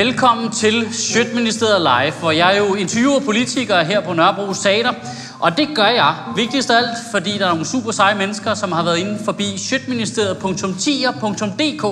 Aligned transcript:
Velkommen 0.00 0.50
til 0.50 0.94
Sjøtministeriet 0.94 1.80
Live, 1.80 2.12
hvor 2.20 2.30
jeg 2.30 2.54
jo 2.58 2.74
interviewer 2.74 3.20
politikere 3.20 3.84
her 3.84 4.00
på 4.00 4.12
Nørrebro 4.12 4.52
Teater. 4.52 4.92
Og 5.40 5.56
det 5.56 5.68
gør 5.74 5.86
jeg, 5.86 6.14
vigtigst 6.36 6.70
af 6.70 6.76
alt, 6.76 6.96
fordi 7.10 7.38
der 7.38 7.44
er 7.44 7.48
nogle 7.48 7.66
super 7.66 7.90
seje 7.90 8.14
mennesker, 8.14 8.54
som 8.54 8.72
har 8.72 8.82
været 8.82 8.98
inde 8.98 9.18
forbi 9.24 9.58
sjøtministeriet.tier.dk 9.58 11.84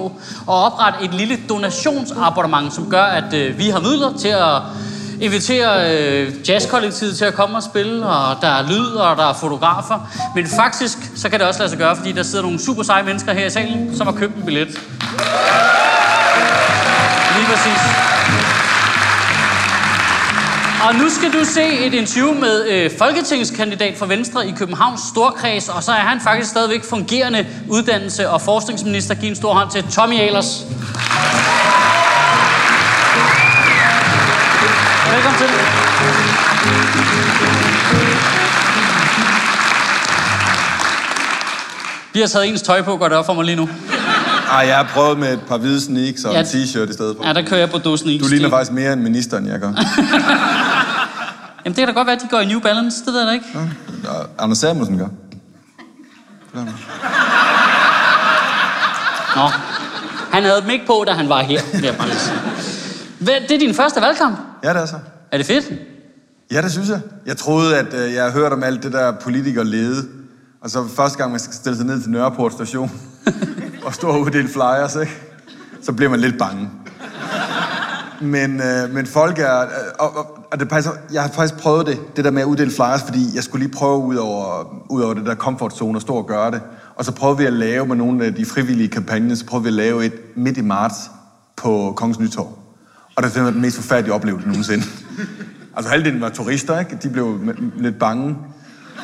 og 0.47 0.47
oprettet 0.47 1.05
et 1.05 1.15
lille 1.15 1.39
donationsabonnement, 1.49 2.75
som 2.75 2.91
gør, 2.91 3.03
at 3.03 3.35
øh, 3.35 3.59
vi 3.59 3.69
har 3.69 3.81
midler 3.81 4.19
til 4.19 4.29
at 4.29 4.63
invitere 5.21 5.97
øh, 5.97 6.49
jazzkollektivet 6.49 7.17
til 7.17 7.25
at 7.25 7.35
komme 7.35 7.57
og 7.57 7.63
spille, 7.63 8.07
og 8.07 8.37
der 8.41 8.49
er 8.49 8.69
lyd, 8.69 8.87
og 8.87 9.17
der 9.17 9.29
er 9.29 9.35
fotografer. 9.35 10.11
Men 10.35 10.47
faktisk, 10.47 10.99
så 11.17 11.29
kan 11.29 11.41
det 11.41 11.49
også 11.49 11.61
lade 11.61 11.71
sig 11.71 11.79
gøre, 11.79 11.97
fordi 11.97 12.13
der 12.13 12.23
sidder 12.23 12.45
nogle 12.45 12.59
super 12.59 12.83
seje 12.83 13.03
mennesker 13.03 13.33
her 13.33 13.47
i 13.47 13.51
salen, 13.51 13.97
som 13.97 14.07
har 14.07 14.15
købt 14.15 14.37
en 14.37 14.43
billet. 14.43 14.69
Yeah! 14.69 15.68
Præcis. 17.59 17.83
Og 20.87 20.95
nu 20.95 21.11
skal 21.11 21.33
du 21.33 21.45
se 21.45 21.87
et 21.87 21.95
interview 21.95 22.35
med 22.35 22.69
øh, 22.69 22.91
folketingskandidat 22.99 23.99
for 23.99 24.07
Venstre 24.07 24.49
i 24.49 24.55
Københavns 24.59 25.01
Storkreds, 25.01 25.69
og 25.69 25.83
så 25.83 25.93
er 25.93 26.01
han 26.01 26.21
faktisk 26.21 26.51
stadigvæk 26.51 26.85
fungerende 26.85 27.47
uddannelse- 27.69 28.31
og 28.31 28.41
forskningsminister. 28.41 29.15
Giv 29.15 29.29
en 29.29 29.37
stor 29.37 29.55
hånd 29.55 29.71
til 29.71 29.85
Tommy 29.93 30.21
Ahlers. 30.21 30.65
Velkommen 35.13 35.39
til. 35.39 35.49
Vi 42.13 42.21
har 42.21 42.29
taget 42.29 42.49
ens 42.49 42.63
tøj 42.63 42.83
på, 42.83 42.97
går 42.97 43.09
det 43.09 43.17
op 43.17 43.27
for 43.27 43.35
mig 43.35 43.45
lige 43.45 43.57
nu. 43.57 43.69
Ej, 44.51 44.59
jeg 44.59 44.77
har 44.77 44.85
prøvet 44.95 45.19
med 45.19 45.33
et 45.33 45.41
par 45.49 45.59
hvide 45.59 45.81
sneaks 45.81 46.25
og 46.25 46.33
Ja. 46.33 46.41
en 46.41 46.47
t-shirt 46.47 46.91
i 46.91 46.93
stedet 46.93 47.17
for. 47.17 47.27
Ja, 47.27 47.33
der 47.33 47.43
kører 47.43 47.61
jeg 47.61 47.71
på 47.71 47.79
dåsen 47.79 48.19
Du 48.21 48.27
ligner 48.29 48.49
faktisk 48.51 48.73
mere 48.73 48.93
end 48.93 49.01
ministeren, 49.01 49.47
jeg 49.47 49.61
gør. 49.61 49.69
Jamen, 51.65 51.77
det 51.77 51.77
kan 51.77 51.87
da 51.89 51.93
godt 51.93 52.07
være, 52.07 52.17
at 52.17 52.23
de 52.23 52.29
går 52.31 52.41
i 52.41 52.47
New 52.47 52.61
Balance. 52.61 53.05
Det 53.05 53.13
ved 53.13 53.21
jeg 53.21 53.27
da 53.29 53.33
ikke. 53.33 53.47
Og 54.09 54.27
Anders 54.39 54.59
Samuelsen 54.59 54.99
gør. 54.99 55.07
Nå. 59.37 59.49
Han 60.33 60.43
havde 60.43 60.61
dem 60.61 60.71
ikke 60.71 60.87
på, 60.87 61.05
da 61.07 61.13
han 61.13 61.29
var 61.29 61.43
her, 61.43 61.61
vil 61.75 61.83
jeg 61.85 61.97
bare 61.97 62.09
sige. 62.11 62.37
Det 63.49 63.51
er 63.55 63.59
din 63.59 63.75
første 63.75 64.01
valgkamp. 64.01 64.39
Ja, 64.65 64.69
det 64.73 64.83
er 64.83 64.87
så. 64.87 64.97
Er 65.33 65.37
det 65.37 65.47
fedt? 65.47 65.65
Ja, 66.53 66.63
det 66.63 66.73
synes 66.73 66.89
jeg. 66.89 67.01
Jeg 67.27 67.37
troede, 67.37 67.77
at 67.77 67.95
øh, 67.95 68.15
jeg 68.15 68.25
har 68.25 68.31
hørt 68.31 68.53
om 68.53 68.63
alt 68.63 68.83
det 68.83 68.93
der 68.93 69.13
politikerlede. 69.23 70.07
Og 70.63 70.71
så 70.71 70.85
første 70.97 71.19
gang, 71.19 71.31
man 71.31 71.41
skal 71.41 71.55
stille 71.55 71.77
sig 71.77 71.87
ned 71.87 72.03
til 72.03 72.11
Nørreport 72.11 72.53
station 72.53 72.91
og 73.87 73.95
stå 73.95 74.09
og 74.09 74.21
uddele 74.21 74.49
flyers, 74.49 74.97
ikke? 74.97 75.13
så 75.83 75.93
bliver 75.93 76.11
man 76.11 76.21
lidt 76.21 76.39
bange. 76.39 76.71
Men, 78.21 78.61
øh, 78.61 78.95
men 78.95 79.07
folk 79.07 79.39
er... 79.39 79.61
Øh, 79.61 79.69
og, 79.99 80.17
og, 80.17 80.39
og 80.53 80.61
det 80.61 80.69
passer, 80.69 80.91
faktisk, 80.91 81.15
jeg 81.15 81.23
har 81.23 81.29
faktisk 81.29 81.61
prøvet 81.61 81.87
det, 81.87 81.99
det 82.17 82.25
der 82.25 82.31
med 82.31 82.43
at 82.43 82.47
uddele 82.47 82.71
flyers, 82.71 83.03
fordi 83.03 83.27
jeg 83.35 83.43
skulle 83.43 83.65
lige 83.65 83.75
prøve 83.77 83.99
ud 83.99 84.17
over, 84.17 84.65
ud 84.91 85.03
over 85.03 85.15
det 85.15 85.27
der 85.27 85.35
comfort 85.35 85.73
zone 85.77 85.99
og 85.99 86.03
stå 86.03 86.15
og 86.15 86.27
gøre 86.27 86.51
det. 86.51 86.61
Og 86.97 87.05
så 87.05 87.13
prøvede 87.13 87.39
vi 87.39 87.45
at 87.45 87.53
lave 87.53 87.87
med 87.87 87.97
nogle 87.97 88.25
af 88.25 88.35
de 88.35 88.45
frivillige 88.45 88.89
kampagner, 88.89 89.35
så 89.35 89.47
prøvede 89.47 89.63
vi 89.63 89.69
at 89.69 89.75
lave 89.75 90.05
et 90.05 90.13
midt 90.37 90.57
i 90.57 90.61
marts 90.61 90.95
på 91.57 91.93
Kongens 91.97 92.19
Nytorv. 92.19 92.59
Og 93.17 93.23
det 93.23 93.45
var 93.45 93.51
den 93.51 93.61
mest 93.61 93.77
forfærdelige 93.77 94.15
oplevelse 94.15 94.49
nogensinde. 94.49 94.85
Altså 95.77 95.91
halvdelen 95.91 96.21
var 96.21 96.29
turister, 96.29 96.79
ikke? 96.79 96.99
De 97.03 97.09
blev 97.09 97.41
m- 97.47 97.83
lidt 97.83 97.99
bange. 97.99 98.37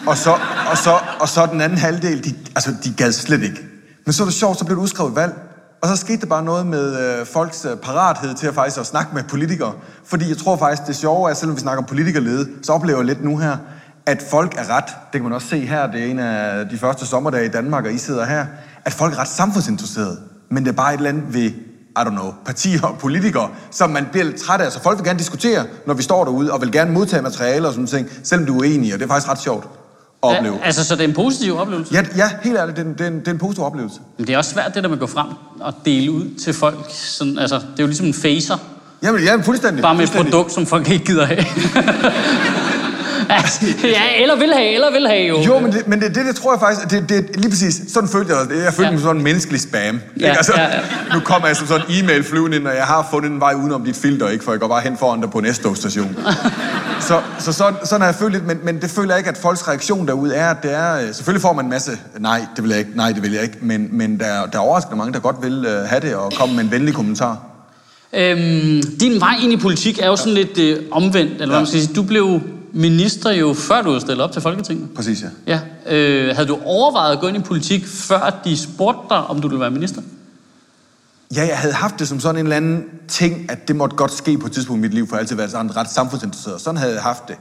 Og 0.06 0.16
så, 0.16 0.30
og 0.70 0.78
så, 0.78 0.98
og 1.20 1.28
så 1.28 1.46
den 1.46 1.60
anden 1.60 1.78
halvdel, 1.78 2.24
de, 2.24 2.34
altså, 2.54 2.74
de 2.84 2.94
gad 2.96 3.12
slet 3.12 3.42
ikke. 3.42 3.73
Men 4.04 4.12
så 4.12 4.22
er 4.22 4.26
det 4.26 4.34
sjovt, 4.34 4.58
så 4.58 4.64
blev 4.64 4.76
det 4.76 4.82
udskrevet 4.82 5.16
valg. 5.16 5.34
Og 5.82 5.88
så 5.88 5.96
skete 5.96 6.20
der 6.20 6.26
bare 6.26 6.42
noget 6.42 6.66
med 6.66 7.18
øh, 7.20 7.26
folks 7.26 7.64
øh, 7.64 7.76
parathed 7.76 8.34
til 8.34 8.46
at 8.46 8.54
faktisk 8.54 8.80
at 8.80 8.86
snakke 8.86 9.14
med 9.14 9.22
politikere. 9.22 9.72
Fordi 10.04 10.28
jeg 10.28 10.36
tror 10.36 10.56
faktisk, 10.56 10.86
det 10.86 10.96
sjove 10.96 11.26
er, 11.26 11.30
at 11.30 11.36
selvom 11.36 11.56
vi 11.56 11.60
snakker 11.60 11.82
om 11.82 11.88
politikerlede, 11.88 12.48
så 12.62 12.72
oplever 12.72 12.98
jeg 12.98 13.06
lidt 13.06 13.24
nu 13.24 13.36
her, 13.36 13.56
at 14.06 14.24
folk 14.30 14.54
er 14.58 14.70
ret, 14.70 14.84
det 14.84 15.12
kan 15.12 15.22
man 15.22 15.32
også 15.32 15.48
se 15.48 15.66
her, 15.66 15.92
det 15.92 16.00
er 16.00 16.06
en 16.06 16.18
af 16.18 16.68
de 16.68 16.78
første 16.78 17.06
sommerdage 17.06 17.46
i 17.46 17.48
Danmark, 17.48 17.84
og 17.84 17.92
I 17.92 17.98
sidder 17.98 18.24
her, 18.24 18.46
at 18.84 18.92
folk 18.92 19.14
er 19.14 19.18
ret 19.18 19.28
samfundsinteresserede. 19.28 20.18
Men 20.50 20.64
det 20.64 20.70
er 20.70 20.76
bare 20.76 20.94
et 20.94 20.98
eller 20.98 21.10
andet 21.10 21.34
ved, 21.34 21.50
I 21.96 21.98
don't 21.98 22.10
know, 22.10 22.34
partier 22.44 22.82
og 22.82 22.98
politikere, 22.98 23.50
som 23.70 23.90
man 23.90 24.06
bliver 24.12 24.24
lidt 24.24 24.36
træt 24.36 24.60
af. 24.60 24.72
Så 24.72 24.82
folk 24.82 24.98
vil 24.98 25.06
gerne 25.06 25.18
diskutere, 25.18 25.64
når 25.86 25.94
vi 25.94 26.02
står 26.02 26.24
derude, 26.24 26.52
og 26.52 26.60
vil 26.60 26.72
gerne 26.72 26.92
modtage 26.92 27.22
materiale 27.22 27.68
og 27.68 27.72
sådan 27.72 27.86
ting, 27.86 28.08
selvom 28.22 28.46
du 28.46 28.54
er 28.56 28.60
uenig, 28.60 28.94
og 28.94 28.98
det 28.98 29.04
er 29.04 29.08
faktisk 29.08 29.30
ret 29.30 29.40
sjovt 29.40 29.68
opleve. 30.24 30.54
Ja, 30.54 30.66
altså, 30.66 30.84
så 30.84 30.94
det 30.96 31.04
er 31.04 31.08
en 31.08 31.14
positiv 31.14 31.56
oplevelse? 31.58 31.94
Ja, 31.94 32.02
ja 32.16 32.30
helt 32.42 32.56
ærligt, 32.58 32.76
det 32.76 32.82
er, 32.82 32.88
en, 32.88 32.92
det, 32.92 33.00
er 33.00 33.06
en, 33.06 33.18
det 33.18 33.28
er 33.28 33.32
en 33.32 33.38
positiv 33.38 33.64
oplevelse. 33.64 34.00
Men 34.18 34.26
det 34.26 34.32
er 34.34 34.38
også 34.38 34.50
svært, 34.50 34.74
det 34.74 34.82
der 34.82 34.88
med 34.88 34.96
at 34.96 35.00
gå 35.00 35.06
frem 35.06 35.26
og 35.60 35.74
dele 35.84 36.12
ud 36.12 36.38
til 36.44 36.52
folk. 36.54 36.76
Sådan, 36.90 37.38
altså, 37.38 37.56
det 37.56 37.62
er 37.78 37.82
jo 37.82 37.86
ligesom 37.86 38.06
en 38.06 38.14
facer, 38.14 38.56
Jamen, 39.02 39.22
ja, 39.24 39.36
fuldstændig. 39.36 39.82
bare 39.82 39.94
med 39.94 40.02
et 40.04 40.08
fuldstændig. 40.08 40.32
produkt, 40.32 40.52
som 40.52 40.66
folk 40.66 40.90
ikke 40.90 41.04
gider 41.04 41.24
have. 41.26 41.44
Altså, 43.28 43.66
ja, 43.98 44.22
eller 44.22 44.36
vil 44.36 44.52
have, 44.54 44.74
eller 44.74 44.90
vil 44.92 45.06
have 45.08 45.22
jo. 45.28 45.40
Jo, 45.40 45.58
men 45.58 45.72
det, 45.72 45.88
men 45.88 46.00
det, 46.00 46.14
det, 46.14 46.26
det 46.26 46.36
tror 46.36 46.52
jeg 46.52 46.60
faktisk, 46.60 46.90
det, 46.90 47.08
det, 47.08 47.36
lige 47.40 47.50
præcis, 47.50 47.80
sådan 47.92 48.08
følte 48.08 48.34
jeg 48.36 48.48
det. 48.48 48.64
Jeg 48.64 48.72
følte 48.72 48.82
Ja. 48.82 48.90
mig 48.90 49.00
som 49.00 49.06
sådan 49.06 49.16
en 49.16 49.24
menneskelig 49.24 49.60
spam. 49.60 49.80
Ja, 49.82 49.94
ikke? 50.16 50.28
altså, 50.28 50.52
ja, 50.56 50.62
ja. 50.64 50.80
Nu 51.14 51.20
kommer 51.20 51.46
jeg 51.48 51.56
som 51.56 51.66
sådan 51.66 51.82
en 51.88 52.04
e-mail 52.04 52.24
flyvende 52.24 52.56
ind, 52.56 52.66
og 52.66 52.74
jeg 52.76 52.84
har 52.84 53.08
fundet 53.10 53.30
en 53.30 53.40
vej 53.40 53.54
udenom 53.54 53.84
dit 53.84 53.96
filter, 53.96 54.28
ikke? 54.28 54.44
for 54.44 54.52
jeg 54.52 54.60
går 54.60 54.68
bare 54.68 54.80
hen 54.80 54.96
foran 54.98 55.20
dig 55.20 55.30
på 55.30 55.38
en 55.38 55.54
S-togstation. 55.54 56.16
så 57.08 57.20
så 57.38 57.52
sådan, 57.52 57.74
sådan 57.84 58.00
har 58.00 58.08
jeg 58.08 58.14
følt 58.14 58.32
lidt, 58.32 58.46
men, 58.46 58.58
men 58.62 58.80
det 58.80 58.90
føler 58.90 59.10
jeg 59.10 59.18
ikke, 59.18 59.30
at 59.30 59.38
folks 59.38 59.68
reaktion 59.68 60.06
derude 60.08 60.34
er, 60.34 60.50
at 60.50 60.62
det 60.62 60.74
er, 60.74 60.94
øh, 60.94 61.14
selvfølgelig 61.14 61.42
får 61.42 61.52
man 61.52 61.64
en 61.64 61.70
masse, 61.70 61.90
nej, 62.18 62.40
det 62.56 62.64
vil 62.64 62.70
jeg 62.70 62.78
ikke, 62.78 62.90
nej, 62.94 63.12
det 63.12 63.22
vil 63.22 63.32
jeg 63.32 63.42
ikke, 63.42 63.56
men, 63.60 63.88
men 63.92 64.20
der, 64.20 64.26
er- 64.26 64.46
der 64.46 64.58
er 64.58 64.62
overraskende 64.62 64.96
mange, 64.96 65.12
der 65.12 65.18
godt 65.20 65.36
vil 65.42 65.58
uh, 65.66 65.88
have 65.88 66.00
det 66.00 66.14
og 66.14 66.32
komme 66.32 66.54
med 66.54 66.64
en 66.64 66.70
venlig 66.70 66.94
kommentar. 66.94 67.38
Øhm, 68.16 68.82
din 69.00 69.20
vej 69.20 69.34
ind 69.42 69.52
i 69.52 69.56
politik 69.56 69.98
er 69.98 70.06
jo 70.06 70.16
sådan 70.16 70.32
lidt 70.32 70.58
øh, 70.58 70.76
omvendt, 70.92 71.32
eller 71.32 71.46
hvad 71.46 71.54
Ja. 71.56 71.60
man 71.60 71.66
skal 71.66 71.80
sige. 71.80 71.94
Du 71.94 72.02
blev 72.02 72.40
minister 72.74 73.30
jo 73.30 73.54
før 73.54 73.82
du 73.82 73.92
var 73.92 73.98
stillet 73.98 74.24
op 74.24 74.32
til 74.32 74.42
Folketinget. 74.42 74.88
Præcis, 74.96 75.22
ja. 75.22 75.60
Ja. 75.86 75.94
Øh, 75.96 76.36
havde 76.36 76.48
du 76.48 76.58
overvejet 76.64 77.12
at 77.12 77.20
gå 77.20 77.26
ind 77.26 77.36
i 77.36 77.40
politik, 77.40 77.86
før 77.86 78.40
de 78.44 78.58
spurgte 78.58 79.00
dig, 79.10 79.18
om 79.26 79.40
du 79.40 79.48
ville 79.48 79.60
være 79.60 79.70
minister? 79.70 80.02
Ja, 81.36 81.46
jeg 81.46 81.58
havde 81.58 81.74
haft 81.74 81.98
det 81.98 82.08
som 82.08 82.20
sådan 82.20 82.36
en 82.36 82.46
eller 82.46 82.56
anden 82.56 82.84
ting, 83.08 83.50
at 83.50 83.68
det 83.68 83.76
måtte 83.76 83.96
godt 83.96 84.12
ske 84.12 84.38
på 84.38 84.46
et 84.46 84.52
tidspunkt 84.52 84.78
i 84.78 84.82
mit 84.82 84.94
liv, 84.94 85.08
for 85.08 85.16
jeg 85.16 85.18
har 85.18 85.20
altid 85.20 85.36
været 85.36 85.50
sådan 85.50 85.76
ret 85.76 85.90
samfundsinteresseret. 85.90 86.60
Sådan 86.60 86.76
havde 86.76 86.94
jeg 86.94 87.02
haft 87.02 87.28
det. 87.28 87.36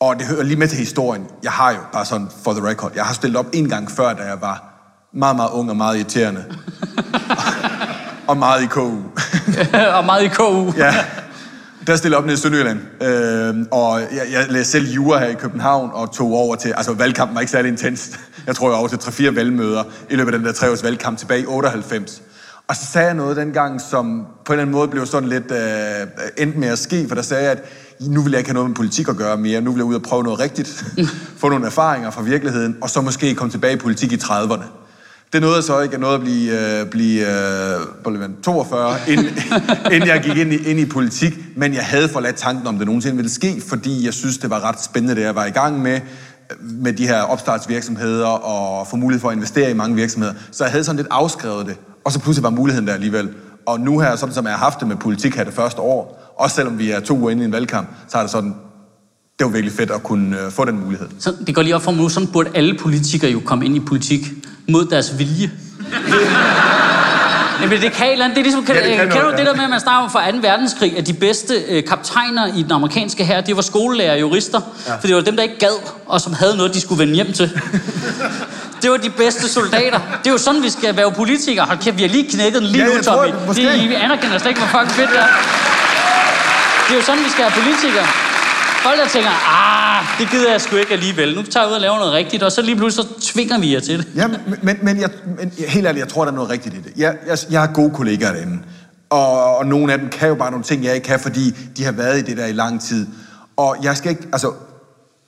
Og 0.00 0.18
det 0.18 0.26
hører 0.26 0.42
lige 0.42 0.56
med 0.56 0.68
til 0.68 0.78
historien. 0.78 1.26
Jeg 1.42 1.52
har 1.52 1.70
jo, 1.70 1.78
bare 1.92 2.04
sådan 2.04 2.28
for 2.44 2.52
the 2.52 2.68
record, 2.68 2.92
jeg 2.94 3.04
har 3.04 3.14
stillet 3.14 3.38
op 3.38 3.46
en 3.52 3.68
gang 3.68 3.90
før, 3.90 4.12
da 4.12 4.22
jeg 4.22 4.40
var 4.40 4.64
meget, 5.12 5.36
meget 5.36 5.50
ung 5.50 5.70
og 5.70 5.76
meget 5.76 5.96
irriterende. 5.96 6.44
og 8.28 8.36
meget 8.36 8.62
i 8.62 8.66
KU. 8.66 8.80
og 9.96 10.04
meget 10.04 10.22
i 10.22 10.28
KU. 10.28 10.72
ja. 10.76 10.94
Der 11.86 11.96
stillede 11.96 12.18
op 12.18 12.24
nede 12.24 12.34
i 12.34 12.36
Sønderjylland. 12.36 12.80
Øh, 13.02 13.66
og 13.70 14.00
jeg, 14.00 14.22
jeg 14.32 14.46
læste 14.48 14.72
selv 14.72 14.86
jura 14.86 15.18
her 15.18 15.26
i 15.26 15.34
København 15.34 15.90
og 15.92 16.12
tog 16.12 16.32
over 16.32 16.56
til... 16.56 16.74
Altså, 16.76 16.92
valgkampen 16.92 17.34
var 17.34 17.40
ikke 17.40 17.50
særlig 17.50 17.68
intens. 17.68 18.10
Jeg 18.46 18.56
tror, 18.56 18.66
jeg 18.66 18.72
var 18.72 18.78
over 18.78 18.88
til 18.88 18.96
3-4 18.96 19.34
valgmøder 19.34 19.82
i 20.10 20.16
løbet 20.16 20.32
af 20.32 20.38
den 20.38 20.46
der 20.46 20.52
tre 20.52 20.70
års 20.70 20.82
valgkamp 20.82 21.18
tilbage 21.18 21.40
i 21.40 21.46
98. 21.46 22.22
Og 22.68 22.76
så 22.76 22.86
sagde 22.92 23.06
jeg 23.06 23.14
noget 23.14 23.36
dengang, 23.36 23.80
som 23.80 24.26
på 24.44 24.52
en 24.52 24.54
eller 24.54 24.62
anden 24.62 24.76
måde 24.76 24.88
blev 24.88 25.06
sådan 25.06 25.28
lidt 25.28 25.50
øh, 25.50 26.06
endt 26.36 26.56
med 26.56 26.68
at 26.68 26.78
ske, 26.78 27.08
for 27.08 27.14
der 27.14 27.22
sagde 27.22 27.42
jeg, 27.42 27.52
at 27.52 27.64
nu 28.00 28.22
vil 28.22 28.30
jeg 28.30 28.38
ikke 28.38 28.50
have 28.50 28.54
noget 28.54 28.70
med 28.70 28.76
politik 28.76 29.08
at 29.08 29.16
gøre 29.16 29.36
mere. 29.36 29.60
Nu 29.60 29.70
vil 29.70 29.78
jeg 29.78 29.84
ud 29.84 29.94
og 29.94 30.02
prøve 30.02 30.22
noget 30.22 30.40
rigtigt. 30.40 30.84
Få 31.40 31.48
nogle 31.48 31.66
erfaringer 31.66 32.10
fra 32.10 32.22
virkeligheden, 32.22 32.76
og 32.80 32.90
så 32.90 33.00
måske 33.00 33.34
komme 33.34 33.50
tilbage 33.50 33.74
i 33.74 33.76
politik 33.76 34.12
i 34.12 34.16
30'erne. 34.16 34.83
Det 35.34 35.42
nåede 35.42 35.56
jeg 35.56 35.64
så 35.64 35.80
ikke. 35.80 35.92
Jeg 35.92 36.00
nåede 36.00 36.14
at 36.14 36.20
blive, 36.20 36.80
øh, 36.80 36.86
blive 36.86 37.20
øh, 37.20 37.80
hvor 38.02 38.10
blev 38.10 38.20
man, 38.20 38.36
42, 38.42 38.96
inden, 39.08 39.26
inden 39.92 40.08
jeg 40.08 40.20
gik 40.22 40.36
ind 40.36 40.52
i, 40.52 40.56
ind 40.56 40.80
i 40.80 40.86
politik. 40.86 41.34
Men 41.56 41.74
jeg 41.74 41.84
havde 41.84 42.08
forladt 42.08 42.36
tanken 42.36 42.66
om, 42.66 42.78
det 42.78 42.86
nogensinde 42.86 43.16
ville 43.16 43.30
ske, 43.30 43.62
fordi 43.68 44.04
jeg 44.04 44.14
synes, 44.14 44.38
det 44.38 44.50
var 44.50 44.64
ret 44.64 44.82
spændende, 44.82 45.14
det 45.14 45.22
jeg 45.22 45.34
var 45.34 45.44
i 45.44 45.50
gang 45.50 45.82
med 45.82 46.00
med 46.60 46.92
de 46.92 47.06
her 47.06 47.20
opstartsvirksomheder 47.20 48.26
og 48.26 48.86
få 48.86 48.96
mulighed 48.96 49.20
for 49.20 49.28
at 49.28 49.34
investere 49.34 49.70
i 49.70 49.74
mange 49.74 49.96
virksomheder. 49.96 50.34
Så 50.50 50.64
jeg 50.64 50.70
havde 50.70 50.84
sådan 50.84 50.96
lidt 50.96 51.08
afskrevet 51.10 51.66
det, 51.66 51.76
og 52.04 52.12
så 52.12 52.18
pludselig 52.18 52.42
var 52.42 52.50
muligheden 52.50 52.86
der 52.86 52.94
alligevel. 52.94 53.28
Og 53.66 53.80
nu 53.80 53.98
her, 53.98 54.16
sådan 54.16 54.34
som 54.34 54.44
jeg 54.44 54.52
har 54.52 54.64
haft 54.64 54.80
det 54.80 54.88
med 54.88 54.96
politik 54.96 55.34
her 55.34 55.44
det 55.44 55.54
første 55.54 55.80
år, 55.80 56.34
også 56.38 56.56
selvom 56.56 56.78
vi 56.78 56.90
er 56.90 57.00
to 57.00 57.18
uger 57.18 57.30
inde 57.30 57.42
i 57.42 57.46
en 57.46 57.52
valgkamp, 57.52 57.88
så 58.08 58.18
er 58.18 58.22
det 58.22 58.30
sådan, 58.30 58.54
det 59.38 59.44
var 59.44 59.50
virkelig 59.50 59.72
fedt 59.72 59.90
at 59.90 60.02
kunne 60.02 60.40
øh, 60.40 60.50
få 60.50 60.64
den 60.64 60.80
mulighed. 60.80 61.06
Så 61.18 61.32
det 61.46 61.54
går 61.54 61.62
lige 61.62 61.74
op 61.74 61.82
for 61.82 61.90
mig 61.90 62.00
nu, 62.00 62.08
sådan 62.08 62.28
burde 62.32 62.50
alle 62.54 62.78
politikere 62.78 63.30
jo 63.30 63.40
komme 63.44 63.64
ind 63.64 63.76
i 63.76 63.80
politik. 63.80 64.20
Mod 64.68 64.84
deres 64.86 65.18
vilje. 65.18 65.50
Jamen, 67.62 67.80
det 67.82 67.92
kan 67.92 68.06
et 68.06 68.12
eller 68.12 68.24
andet. 68.24 68.36
Det 68.36 68.40
er 68.40 68.44
ligesom, 68.44 68.64
kan, 68.64 68.74
Ja, 68.74 68.80
det 68.80 68.96
kan 68.96 68.98
kan 68.98 69.08
noget, 69.08 69.24
du 69.24 69.30
det 69.32 69.38
ja. 69.38 69.44
der 69.50 69.56
med, 69.56 69.64
at 69.64 69.70
man 69.70 69.80
snakker 69.80 70.08
fra 70.08 70.30
2. 70.30 70.36
verdenskrig, 70.42 70.98
at 70.98 71.06
de 71.06 71.12
bedste 71.12 71.54
øh, 71.68 71.84
kaptajner 71.88 72.46
i 72.56 72.62
den 72.62 72.72
amerikanske 72.72 73.24
her, 73.24 73.40
det 73.40 73.56
var 73.56 73.62
skolelærer 73.62 74.12
og 74.12 74.20
jurister. 74.20 74.60
Ja. 74.88 74.94
For 74.94 75.06
det 75.06 75.16
var 75.16 75.22
dem, 75.22 75.36
der 75.36 75.42
ikke 75.42 75.58
gad, 75.58 75.76
og 76.06 76.20
som 76.20 76.32
havde 76.32 76.56
noget, 76.56 76.74
de 76.74 76.80
skulle 76.80 76.98
vende 76.98 77.14
hjem 77.14 77.32
til. 77.32 77.50
Det 78.82 78.90
var 78.90 78.96
de 78.96 79.10
bedste 79.10 79.48
soldater. 79.48 79.98
Det 80.18 80.26
er 80.26 80.30
jo 80.30 80.38
sådan, 80.38 80.62
vi 80.62 80.70
skal 80.70 80.96
være 80.96 81.12
politikere. 81.12 81.64
Hold 81.66 81.78
kæft, 81.78 81.96
vi 81.96 82.02
har 82.02 82.08
lige 82.08 82.30
knækket 82.30 82.62
den 82.62 82.70
lige 82.70 82.84
Ja, 82.84 82.96
nu, 82.96 83.02
tror, 83.02 83.14
Tommy. 83.14 83.46
måske. 83.46 83.62
Det, 83.62 83.74
I 83.74 83.94
anerkender 83.94 84.38
slet 84.38 84.48
ikke, 84.50 84.60
hvor 84.60 84.68
fucking 84.80 84.90
fedt 84.96 85.10
det 85.10 85.18
er. 85.18 85.26
Det 86.88 86.92
er 86.94 86.98
jo 86.98 87.02
sådan, 87.02 87.24
vi 87.24 87.30
skal 87.30 87.44
have 87.44 87.62
politikere. 87.62 88.06
Folk, 88.84 88.98
der 88.98 89.08
tænker, 89.08 89.30
ah, 89.30 90.04
det 90.18 90.30
gider 90.30 90.50
jeg 90.50 90.60
sgu 90.60 90.76
ikke 90.76 90.92
alligevel. 90.92 91.34
Nu 91.34 91.42
tager 91.42 91.64
jeg 91.64 91.70
ud 91.70 91.74
og 91.74 91.80
laver 91.80 91.98
noget 91.98 92.12
rigtigt, 92.12 92.42
og 92.42 92.52
så 92.52 92.62
lige 92.62 92.76
pludselig 92.76 93.06
så 93.06 93.32
tvinger 93.32 93.58
vi 93.58 93.74
jer 93.74 93.80
til 93.80 93.98
det. 93.98 94.08
Ja, 94.16 94.26
men, 94.62 94.78
men, 94.82 95.00
jeg, 95.00 95.10
men 95.38 95.52
helt 95.68 95.86
ærligt, 95.86 96.00
jeg 96.00 96.08
tror, 96.08 96.24
der 96.24 96.32
er 96.32 96.34
noget 96.34 96.50
rigtigt 96.50 96.74
i 96.74 96.78
det. 96.78 96.92
Jeg, 96.96 97.16
jeg, 97.26 97.38
jeg 97.50 97.60
har 97.60 97.66
gode 97.66 97.90
kollegaer 97.90 98.32
derinde, 98.32 98.58
og, 99.10 99.56
og 99.56 99.66
nogle 99.66 99.92
af 99.92 99.98
dem 99.98 100.08
kan 100.08 100.28
jo 100.28 100.34
bare 100.34 100.50
nogle 100.50 100.64
ting, 100.64 100.84
jeg 100.84 100.94
ikke 100.94 101.06
kan, 101.06 101.20
fordi 101.20 101.50
de 101.76 101.84
har 101.84 101.92
været 101.92 102.18
i 102.18 102.22
det 102.22 102.36
der 102.36 102.46
i 102.46 102.52
lang 102.52 102.80
tid. 102.80 103.06
Og 103.56 103.76
jeg 103.82 103.96
skal 103.96 104.10
ikke, 104.10 104.22
altså, 104.32 104.52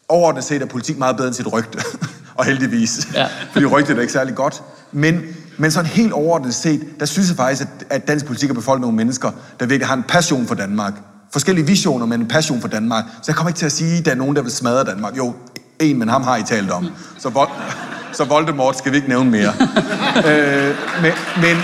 overordnet 0.09 0.45
set 0.45 0.63
er 0.63 0.67
politik 0.67 0.99
meget 0.99 1.17
bedre 1.17 1.29
end 1.29 1.35
sit 1.35 1.53
rygte, 1.53 1.79
og 2.39 2.45
heldigvis. 2.45 3.09
Ja. 3.15 3.27
Fordi 3.53 3.65
rygtet 3.65 3.97
er 3.97 4.01
ikke 4.01 4.13
særlig 4.13 4.35
godt. 4.35 4.63
Men, 4.93 5.23
men 5.57 5.71
sådan 5.71 5.91
helt 5.91 6.13
overordnet 6.13 6.55
set, 6.55 6.81
der 7.01 7.07
synes 7.07 7.29
jeg 7.29 7.37
faktisk, 7.37 7.63
at, 7.63 7.87
at 7.91 8.09
dansk 8.09 8.27
politik 8.27 8.51
er 8.51 8.55
befolket 8.55 8.81
nogle 8.81 8.97
mennesker, 8.97 9.31
der 9.61 9.67
virkelig 9.67 9.87
har 9.87 9.95
en 9.95 10.05
passion 10.09 10.47
for 10.47 10.55
Danmark. 10.55 10.93
Forskellige 11.37 11.67
visioner, 11.67 12.07
men 12.07 12.21
en 12.21 12.29
passion 12.29 12.61
for 12.61 12.69
Danmark. 12.69 13.05
Så 13.23 13.25
jeg 13.27 13.37
kommer 13.37 13.49
ikke 13.49 13.59
til 13.59 13.67
at 13.67 13.73
sige, 13.73 13.99
at 13.99 14.05
der 14.05 14.11
er 14.11 14.15
nogen, 14.15 14.37
der 14.37 14.43
vil 14.43 14.53
smadre 14.53 14.85
Danmark. 14.85 15.17
Jo, 15.17 15.35
en, 15.79 15.99
men 15.99 16.09
ham 16.09 16.23
har 16.23 16.37
I 16.37 16.43
talt 16.43 16.71
om. 16.71 16.89
Så, 17.19 17.29
Vol- 17.29 17.51
så 18.17 18.25
Voldemort 18.25 18.79
skal 18.79 18.93
vi 18.93 18.97
ikke 18.97 19.09
nævne 19.09 19.31
mere. 19.31 19.49
øh, 20.29 20.75
men, 21.03 21.13
men, 21.41 21.57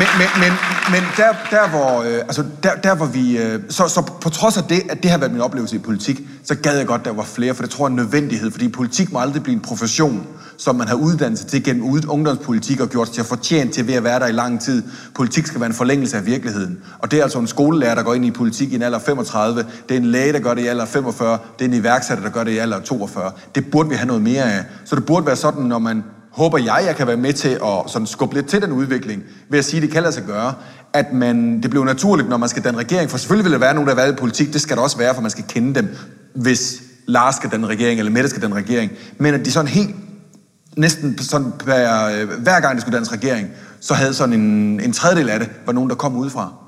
men, 0.00 0.08
men, 0.18 0.28
men, 0.42 0.52
men 0.90 1.02
der, 1.16 1.30
der, 1.50 1.68
hvor, 1.68 2.02
øh, 2.02 2.18
altså 2.18 2.44
der, 2.62 2.74
der, 2.74 2.94
hvor 2.94 3.06
vi... 3.06 3.38
Øh, 3.38 3.60
så, 3.68 3.88
så 3.88 4.02
på 4.20 4.30
trods 4.30 4.56
af 4.56 4.64
det, 4.64 4.82
at 4.90 5.02
det 5.02 5.10
har 5.10 5.18
været 5.18 5.32
min 5.32 5.40
oplevelse 5.40 5.76
i 5.76 5.78
politik, 5.78 6.20
så 6.44 6.54
gad 6.54 6.76
jeg 6.76 6.86
godt, 6.86 7.00
at 7.00 7.04
der 7.04 7.12
var 7.12 7.22
flere, 7.22 7.54
for 7.54 7.62
det 7.62 7.70
tror 7.70 7.84
jeg 7.84 7.90
er 7.90 7.90
en 7.90 7.96
nødvendighed, 7.96 8.50
fordi 8.50 8.68
politik 8.68 9.12
må 9.12 9.18
aldrig 9.18 9.42
blive 9.42 9.54
en 9.54 9.60
profession, 9.60 10.26
som 10.56 10.76
man 10.76 10.88
har 10.88 10.94
uddannelse 10.94 11.44
til 11.44 11.64
gennem 11.64 12.02
ungdomspolitik 12.08 12.80
og 12.80 12.88
gjort 12.88 13.06
sig 13.06 13.14
til 13.14 13.20
at 13.20 13.26
fortjent 13.26 13.72
til 13.72 13.86
ved 13.86 13.94
at 13.94 14.04
være 14.04 14.20
der 14.20 14.26
i 14.26 14.32
lang 14.32 14.60
tid. 14.60 14.82
Politik 15.14 15.46
skal 15.46 15.60
være 15.60 15.66
en 15.68 15.74
forlængelse 15.74 16.16
af 16.16 16.26
virkeligheden. 16.26 16.78
Og 16.98 17.10
det 17.10 17.18
er 17.18 17.22
altså 17.22 17.38
en 17.38 17.46
skolelærer, 17.46 17.94
der 17.94 18.02
går 18.02 18.14
ind 18.14 18.24
i 18.24 18.30
politik 18.30 18.72
i 18.72 18.74
en 18.74 18.82
alder 18.82 18.98
35. 18.98 19.64
Det 19.88 19.94
er 19.94 19.98
en 19.98 20.06
læge, 20.06 20.32
der 20.32 20.38
gør 20.38 20.54
det 20.54 20.62
i 20.62 20.66
alder 20.66 20.84
45. 20.84 21.38
Det 21.58 21.64
er 21.64 21.68
en 21.68 21.74
iværksætter, 21.74 22.24
der 22.24 22.30
gør 22.30 22.44
det 22.44 22.50
i 22.50 22.58
alder 22.58 22.80
42. 22.80 23.32
Det 23.54 23.70
burde 23.70 23.88
vi 23.88 23.94
have 23.94 24.06
noget 24.06 24.22
mere 24.22 24.52
af. 24.52 24.64
Så 24.84 24.96
det 24.96 25.06
burde 25.06 25.26
være 25.26 25.36
sådan, 25.36 25.62
når 25.62 25.78
man 25.78 26.04
håber 26.34 26.58
jeg, 26.58 26.82
jeg 26.86 26.96
kan 26.96 27.06
være 27.06 27.16
med 27.16 27.32
til 27.32 27.48
at 27.48 27.82
sådan 27.86 28.06
skubbe 28.06 28.34
lidt 28.34 28.46
til 28.46 28.62
den 28.62 28.72
udvikling, 28.72 29.22
ved 29.50 29.58
at 29.58 29.64
sige, 29.64 29.76
at 29.76 29.82
det 29.82 29.90
kan 29.90 30.02
lade 30.02 30.12
sig 30.12 30.22
gøre, 30.22 30.54
at 30.92 31.12
man, 31.12 31.62
det 31.62 31.70
bliver 31.70 31.84
naturligt, 31.84 32.28
når 32.28 32.36
man 32.36 32.48
skal 32.48 32.64
danne 32.64 32.78
regering, 32.78 33.10
for 33.10 33.18
selvfølgelig 33.18 33.44
vil 33.44 33.52
der 33.52 33.58
være 33.58 33.74
nogen, 33.74 33.88
der 33.88 33.94
har 33.94 34.02
været 34.02 34.12
i 34.12 34.16
politik, 34.16 34.52
det 34.52 34.60
skal 34.60 34.76
der 34.76 34.82
også 34.82 34.98
være, 34.98 35.14
for 35.14 35.22
man 35.22 35.30
skal 35.30 35.44
kende 35.48 35.74
dem, 35.74 35.96
hvis 36.34 36.82
Lars 37.06 37.34
skal 37.34 37.50
danne 37.50 37.66
regering, 37.66 37.98
eller 37.98 38.12
Mette 38.12 38.30
skal 38.30 38.42
danne 38.42 38.56
regering, 38.56 38.92
men 39.18 39.34
at 39.34 39.44
de 39.44 39.52
sådan 39.52 39.68
helt, 39.68 39.96
næsten 40.76 41.18
sådan 41.18 41.52
hver, 41.64 42.06
øh, 42.06 42.28
hver 42.42 42.60
gang, 42.60 42.74
der 42.74 42.80
skulle 42.80 42.94
dannes 42.94 43.12
regering, 43.12 43.48
så 43.80 43.94
havde 43.94 44.14
sådan 44.14 44.40
en, 44.40 44.80
en 44.80 44.92
tredjedel 44.92 45.28
af 45.28 45.38
det, 45.38 45.50
var 45.66 45.72
nogen, 45.72 45.90
der 45.90 45.96
kom 45.96 46.16
udefra. 46.16 46.63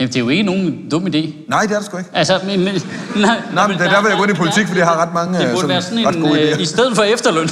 Jamen, 0.00 0.08
det 0.08 0.16
er 0.16 0.20
jo 0.20 0.28
ikke 0.28 0.42
nogen 0.42 0.76
dum 0.90 1.06
idé. 1.06 1.34
Nej, 1.48 1.62
det 1.62 1.72
er 1.72 1.76
det 1.76 1.86
sgu 1.86 1.96
ikke. 1.98 2.10
Altså, 2.14 2.38
men, 2.46 2.64
men, 2.64 2.82
nej, 3.16 3.36
Nej, 3.54 3.66
men 3.66 3.78
det 3.78 3.86
er 3.86 3.90
derfor, 3.90 4.08
jeg 4.08 4.16
går 4.16 4.24
ind 4.24 4.32
i 4.32 4.36
politik, 4.36 4.66
fordi 4.66 4.78
jeg 4.78 4.86
har 4.88 5.02
ret 5.02 5.14
mange, 5.14 5.38
Det 5.38 5.44
øh, 5.44 5.50
burde 5.50 5.56
sådan 5.60 5.68
være 5.68 5.82
sådan 5.82 6.06
ret 6.06 6.14
en, 6.16 6.22
gode 6.22 6.40
øh, 6.40 6.52
idéer. 6.52 6.60
i 6.60 6.64
stedet 6.64 6.96
for 6.96 7.02
efterløn. 7.02 7.48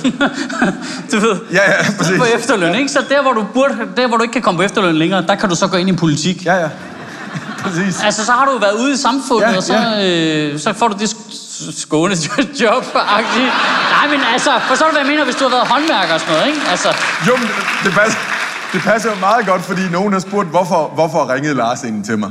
du 1.12 1.18
ved, 1.18 1.36
Ja, 1.52 1.58
ja, 1.70 1.80
i 1.80 1.84
stedet 1.84 1.96
præcis. 1.98 2.16
for 2.18 2.24
efterløn, 2.24 2.74
ikke? 2.74 2.88
Så 2.88 3.00
der 3.08 3.22
hvor, 3.22 3.32
du 3.32 3.46
burde, 3.54 3.74
der, 3.96 4.06
hvor 4.08 4.16
du 4.16 4.22
ikke 4.22 4.32
kan 4.32 4.42
komme 4.42 4.58
på 4.58 4.62
efterløn 4.62 4.96
længere, 4.96 5.22
der 5.26 5.34
kan 5.34 5.48
du 5.48 5.54
så 5.56 5.66
gå 5.66 5.76
ind 5.76 5.88
i 5.88 5.92
politik. 5.92 6.44
Ja, 6.44 6.54
ja. 6.54 6.68
Præcis. 7.62 8.02
Altså, 8.04 8.24
så 8.26 8.32
har 8.32 8.44
du 8.46 8.58
været 8.58 8.72
ude 8.82 8.92
i 8.94 8.96
samfundet, 8.96 9.48
Ja, 9.50 9.56
og 9.56 9.62
så, 9.62 9.74
øh, 10.54 10.58
så 10.60 10.72
får 10.72 10.88
du 10.88 10.96
det 10.98 11.06
sk- 11.14 11.80
skåne 11.82 12.14
job 12.62 12.84
-agtigt. 12.94 13.50
Nej, 13.96 14.06
men 14.10 14.20
altså, 14.32 14.50
forstår 14.68 14.86
du, 14.86 14.92
hvad 14.92 15.00
jeg 15.02 15.10
mener, 15.10 15.24
hvis 15.24 15.34
du 15.36 15.44
har 15.44 15.50
været 15.50 15.66
håndværker 15.68 16.14
og 16.14 16.20
sådan 16.20 16.34
noget, 16.34 16.46
ikke? 16.48 16.60
Altså, 16.70 16.88
Jo, 17.28 17.36
men 17.36 17.42
det- 17.46 17.54
det 17.84 17.92
passer, 17.92 18.18
det 18.72 18.80
passer 18.82 19.10
jo 19.10 19.16
meget 19.20 19.46
godt, 19.46 19.62
fordi 19.62 19.80
nogen 19.92 20.12
har 20.12 20.20
spurgt, 20.20 20.48
hvorfor, 20.48 20.90
hvorfor 20.94 21.32
ringede 21.34 21.54
Lars 21.54 21.84
ind 21.84 22.04
til 22.04 22.18
mig. 22.18 22.30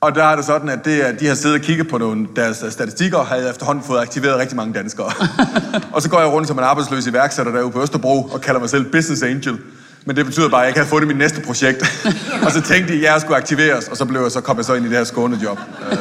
Og 0.00 0.14
der 0.14 0.24
er 0.24 0.36
det 0.36 0.44
sådan, 0.44 0.68
at 0.68 0.84
det, 0.84 1.08
er- 1.08 1.12
de 1.12 1.26
har 1.26 1.34
siddet 1.34 1.58
og 1.58 1.64
kigget 1.64 1.88
på 1.88 1.98
nogle, 1.98 2.26
deres 2.36 2.64
statistikker, 2.70 3.18
og 3.18 3.26
havde 3.26 3.50
efterhånden 3.50 3.84
fået 3.84 4.00
aktiveret 4.00 4.38
rigtig 4.38 4.56
mange 4.56 4.74
danskere. 4.74 5.06
og 5.94 6.02
så 6.02 6.10
går 6.10 6.20
jeg 6.20 6.28
rundt 6.28 6.48
som 6.48 6.58
en 6.58 6.64
arbejdsløs 6.64 7.06
iværksætter 7.06 7.52
derude 7.52 7.70
på 7.70 7.82
Østerbro, 7.82 8.22
og 8.32 8.40
kalder 8.40 8.60
mig 8.60 8.70
selv 8.70 8.84
Business 8.92 9.22
Angel. 9.22 9.58
Men 10.06 10.16
det 10.16 10.24
betyder 10.26 10.48
bare, 10.48 10.60
at 10.60 10.66
jeg 10.66 10.74
kan 10.74 10.86
få 10.86 10.96
det 11.00 11.04
i 11.04 11.08
mit 11.08 11.16
næste 11.18 11.40
projekt. 11.40 12.06
og 12.44 12.50
så 12.52 12.60
tænkte 12.60 12.92
de, 12.92 12.98
at 12.98 13.12
jeg 13.12 13.20
skulle 13.20 13.36
aktiveres, 13.36 13.88
og 13.88 13.96
så, 13.96 14.04
blev 14.04 14.20
jeg, 14.22 14.30
så 14.30 14.40
kom 14.40 14.56
jeg 14.56 14.64
så 14.64 14.74
ind 14.74 14.86
i 14.86 14.88
det 14.88 14.96
her 14.96 15.04
skånejob. 15.04 15.58
Øh, 15.92 15.98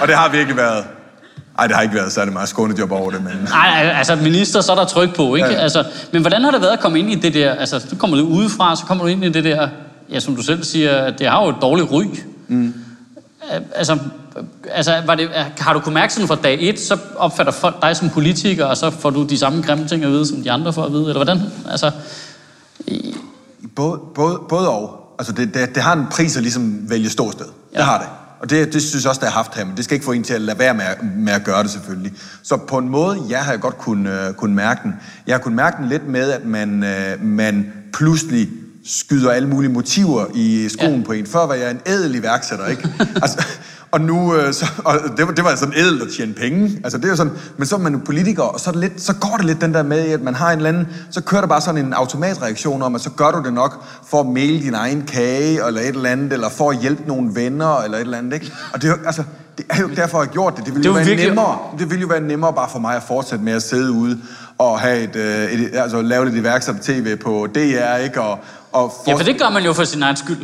og 0.00 0.08
det 0.08 0.16
har 0.16 0.28
virkelig 0.28 0.56
været... 0.56 0.84
Ej, 1.62 1.66
det 1.66 1.76
har 1.76 1.82
ikke 1.82 1.94
været 1.94 2.12
særlig 2.12 2.32
meget 2.32 2.48
skånejob 2.48 2.92
over 2.92 3.10
det, 3.10 3.24
men... 3.24 3.32
nej, 3.50 3.92
altså, 3.98 4.16
minister, 4.16 4.60
så 4.60 4.72
er 4.72 4.76
der 4.76 4.84
tryk 4.84 5.16
på, 5.16 5.34
ikke? 5.34 5.48
Ja. 5.48 5.54
Altså, 5.54 5.84
men 6.12 6.22
hvordan 6.22 6.44
har 6.44 6.50
det 6.50 6.60
været 6.60 6.72
at 6.72 6.80
komme 6.80 6.98
ind 6.98 7.10
i 7.10 7.14
det 7.14 7.34
der, 7.34 7.52
altså, 7.52 7.80
så 7.80 7.96
kommer 7.96 8.16
du 8.16 8.22
udefra, 8.22 8.76
så 8.76 8.84
kommer 8.84 9.04
du 9.04 9.08
ind 9.08 9.24
i 9.24 9.28
det 9.28 9.44
der, 9.44 9.68
ja, 10.10 10.20
som 10.20 10.36
du 10.36 10.42
selv 10.42 10.64
siger, 10.64 10.96
at 10.96 11.18
det 11.18 11.26
har 11.28 11.42
jo 11.42 11.48
et 11.48 11.56
dårligt 11.62 11.92
ry. 11.92 12.04
Mm. 12.48 12.74
Altså, 13.74 13.98
altså 14.70 15.02
var 15.06 15.14
det, 15.14 15.28
har 15.58 15.72
du 15.72 15.80
kunnet 15.80 15.94
mærke 15.94 16.12
sådan 16.12 16.28
fra 16.28 16.34
dag 16.34 16.58
et, 16.60 16.80
så 16.80 16.98
opfatter 17.16 17.52
folk 17.52 17.82
dig 17.82 17.96
som 17.96 18.10
politiker, 18.10 18.64
og 18.64 18.76
så 18.76 18.90
får 18.90 19.10
du 19.10 19.24
de 19.24 19.38
samme 19.38 19.62
grimme 19.62 19.88
ting 19.88 20.04
at 20.04 20.10
vide, 20.10 20.26
som 20.26 20.42
de 20.42 20.50
andre 20.50 20.72
får 20.72 20.84
at 20.84 20.92
vide, 20.92 21.02
eller 21.02 21.24
hvordan? 21.24 21.40
Altså, 21.70 21.90
Både, 23.74 23.98
både, 24.14 24.38
både 24.48 24.68
og. 24.68 25.14
Altså, 25.18 25.32
det, 25.32 25.54
det, 25.54 25.74
det 25.74 25.82
har 25.82 25.92
en 25.92 26.06
pris 26.10 26.36
at 26.36 26.42
ligesom 26.42 26.90
vælge 26.90 27.10
ståsted. 27.10 27.46
Ja. 27.72 27.78
Det 27.78 27.86
har 27.86 27.98
det. 27.98 28.06
Og 28.42 28.50
det, 28.50 28.72
det 28.72 28.82
synes 28.82 29.04
jeg 29.04 29.08
også, 29.10 29.20
det 29.20 29.28
har 29.28 29.34
haft 29.36 29.54
her, 29.56 29.64
men 29.64 29.76
det 29.76 29.84
skal 29.84 29.94
ikke 29.94 30.04
få 30.04 30.12
en 30.12 30.22
til 30.22 30.34
at 30.34 30.40
lade 30.40 30.58
være 30.58 30.74
med, 30.74 30.84
at- 30.84 30.98
med 31.16 31.32
at 31.32 31.44
gøre 31.44 31.62
det 31.62 31.70
selvfølgelig. 31.70 32.12
Så 32.42 32.56
på 32.56 32.78
en 32.78 32.88
måde, 32.88 33.18
ja, 33.28 33.38
har 33.38 33.52
jeg 33.52 33.60
godt 33.60 33.78
kunnet, 33.78 34.28
uh, 34.28 34.34
kunne 34.34 34.54
mærke 34.54 34.80
den. 34.84 34.92
Jeg 35.26 35.34
har 35.34 35.40
kunnet 35.40 35.56
mærke 35.56 35.76
den 35.76 35.88
lidt 35.88 36.08
med, 36.08 36.30
at 36.30 36.44
man, 36.44 36.84
uh, 37.18 37.24
man 37.26 37.72
pludselig 37.92 38.48
skyder 38.86 39.30
alle 39.30 39.48
mulige 39.48 39.72
motiver 39.72 40.26
i 40.34 40.68
skoen. 40.68 41.00
Ja. 41.00 41.06
på 41.06 41.12
en. 41.12 41.26
Før 41.26 41.46
var 41.46 41.54
jeg 41.54 41.70
en 41.70 41.80
ædel 41.86 42.14
iværksætter, 42.14 42.66
ikke? 42.66 42.88
altså, 43.22 43.46
og 43.92 44.00
nu, 44.00 44.34
øh, 44.34 44.52
så, 44.54 44.66
og 44.84 44.94
det, 45.16 45.26
var, 45.26 45.32
det 45.32 45.44
var 45.44 45.54
sådan 45.56 45.74
ædelt 45.76 46.02
at 46.02 46.08
tjene 46.16 46.32
penge. 46.34 46.80
Altså, 46.84 46.98
det 46.98 47.04
er 47.04 47.08
jo 47.08 47.16
sådan, 47.16 47.32
men 47.56 47.66
så 47.66 47.74
er 47.76 47.80
man 47.80 48.00
politiker, 48.00 48.42
og 48.42 48.60
så, 48.60 48.70
er 48.70 48.72
det 48.72 48.80
lidt, 48.80 49.00
så 49.00 49.14
går 49.14 49.34
det 49.36 49.46
lidt 49.46 49.60
den 49.60 49.74
der 49.74 49.82
med, 49.82 49.98
at 49.98 50.22
man 50.22 50.34
har 50.34 50.50
en 50.50 50.56
eller 50.58 50.68
anden, 50.68 50.88
så 51.10 51.20
kører 51.22 51.40
der 51.40 51.48
bare 51.48 51.60
sådan 51.60 51.84
en 51.86 51.92
automatreaktion 51.92 52.82
om, 52.82 52.94
at 52.94 53.00
så 53.00 53.10
gør 53.10 53.30
du 53.30 53.42
det 53.44 53.52
nok 53.52 53.84
for 54.08 54.20
at 54.20 54.26
male 54.26 54.60
din 54.62 54.74
egen 54.74 55.02
kage, 55.02 55.66
eller 55.66 55.80
et 55.80 55.88
eller 55.88 56.10
andet, 56.10 56.32
eller 56.32 56.48
for 56.48 56.70
at 56.70 56.76
hjælpe 56.78 57.02
nogle 57.06 57.34
venner, 57.34 57.76
eller 57.82 57.96
et 57.98 58.00
eller 58.02 58.18
andet, 58.18 58.32
ikke? 58.34 58.52
Og 58.72 58.82
det 58.82 58.88
er 58.90 58.92
jo, 58.92 59.06
altså, 59.06 59.22
det 59.58 59.66
er 59.70 59.80
jo 59.80 59.88
derfor, 59.96 60.18
jeg 60.18 60.26
har 60.28 60.32
gjort 60.32 60.56
det. 60.56 60.64
Det 60.66 60.74
ville 60.74 60.82
Det 60.82 60.88
jo 60.88 60.92
være 60.94 61.04
virkelig- 61.04 61.28
nemmere. 61.28 61.58
Det 61.78 61.90
ville 61.90 62.00
jo 62.00 62.06
være 62.06 62.20
nemmere 62.20 62.52
bare 62.52 62.68
for 62.72 62.78
mig 62.78 62.96
at 62.96 63.02
fortsætte 63.02 63.44
med 63.44 63.52
at 63.52 63.62
sidde 63.62 63.92
ude 63.92 64.18
og 64.58 64.80
have 64.80 64.98
et, 65.02 65.16
øh, 65.16 65.52
et, 65.52 65.70
altså, 65.74 66.02
lave 66.02 66.24
lidt 66.24 66.36
iværksætter-tv 66.36 67.16
på 67.16 67.46
DR, 67.54 67.96
ikke? 67.96 68.20
Og, 68.20 68.38
og 68.72 68.92
ja, 69.06 69.14
for 69.14 69.18
det 69.24 69.38
gør 69.40 69.50
man 69.50 69.64
jo 69.64 69.72
for 69.72 69.84
sin 69.84 70.02
egen 70.02 70.16
skyld. 70.16 70.38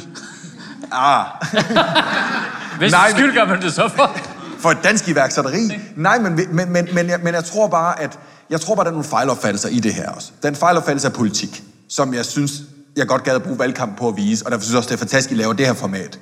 Ah, 0.93 1.25
Hvis 2.78 2.92
Nej, 2.92 3.11
skyld 3.11 3.35
gør 3.35 3.44
man 3.44 3.62
det 3.62 3.73
så 3.73 3.90
for. 3.97 4.16
For 4.58 4.70
et 4.70 4.78
dansk 4.85 5.08
iværksætteri? 5.08 5.80
Nej, 5.97 6.18
men, 6.18 6.35
men, 6.52 6.73
men, 6.73 6.88
men, 6.94 7.08
jeg, 7.08 7.20
men 7.23 7.35
jeg 7.35 7.44
tror 7.44 7.68
bare, 7.68 8.02
at 8.02 8.18
jeg 8.50 8.61
tror 8.61 8.75
bare, 8.75 8.85
der 8.85 8.90
er 8.90 8.94
nogle 8.94 9.08
fejlopfattelser 9.08 9.68
i 9.68 9.80
det 9.80 9.94
her 9.94 10.11
også. 10.11 10.32
Den 10.42 10.54
fejlopfattelse 10.54 11.08
af 11.08 11.12
politik, 11.12 11.62
som 11.88 12.14
jeg 12.14 12.25
synes, 12.25 12.52
jeg 12.97 13.06
godt 13.06 13.25
gad 13.25 13.35
at 13.35 13.42
bruge 13.42 13.58
valgkamp 13.58 13.99
på 13.99 14.08
at 14.08 14.16
vise, 14.16 14.47
og 14.47 14.50
derfor 14.50 14.62
synes 14.62 14.73
jeg 14.73 14.78
også, 14.78 14.88
det 14.88 14.94
er 14.94 14.99
fantastisk, 14.99 15.30
at 15.30 15.37
I 15.37 15.40
laver 15.40 15.52
det 15.52 15.66
her 15.66 15.73
format. 15.75 16.18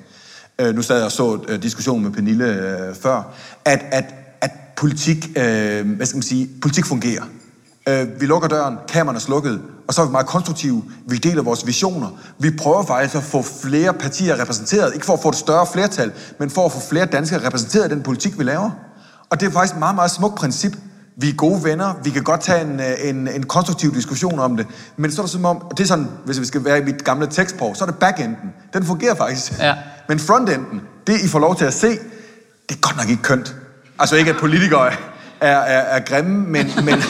Øh, 0.59 0.75
nu 0.75 0.81
sad 0.81 0.95
jeg 0.95 1.05
og 1.05 1.11
så 1.11 1.39
øh, 1.47 1.61
diskussionen 1.61 2.03
med 2.03 2.11
Pernille 2.11 2.45
øh, 2.45 2.95
før, 2.95 3.33
at, 3.65 3.85
at, 3.91 4.05
at 4.41 4.51
politik, 4.75 5.27
øh, 5.37 5.89
hvad 5.95 6.05
skal 6.05 6.17
man 6.17 6.23
sige, 6.23 6.49
politik 6.61 6.85
fungerer. 6.85 7.23
Øh, 7.89 8.21
vi 8.21 8.25
lukker 8.25 8.47
døren, 8.47 8.77
kameraerne 8.87 9.17
er 9.17 9.21
slukket, 9.21 9.61
og 9.87 9.93
så 9.93 10.01
er 10.01 10.05
vi 10.05 10.11
meget 10.11 10.27
konstruktive. 10.27 10.83
Vi 11.05 11.17
deler 11.17 11.41
vores 11.41 11.67
visioner. 11.67 12.07
Vi 12.39 12.51
prøver 12.57 12.85
faktisk 12.85 13.15
at 13.15 13.23
få 13.23 13.41
flere 13.41 13.93
partier 13.93 14.41
repræsenteret. 14.41 14.93
Ikke 14.93 15.05
for 15.05 15.13
at 15.13 15.19
få 15.21 15.29
et 15.29 15.35
større 15.35 15.67
flertal, 15.73 16.11
men 16.39 16.49
for 16.49 16.65
at 16.65 16.71
få 16.71 16.79
flere 16.89 17.05
danskere 17.05 17.45
repræsenteret 17.45 17.91
i 17.91 17.95
den 17.95 18.03
politik, 18.03 18.39
vi 18.39 18.43
laver. 18.43 18.71
Og 19.29 19.39
det 19.39 19.47
er 19.47 19.51
faktisk 19.51 19.73
et 19.73 19.79
meget, 19.79 19.95
meget 19.95 20.11
smukt 20.11 20.35
princip. 20.35 20.77
Vi 21.17 21.29
er 21.29 21.33
gode 21.33 21.63
venner. 21.63 21.93
Vi 22.03 22.09
kan 22.09 22.23
godt 22.23 22.41
tage 22.41 22.61
en, 22.61 22.79
øh, 22.79 23.09
en, 23.09 23.27
en 23.27 23.43
konstruktiv 23.43 23.95
diskussion 23.95 24.39
om 24.39 24.57
det. 24.57 24.67
Men 24.97 25.11
så 25.11 25.21
er 25.21 25.25
det 25.25 25.31
som 25.31 25.45
om, 25.45 25.57
og 25.57 25.77
det 25.77 25.83
er 25.83 25.87
sådan, 25.87 26.07
hvis 26.25 26.39
vi 26.39 26.45
skal 26.45 26.65
være 26.65 26.79
i 26.79 26.83
mit 26.83 27.03
gamle 27.03 27.27
tekstsprog, 27.27 27.75
så 27.75 27.83
er 27.83 27.85
det 27.85 27.99
backenden. 27.99 28.53
Den 28.73 28.85
fungerer 28.85 29.15
faktisk. 29.15 29.59
Ja. 29.59 29.75
Men 30.07 30.19
frontenden, 30.19 30.81
det 31.07 31.21
I 31.21 31.27
får 31.27 31.39
lov 31.39 31.55
til 31.55 31.65
at 31.65 31.73
se, 31.73 31.89
det 32.69 32.75
er 32.75 32.79
godt 32.81 32.97
nok 32.97 33.09
ikke 33.09 33.23
kønt. 33.23 33.55
Altså 33.99 34.15
ikke, 34.15 34.31
at 34.31 34.37
politikere 34.37 34.91
er, 35.41 35.57
er, 35.57 35.79
er 35.79 35.99
grimme, 35.99 36.37
men, 36.37 36.71
men, 36.85 36.95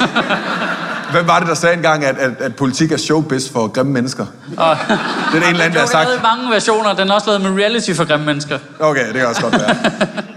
Hvem 1.11 1.27
var 1.27 1.39
det, 1.39 1.47
der 1.47 1.53
sagde 1.53 1.75
engang, 1.75 2.03
at, 2.05 2.17
at, 2.17 2.31
at 2.41 2.55
politik 2.55 2.91
er 2.91 2.97
showbiz 2.97 3.49
for 3.49 3.67
grimme 3.67 3.91
mennesker? 3.91 4.25
Og, 4.57 4.77
Det 4.87 4.95
er 4.95 5.31
det 5.31 5.35
en 5.35 5.43
eller 5.43 5.47
anden, 5.47 5.57
der 5.59 5.63
har 5.63 5.69
den 5.69 5.77
er 5.77 5.85
sagt. 5.85 6.05
lavet 6.07 6.19
i 6.19 6.21
mange 6.21 6.51
versioner. 6.51 6.93
Den 6.95 7.09
er 7.09 7.13
også 7.13 7.27
lavet 7.27 7.41
med 7.41 7.63
reality 7.63 7.91
for 7.93 8.05
grimme 8.07 8.25
mennesker. 8.25 8.59
Okay, 8.79 9.07
det 9.07 9.13
kan 9.15 9.27
også 9.27 9.41
godt 9.41 9.53
være. 9.53 9.75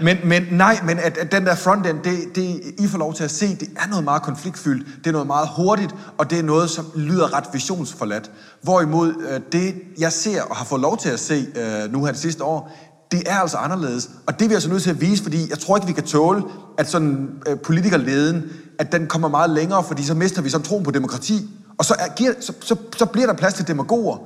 Men, 0.01 0.17
men 0.23 0.43
nej, 0.51 0.79
men 0.83 0.99
at, 0.99 1.17
at 1.17 1.31
den 1.31 1.45
der 1.45 1.55
frontend, 1.55 1.99
det, 2.03 2.35
det, 2.35 2.61
I 2.79 2.87
får 2.87 2.97
lov 2.97 3.13
til 3.13 3.23
at 3.23 3.31
se, 3.31 3.47
det 3.47 3.67
er 3.83 3.87
noget 3.89 4.03
meget 4.03 4.21
konfliktfyldt, 4.21 4.87
det 5.03 5.07
er 5.07 5.11
noget 5.11 5.27
meget 5.27 5.47
hurtigt, 5.55 5.95
og 6.17 6.29
det 6.29 6.39
er 6.39 6.43
noget, 6.43 6.69
som 6.69 6.85
lyder 6.95 7.37
ret 7.37 7.43
visionsforladt. 7.53 8.31
Hvorimod 8.61 9.13
øh, 9.33 9.39
det, 9.51 9.73
jeg 9.99 10.11
ser 10.11 10.41
og 10.41 10.55
har 10.55 10.65
fået 10.65 10.81
lov 10.81 10.97
til 10.97 11.09
at 11.09 11.19
se 11.19 11.45
øh, 11.55 11.93
nu 11.93 12.05
her 12.05 12.11
det 12.11 12.21
sidste 12.21 12.43
år, 12.43 12.77
det 13.11 13.23
er 13.25 13.39
altså 13.39 13.57
anderledes. 13.57 14.09
Og 14.27 14.39
det 14.39 14.45
er 14.45 14.49
vi 14.49 14.53
altså 14.53 14.69
nødt 14.69 14.83
til 14.83 14.89
at 14.89 15.01
vise, 15.01 15.23
fordi 15.23 15.49
jeg 15.49 15.59
tror 15.59 15.77
ikke, 15.77 15.87
vi 15.87 15.93
kan 15.93 16.03
tåle, 16.03 16.43
at 16.77 16.89
sådan 16.89 17.29
øh, 17.47 17.59
politikerleden, 17.59 18.43
at 18.81 18.91
den 18.91 19.07
kommer 19.07 19.27
meget 19.27 19.49
længere, 19.49 19.83
fordi 19.83 20.03
så 20.03 20.13
mister 20.13 20.41
vi 20.41 20.49
sådan 20.49 20.65
troen 20.65 20.83
på 20.83 20.91
demokrati. 20.91 21.49
Og 21.77 21.85
så, 21.85 21.95
er, 21.99 22.07
giver, 22.15 22.33
så, 22.39 22.53
så, 22.61 22.75
så 22.97 23.05
bliver 23.05 23.27
der 23.27 23.33
plads 23.33 23.53
til 23.53 23.67
demagoger, 23.67 24.17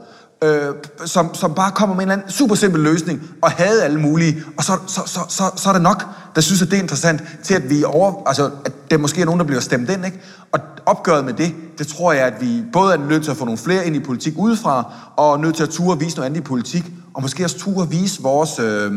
øh, 0.44 0.74
som, 1.06 1.36
som 1.36 1.54
bare 1.54 1.72
kommer 1.72 1.96
med 1.96 2.04
en 2.04 2.12
eller 2.12 2.22
anden 2.22 2.32
super 2.32 2.56
simpel 2.56 2.82
løsning, 2.82 3.22
og 3.42 3.52
havde 3.52 3.84
alle 3.84 4.00
mulige, 4.00 4.44
og 4.58 4.64
så, 4.64 4.78
så, 4.88 5.02
så, 5.06 5.20
så, 5.30 5.44
så 5.56 5.70
er 5.70 5.74
det 5.74 5.82
nok, 5.82 6.06
der 6.36 6.42
synes, 6.42 6.62
at 6.62 6.68
det 6.72 6.78
er 6.78 6.82
interessant, 6.82 7.24
til 7.44 7.54
at 7.54 7.70
vi 7.70 7.84
over, 7.84 8.28
altså, 8.28 8.52
at 8.66 8.92
der 8.92 8.98
måske 8.98 9.22
er 9.22 9.26
nogen, 9.26 9.40
der 9.40 9.46
bliver 9.46 9.62
stemt 9.62 9.90
ind, 9.90 10.06
ikke? 10.06 10.20
Og 10.52 10.60
opgøret 10.86 11.26
med 11.26 11.34
det, 11.34 11.56
det 11.78 11.88
tror 11.88 12.14
jeg, 12.14 12.26
at 12.26 12.42
vi 12.42 12.64
både 12.74 12.94
er 12.94 12.98
nødt 12.98 13.24
til 13.24 13.32
at 13.32 13.38
få 13.38 13.46
nogle 13.46 13.58
flere 13.58 13.88
ind 13.88 13.96
i 13.96 14.00
politik 14.00 14.34
udefra, 14.38 14.94
og 15.18 15.40
nødt 15.40 15.56
til 15.56 15.64
at 15.64 15.70
ture 15.70 15.96
og 15.96 16.02
vise 16.02 16.16
noget 16.16 16.30
andet 16.30 16.40
i 16.40 16.44
politik, 16.44 16.92
og 17.14 17.22
måske 17.22 17.44
også 17.44 17.58
ture 17.58 17.82
og 17.82 17.92
vise 17.92 18.22
vores, 18.22 18.60
øh, 18.60 18.92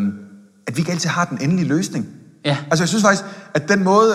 at 0.67 0.77
vi 0.77 0.81
ikke 0.81 0.93
altid 0.93 1.09
har 1.09 1.25
den 1.25 1.39
endelige 1.41 1.69
løsning. 1.69 2.18
Ja. 2.45 2.57
Altså, 2.71 2.83
jeg 2.83 2.89
synes 2.89 3.03
faktisk, 3.05 3.25
at 3.55 3.69
den 3.69 3.85
måde, 3.85 4.15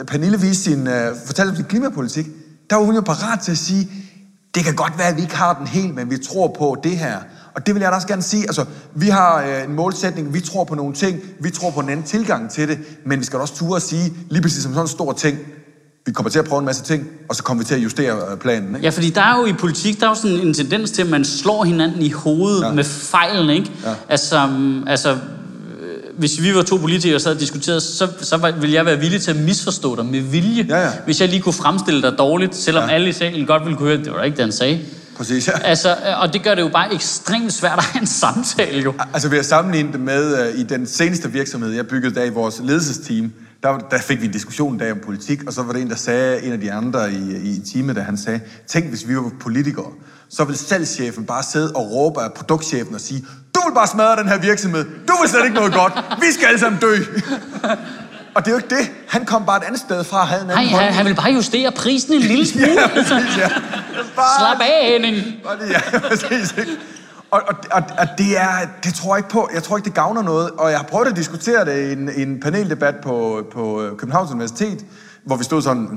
øh, 0.00 0.06
Pernille 0.06 0.40
viste 0.40 0.64
sin, 0.64 0.86
øh, 0.86 1.12
fortalte 1.26 1.50
om 1.50 1.56
sin 1.56 1.64
klimapolitik, 1.64 2.26
der 2.70 2.76
var 2.76 2.84
hun 2.84 2.94
jo 2.94 3.00
parat 3.00 3.40
til 3.40 3.52
at 3.52 3.58
sige, 3.58 3.88
det 4.54 4.64
kan 4.64 4.74
godt 4.74 4.92
være, 4.98 5.08
at 5.08 5.16
vi 5.16 5.22
ikke 5.22 5.36
har 5.36 5.54
den 5.58 5.66
helt, 5.66 5.94
men 5.94 6.10
vi 6.10 6.18
tror 6.18 6.54
på 6.58 6.76
det 6.82 6.98
her. 6.98 7.16
Og 7.54 7.66
det 7.66 7.74
vil 7.74 7.80
jeg 7.80 7.90
da 7.90 7.94
også 7.96 8.08
gerne 8.08 8.22
sige. 8.22 8.42
Altså, 8.42 8.64
vi 8.94 9.08
har 9.08 9.40
øh, 9.42 9.64
en 9.64 9.72
målsætning, 9.74 10.34
vi 10.34 10.40
tror 10.40 10.64
på 10.64 10.74
nogle 10.74 10.94
ting, 10.94 11.20
vi 11.40 11.50
tror 11.50 11.70
på 11.70 11.80
en 11.80 11.88
anden 11.88 12.06
tilgang 12.06 12.50
til 12.50 12.68
det, 12.68 12.78
men 13.06 13.20
vi 13.20 13.24
skal 13.24 13.38
også 13.38 13.54
ture 13.54 13.76
at 13.76 13.82
sige, 13.82 14.12
lige 14.30 14.42
præcis 14.42 14.62
som 14.62 14.72
sådan 14.72 14.84
en 14.84 14.88
stor 14.88 15.12
ting, 15.12 15.38
vi 16.06 16.12
kommer 16.12 16.30
til 16.30 16.38
at 16.38 16.44
prøve 16.44 16.58
en 16.58 16.64
masse 16.66 16.82
ting, 16.82 17.04
og 17.28 17.36
så 17.36 17.42
kommer 17.42 17.62
vi 17.62 17.66
til 17.66 17.74
at 17.74 17.80
justere 17.84 18.32
øh, 18.32 18.38
planen. 18.38 18.68
Ikke? 18.68 18.80
Ja, 18.84 18.90
fordi 18.90 19.10
der 19.10 19.20
er 19.22 19.40
jo 19.40 19.46
i 19.46 19.52
politik, 19.52 20.00
der 20.00 20.06
er 20.06 20.10
jo 20.10 20.14
sådan 20.14 20.36
en 20.36 20.54
tendens 20.54 20.90
til, 20.90 21.02
at 21.02 21.08
man 21.08 21.24
slår 21.24 21.64
hinanden 21.64 22.02
i 22.02 22.10
hovedet 22.10 22.62
Ja. 22.62 22.72
med 22.72 22.84
fejlen, 22.84 23.50
ikke? 23.50 23.70
Ja. 23.84 23.94
Altså, 24.08 24.44
um, 24.44 24.84
altså, 24.88 25.18
hvis 26.18 26.42
vi 26.42 26.54
var 26.54 26.62
to 26.62 26.76
politikere, 26.76 27.12
der 27.12 27.18
sad 27.18 27.34
og 27.34 27.40
diskuterede, 27.40 27.80
så, 27.80 28.08
så 28.20 28.36
var- 28.36 28.50
ville 28.50 28.74
jeg 28.74 28.86
være 28.86 28.98
villig 28.98 29.22
til 29.22 29.30
at 29.30 29.36
misforstå 29.36 29.96
dig 29.96 30.06
med 30.06 30.20
vilje. 30.20 30.66
Ja, 30.68 30.80
ja. 30.84 30.90
Hvis 31.04 31.20
jeg 31.20 31.28
lige 31.28 31.42
kunne 31.42 31.52
fremstille 31.52 32.02
dig 32.02 32.14
dårligt, 32.18 32.56
selvom 32.56 32.88
Ja. 32.88 32.94
alle 32.94 33.08
i 33.08 33.12
salen 33.12 33.46
godt 33.46 33.62
ville 33.64 33.76
kunne 33.76 33.88
høre, 33.88 33.98
det 34.04 34.12
var 34.12 34.22
ikke 34.22 34.36
det, 34.36 34.44
han 34.44 34.52
sagde. 34.52 34.80
Præcis, 35.16 35.48
ja. 35.48 35.58
Altså, 35.58 35.96
og 36.20 36.32
det 36.32 36.42
gør 36.44 36.54
det 36.54 36.62
jo 36.62 36.68
bare 36.68 36.94
ekstremt 36.94 37.52
svært 37.52 37.78
at 37.78 37.84
have 37.84 38.00
en 38.00 38.06
samtale, 38.06 38.82
jo. 38.82 38.94
Altså 39.14 39.28
ved 39.28 39.38
at 39.38 39.46
sammenligne 39.46 39.92
det 39.92 40.00
med 40.00 40.48
uh, 40.54 40.60
i 40.60 40.62
den 40.62 40.86
seneste 40.86 41.32
virksomhed, 41.32 41.70
jeg 41.72 41.86
byggede 41.86 42.14
der 42.14 42.24
i 42.24 42.28
vores 42.30 42.60
ledelsesteam, 42.64 43.32
der, 43.62 43.78
der 43.90 43.98
fik 43.98 44.20
vi 44.20 44.26
en 44.26 44.32
diskussion 44.32 44.72
en 44.72 44.78
dag 44.78 44.92
om 44.92 44.98
politik, 45.04 45.42
og 45.46 45.52
så 45.52 45.62
var 45.62 45.72
det 45.72 45.82
en, 45.82 45.90
der 45.90 45.96
sagde, 45.96 46.42
en 46.42 46.52
af 46.52 46.60
de 46.60 46.72
andre 46.72 47.12
i, 47.12 47.16
i 47.44 47.60
teamet, 47.72 47.96
der 47.96 48.02
han 48.02 48.16
sagde, 48.18 48.40
tænk 48.68 48.88
hvis 48.88 49.08
vi 49.08 49.16
var 49.16 49.30
politikere, 49.40 49.90
så 50.30 50.44
ville 50.44 50.58
salgschefen 50.58 51.24
bare 51.24 51.42
sidde 51.52 51.72
og 51.72 51.90
råbe 51.92 52.20
af 52.22 52.32
produktchefen 52.32 52.94
og 52.94 53.00
sige, 53.00 53.24
vil 53.68 53.74
bare 53.74 53.86
smadre 53.86 54.16
den 54.16 54.28
her 54.28 54.38
virksomhed, 54.38 54.84
du 54.84 55.14
vil 55.20 55.30
slet 55.30 55.44
ikke 55.44 55.54
noget 55.56 55.72
godt, 55.74 55.92
vi 56.20 56.32
skal 56.32 56.46
alle 56.46 56.60
sammen 56.60 56.80
dø. 56.80 56.94
og 58.34 58.44
det 58.44 58.46
er 58.46 58.50
jo 58.50 58.56
ikke 58.56 58.68
det. 58.68 58.90
Han 59.08 59.24
kom 59.24 59.46
bare 59.46 59.56
et 59.56 59.62
andet 59.64 59.80
sted 59.80 60.04
fra 60.04 60.20
og 60.20 60.26
havde 60.28 60.42
en 60.42 60.46
Nej, 60.46 60.54
anden 60.56 60.68
han, 60.68 60.74
holdning. 60.78 60.96
han 60.96 61.06
vil 61.06 61.14
bare 61.14 61.30
justere 61.32 61.72
prisen 61.72 62.12
en 62.14 62.20
lille 62.20 62.46
smule. 62.52 62.66
Ja, 62.80 62.86
præcis, 62.88 63.38
ja. 63.38 63.48
Bare- 64.16 64.38
Slap 64.40 64.60
af, 64.60 64.88
Henning. 64.92 65.24
Bare 65.44 65.58
lige, 65.58 65.70
ja, 65.92 65.98
præcis, 65.98 66.54
ikke? 66.58 66.70
Og, 67.30 67.42
og, 67.48 67.54
og, 67.72 67.82
og 67.98 68.06
det, 68.18 68.38
er, 68.38 68.50
det 68.84 68.94
tror 68.94 69.14
jeg 69.14 69.18
ikke 69.18 69.28
på. 69.30 69.48
Jeg 69.54 69.62
tror 69.62 69.76
ikke, 69.76 69.84
det 69.86 69.94
gavner 69.94 70.22
noget. 70.22 70.50
Og 70.50 70.70
jeg 70.70 70.78
har 70.78 70.84
prøvet 70.86 71.06
at 71.08 71.16
diskutere 71.16 71.64
det 71.64 71.88
i 71.88 71.92
en, 71.92 72.10
i 72.16 72.22
en 72.22 72.40
paneldebat 72.40 72.94
på, 73.02 73.42
på 73.52 73.82
øh, 73.82 73.96
Københavns 73.96 74.30
Universitet, 74.30 74.84
hvor 75.24 75.36
vi 75.36 75.44
stod 75.44 75.62
sådan, 75.62 75.88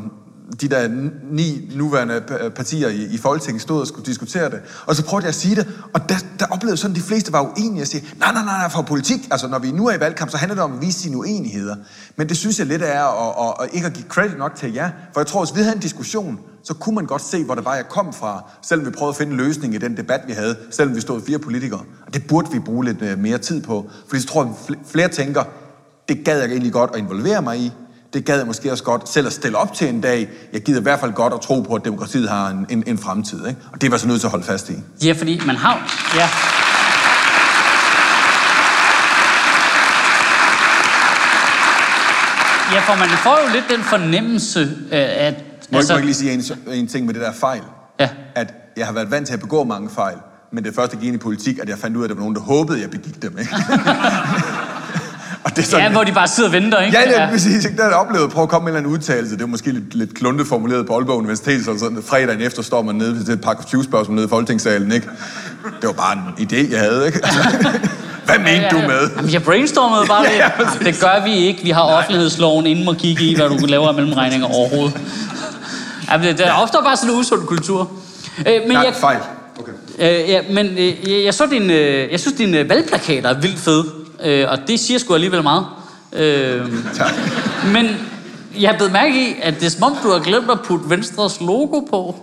de 0.62 0.68
der 0.68 0.88
ni 1.32 1.72
nuværende 1.76 2.22
partier 2.56 2.88
i, 2.88 3.04
i 3.04 3.18
Folketinget 3.18 3.62
stod 3.62 3.82
og 3.82 3.88
skulle 3.88 4.06
diskutere 4.06 4.50
det. 4.50 4.60
Og 4.86 4.96
så 4.96 5.06
prøvede 5.06 5.24
jeg 5.24 5.30
at 5.30 5.36
sige 5.36 5.56
det, 5.56 5.68
og 5.94 6.10
der, 6.10 6.16
der 6.40 6.46
oplevede 6.52 6.78
sådan, 6.78 6.96
at 6.96 7.02
de 7.02 7.08
fleste 7.08 7.34
var 7.34 7.42
uenige 7.42 7.82
og 7.82 7.88
sagde, 7.88 8.06
nej, 8.20 8.34
nej, 8.34 8.44
nej, 8.44 8.58
nej, 8.58 8.70
for 8.70 8.82
politik, 8.82 9.28
altså 9.32 9.48
når 9.48 9.60
vi 9.60 9.72
nu 9.72 9.88
er 9.88 9.94
i 9.94 10.00
valgkamp, 10.00 10.32
så 10.32 10.38
handler 10.38 10.56
det 10.56 10.64
om 10.64 10.74
at 10.74 10.82
vise 10.82 11.00
sine 11.00 11.18
uenigheder. 11.18 11.76
Men 12.16 12.30
det 12.30 12.38
synes 12.38 12.60
jeg 12.60 12.68
lidt 12.68 12.82
er 12.82 13.04
at, 13.04 13.48
at, 13.48 13.66
at 13.66 13.74
ikke 13.74 13.88
at 13.88 13.94
give 13.94 14.06
credit 14.08 14.38
nok 14.38 14.56
til 14.56 14.74
jer. 14.74 14.90
For 15.14 15.20
jeg 15.20 15.28
tror, 15.28 15.46
hvis 15.46 15.56
vi 15.56 15.62
havde 15.62 15.76
en 15.76 15.82
diskussion, 15.82 16.40
så 16.64 16.74
kunne 16.74 16.96
man 16.96 17.06
godt 17.06 17.22
se, 17.22 17.44
hvor 17.44 17.56
det 17.56 17.66
var, 17.66 17.76
jeg 17.76 17.90
kom 17.90 18.14
fra, 18.14 18.44
selvom 18.62 18.86
vi 18.86 18.92
prøvede 18.92 19.10
at 19.10 19.18
finde 19.18 19.32
en 19.32 19.38
løsning 19.38 19.76
i 19.76 19.78
den 19.78 19.98
debat, 19.98 20.22
vi 20.28 20.34
havde, 20.34 20.58
selvom 20.72 20.96
vi 20.96 21.02
stod 21.02 21.22
fire 21.22 21.40
politikere. 21.40 21.82
Og 22.08 22.14
det 22.14 22.28
burde 22.28 22.52
vi 22.52 22.60
bruge 22.60 22.86
lidt 22.86 23.02
øh, 23.02 23.20
mere 23.20 23.38
tid 23.38 23.62
på, 23.62 23.90
fordi 24.08 24.22
så 24.22 24.28
tror 24.28 24.44
jeg, 24.44 24.78
flere 24.86 25.08
tænker, 25.08 25.44
det 26.10 26.26
gad 26.26 26.40
jeg 26.40 26.50
egentlig 26.50 26.74
godt 26.74 26.92
at 26.94 27.00
involvere 27.00 27.42
mig 27.42 27.60
i, 27.60 27.72
det 28.14 28.26
gad 28.26 28.38
jeg 28.38 28.48
måske 28.48 28.72
også 28.72 28.84
godt 28.84 29.10
selv 29.10 29.28
at 29.28 29.34
stille 29.34 29.58
op 29.58 29.74
til 29.74 29.90
en 29.90 30.02
dag. 30.02 30.30
Jeg 30.54 30.62
gider 30.62 30.80
i 30.80 30.84
hvert 30.84 31.00
fald 31.00 31.14
godt 31.14 31.34
at 31.34 31.42
tro 31.42 31.62
på, 31.62 31.74
at 31.76 31.86
demokratiet 31.86 32.30
har 32.30 32.50
en, 32.50 32.66
en, 32.70 32.84
en 32.88 32.98
fremtid. 32.98 33.48
Ikke? 33.48 33.60
Og 33.74 33.82
det 33.82 33.92
var 33.92 33.98
så 33.98 34.08
nødt 34.08 34.20
til 34.20 34.28
at 34.28 34.32
holde 34.32 34.46
fast 34.46 34.70
i. 34.70 34.74
Ja, 35.06 35.12
fordi 35.12 35.42
man 35.46 35.56
har... 35.56 35.74
Ja. 36.16 36.30
Ja, 42.74 42.80
for 42.80 42.96
man 42.96 43.10
får 43.10 43.40
jo 43.48 43.54
lidt 43.54 43.66
den 43.70 43.84
fornemmelse, 43.84 44.60
øh, 44.60 44.68
at... 44.92 45.36
Må 45.72 45.78
altså, 45.78 45.94
jeg 45.94 46.00
ikke 46.00 46.06
lige 46.06 46.16
sige 46.16 46.58
en, 46.68 46.74
en 46.74 46.88
ting 46.88 47.06
med 47.06 47.14
det 47.14 47.22
der 47.22 47.32
fejl? 47.34 47.62
Ja. 48.00 48.10
At 48.36 48.54
jeg 48.78 48.86
har 48.86 48.94
været 48.94 49.12
vant 49.12 49.28
til 49.28 49.34
at 49.34 49.40
begå 49.40 49.64
mange 49.64 49.90
fejl, 49.90 50.18
men 50.52 50.64
det 50.64 50.76
første, 50.76 50.96
jeg 50.96 51.02
gik 51.02 51.08
ind 51.08 51.16
i 51.16 51.20
politik, 51.20 51.60
at 51.60 51.70
jeg 51.70 51.78
fandt 51.78 51.98
ud 51.98 52.02
af, 52.02 52.06
at 52.06 52.10
der 52.10 52.16
var 52.16 52.22
nogen, 52.22 52.36
der 52.36 52.42
håbede, 52.42 52.82
jeg 52.82 52.90
begik 52.90 53.22
dem. 53.22 53.38
Ikke? 53.40 53.56
og 55.50 55.56
det 55.56 55.62
er 55.64 55.66
sådan, 55.68 55.86
ja, 55.86 55.92
hvor 55.92 56.04
de 56.04 56.12
bare 56.12 56.28
sidder 56.28 56.50
og 56.50 56.54
venter, 56.54 56.82
ikke? 56.82 56.98
Ja, 56.98 57.06
det 57.06 57.20
er 57.22 57.30
præcis. 57.30 57.66
ikke? 57.66 57.70
Det 57.78 57.84
har 57.84 57.90
jeg 57.90 57.98
oplevet 58.00 58.24
at 58.26 58.30
prøve 58.32 58.44
at 58.44 58.50
komme 58.50 58.64
med 58.66 58.72
en 58.72 58.78
eller 58.78 58.88
anden 58.90 58.94
udtalelse. 59.00 59.34
Det 59.34 59.42
var 59.42 59.48
måske 59.48 59.72
lidt, 59.72 59.96
lidt 59.96 60.14
kluntet 60.16 60.48
formuleret 60.48 60.88
på 60.88 60.94
Aalborg 60.96 61.18
Universitet, 61.18 61.66
så 61.66 61.80
sådan, 61.80 62.04
fredagen 62.08 62.42
efter 62.42 62.62
står 62.62 62.82
man 62.82 62.96
nede 62.96 63.24
til 63.26 63.34
et 63.34 63.42
pakke 63.42 63.64
20 63.66 63.84
spørgsmål 63.84 64.16
nede 64.16 64.26
i 64.26 64.30
Folketingssalen, 64.30 64.92
ikke? 64.92 65.08
Det 65.82 65.88
var 65.88 65.92
bare 65.94 66.14
en 66.38 66.48
idé, 66.48 66.72
jeg 66.72 66.80
havde, 66.80 67.06
ikke? 67.06 67.20
Altså, 67.24 67.40
hvad 68.26 68.38
mente 68.40 68.68
du 68.72 68.78
med? 68.78 69.10
Jamen, 69.18 69.32
jeg 69.34 69.44
brainstormede 69.44 70.06
bare 70.08 70.24
Ja, 70.24 70.30
lidt. 70.30 70.40
ja, 70.44 70.50
præcis. 70.64 70.86
det 70.86 71.00
gør 71.02 71.24
vi 71.26 71.34
ikke. 71.34 71.64
Vi 71.64 71.70
har 71.70 71.82
offentlighedsloven 71.82 72.66
inden 72.66 72.86
må 72.86 72.94
kigge 72.94 73.24
i, 73.24 73.36
hvad 73.36 73.50
du 73.50 73.66
laver 73.66 73.88
af 73.88 73.94
mellemregninger 73.94 74.48
overhovedet. 74.48 74.98
Jamen, 76.12 76.28
det- 76.28 76.38
der 76.38 76.52
opstår 76.52 76.82
bare 76.82 76.98
sådan 76.98 77.14
en 77.14 77.20
usund 77.20 77.42
kultur. 77.48 77.92
Øh, 78.40 78.46
men 78.68 78.72
Nej, 78.72 78.82
jeg, 78.86 78.94
fejl. 78.96 79.18
Okay. 79.60 79.72
Øh, 80.24 80.30
ja, 80.30 80.42
men 80.50 80.66
øh, 80.68 81.10
jeg, 81.10 81.26
jeg 81.26 81.34
så 81.34 81.46
din, 81.52 81.70
øh, 81.70 82.12
jeg 82.12 82.20
synes, 82.20 82.38
dine 82.38 82.70
valgplakater 82.70 83.30
er 83.30 83.40
vildt 83.42 83.60
fede, 83.60 83.86
øh, 84.24 84.46
og 84.50 84.58
det 84.68 84.80
siger 84.80 85.00
sgu 85.00 85.14
alligevel 85.14 85.44
meget. 85.44 85.66
Øh, 86.14 86.66
Tak. 86.96 87.12
men 87.74 87.88
jeg 88.60 88.76
blev 88.78 88.92
mærke 88.92 89.30
i, 89.30 89.36
at 89.42 89.54
det 89.60 89.66
er 89.66 89.70
som 89.70 89.84
om, 89.84 89.96
du 90.04 90.12
har 90.12 90.20
glemt 90.20 90.52
at 90.52 90.60
putte 90.62 90.90
Venstres 90.90 91.42
logo 91.42 91.80
på. 91.80 92.16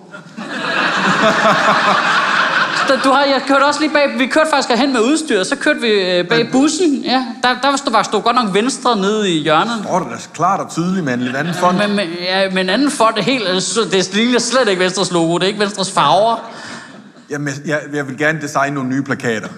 Du 3.05 3.11
har, 3.11 3.25
jeg 3.25 3.43
kørte 3.49 3.65
også 3.65 3.81
lige 3.81 3.93
bag, 3.93 4.19
vi 4.19 4.27
kørte 4.27 4.51
faktisk 4.51 4.79
hen 4.79 4.93
med 4.93 5.01
udstyr, 5.01 5.43
så 5.43 5.57
kørte 5.57 5.81
vi 5.81 5.89
øh, 5.89 6.29
bag 6.29 6.49
bussen. 6.53 7.03
Ja, 7.05 7.27
der, 7.43 7.49
der 7.63 7.77
stod, 7.77 8.05
stod 8.05 8.23
godt 8.23 8.37
nok 8.37 8.55
Venstre 8.55 8.97
nede 8.97 9.31
i 9.31 9.43
hjørnet. 9.43 9.87
Åh, 9.93 10.01
det 10.01 10.13
er 10.13 10.29
klart 10.35 10.61
og 10.61 10.71
tydeligt 10.71 11.05
med 11.05 11.15
en 11.15 11.21
lidt 11.21 11.37
anden 11.37 11.55
fond. 11.55 11.79
Men, 11.79 11.97
men, 11.97 12.09
ja, 12.21 12.51
men 12.51 12.69
anden 12.71 12.91
for 12.91 13.13
det 13.17 13.25
helt, 13.25 13.49
altså, 13.49 13.81
det 13.93 14.15
ligner 14.15 14.39
slet 14.39 14.69
ikke 14.69 14.83
Venstres 14.83 15.13
logo, 15.13 15.35
det 15.35 15.43
er 15.43 15.47
ikke 15.47 15.61
Venstres 15.61 15.91
farver. 15.91 16.51
Jamen, 17.31 17.55
jeg, 17.67 17.81
jeg 17.95 18.09
vil 18.09 18.19
gerne 18.19 18.41
designe 18.41 18.75
nogle 18.75 18.91
nye 18.91 19.03
plakater, 19.03 19.49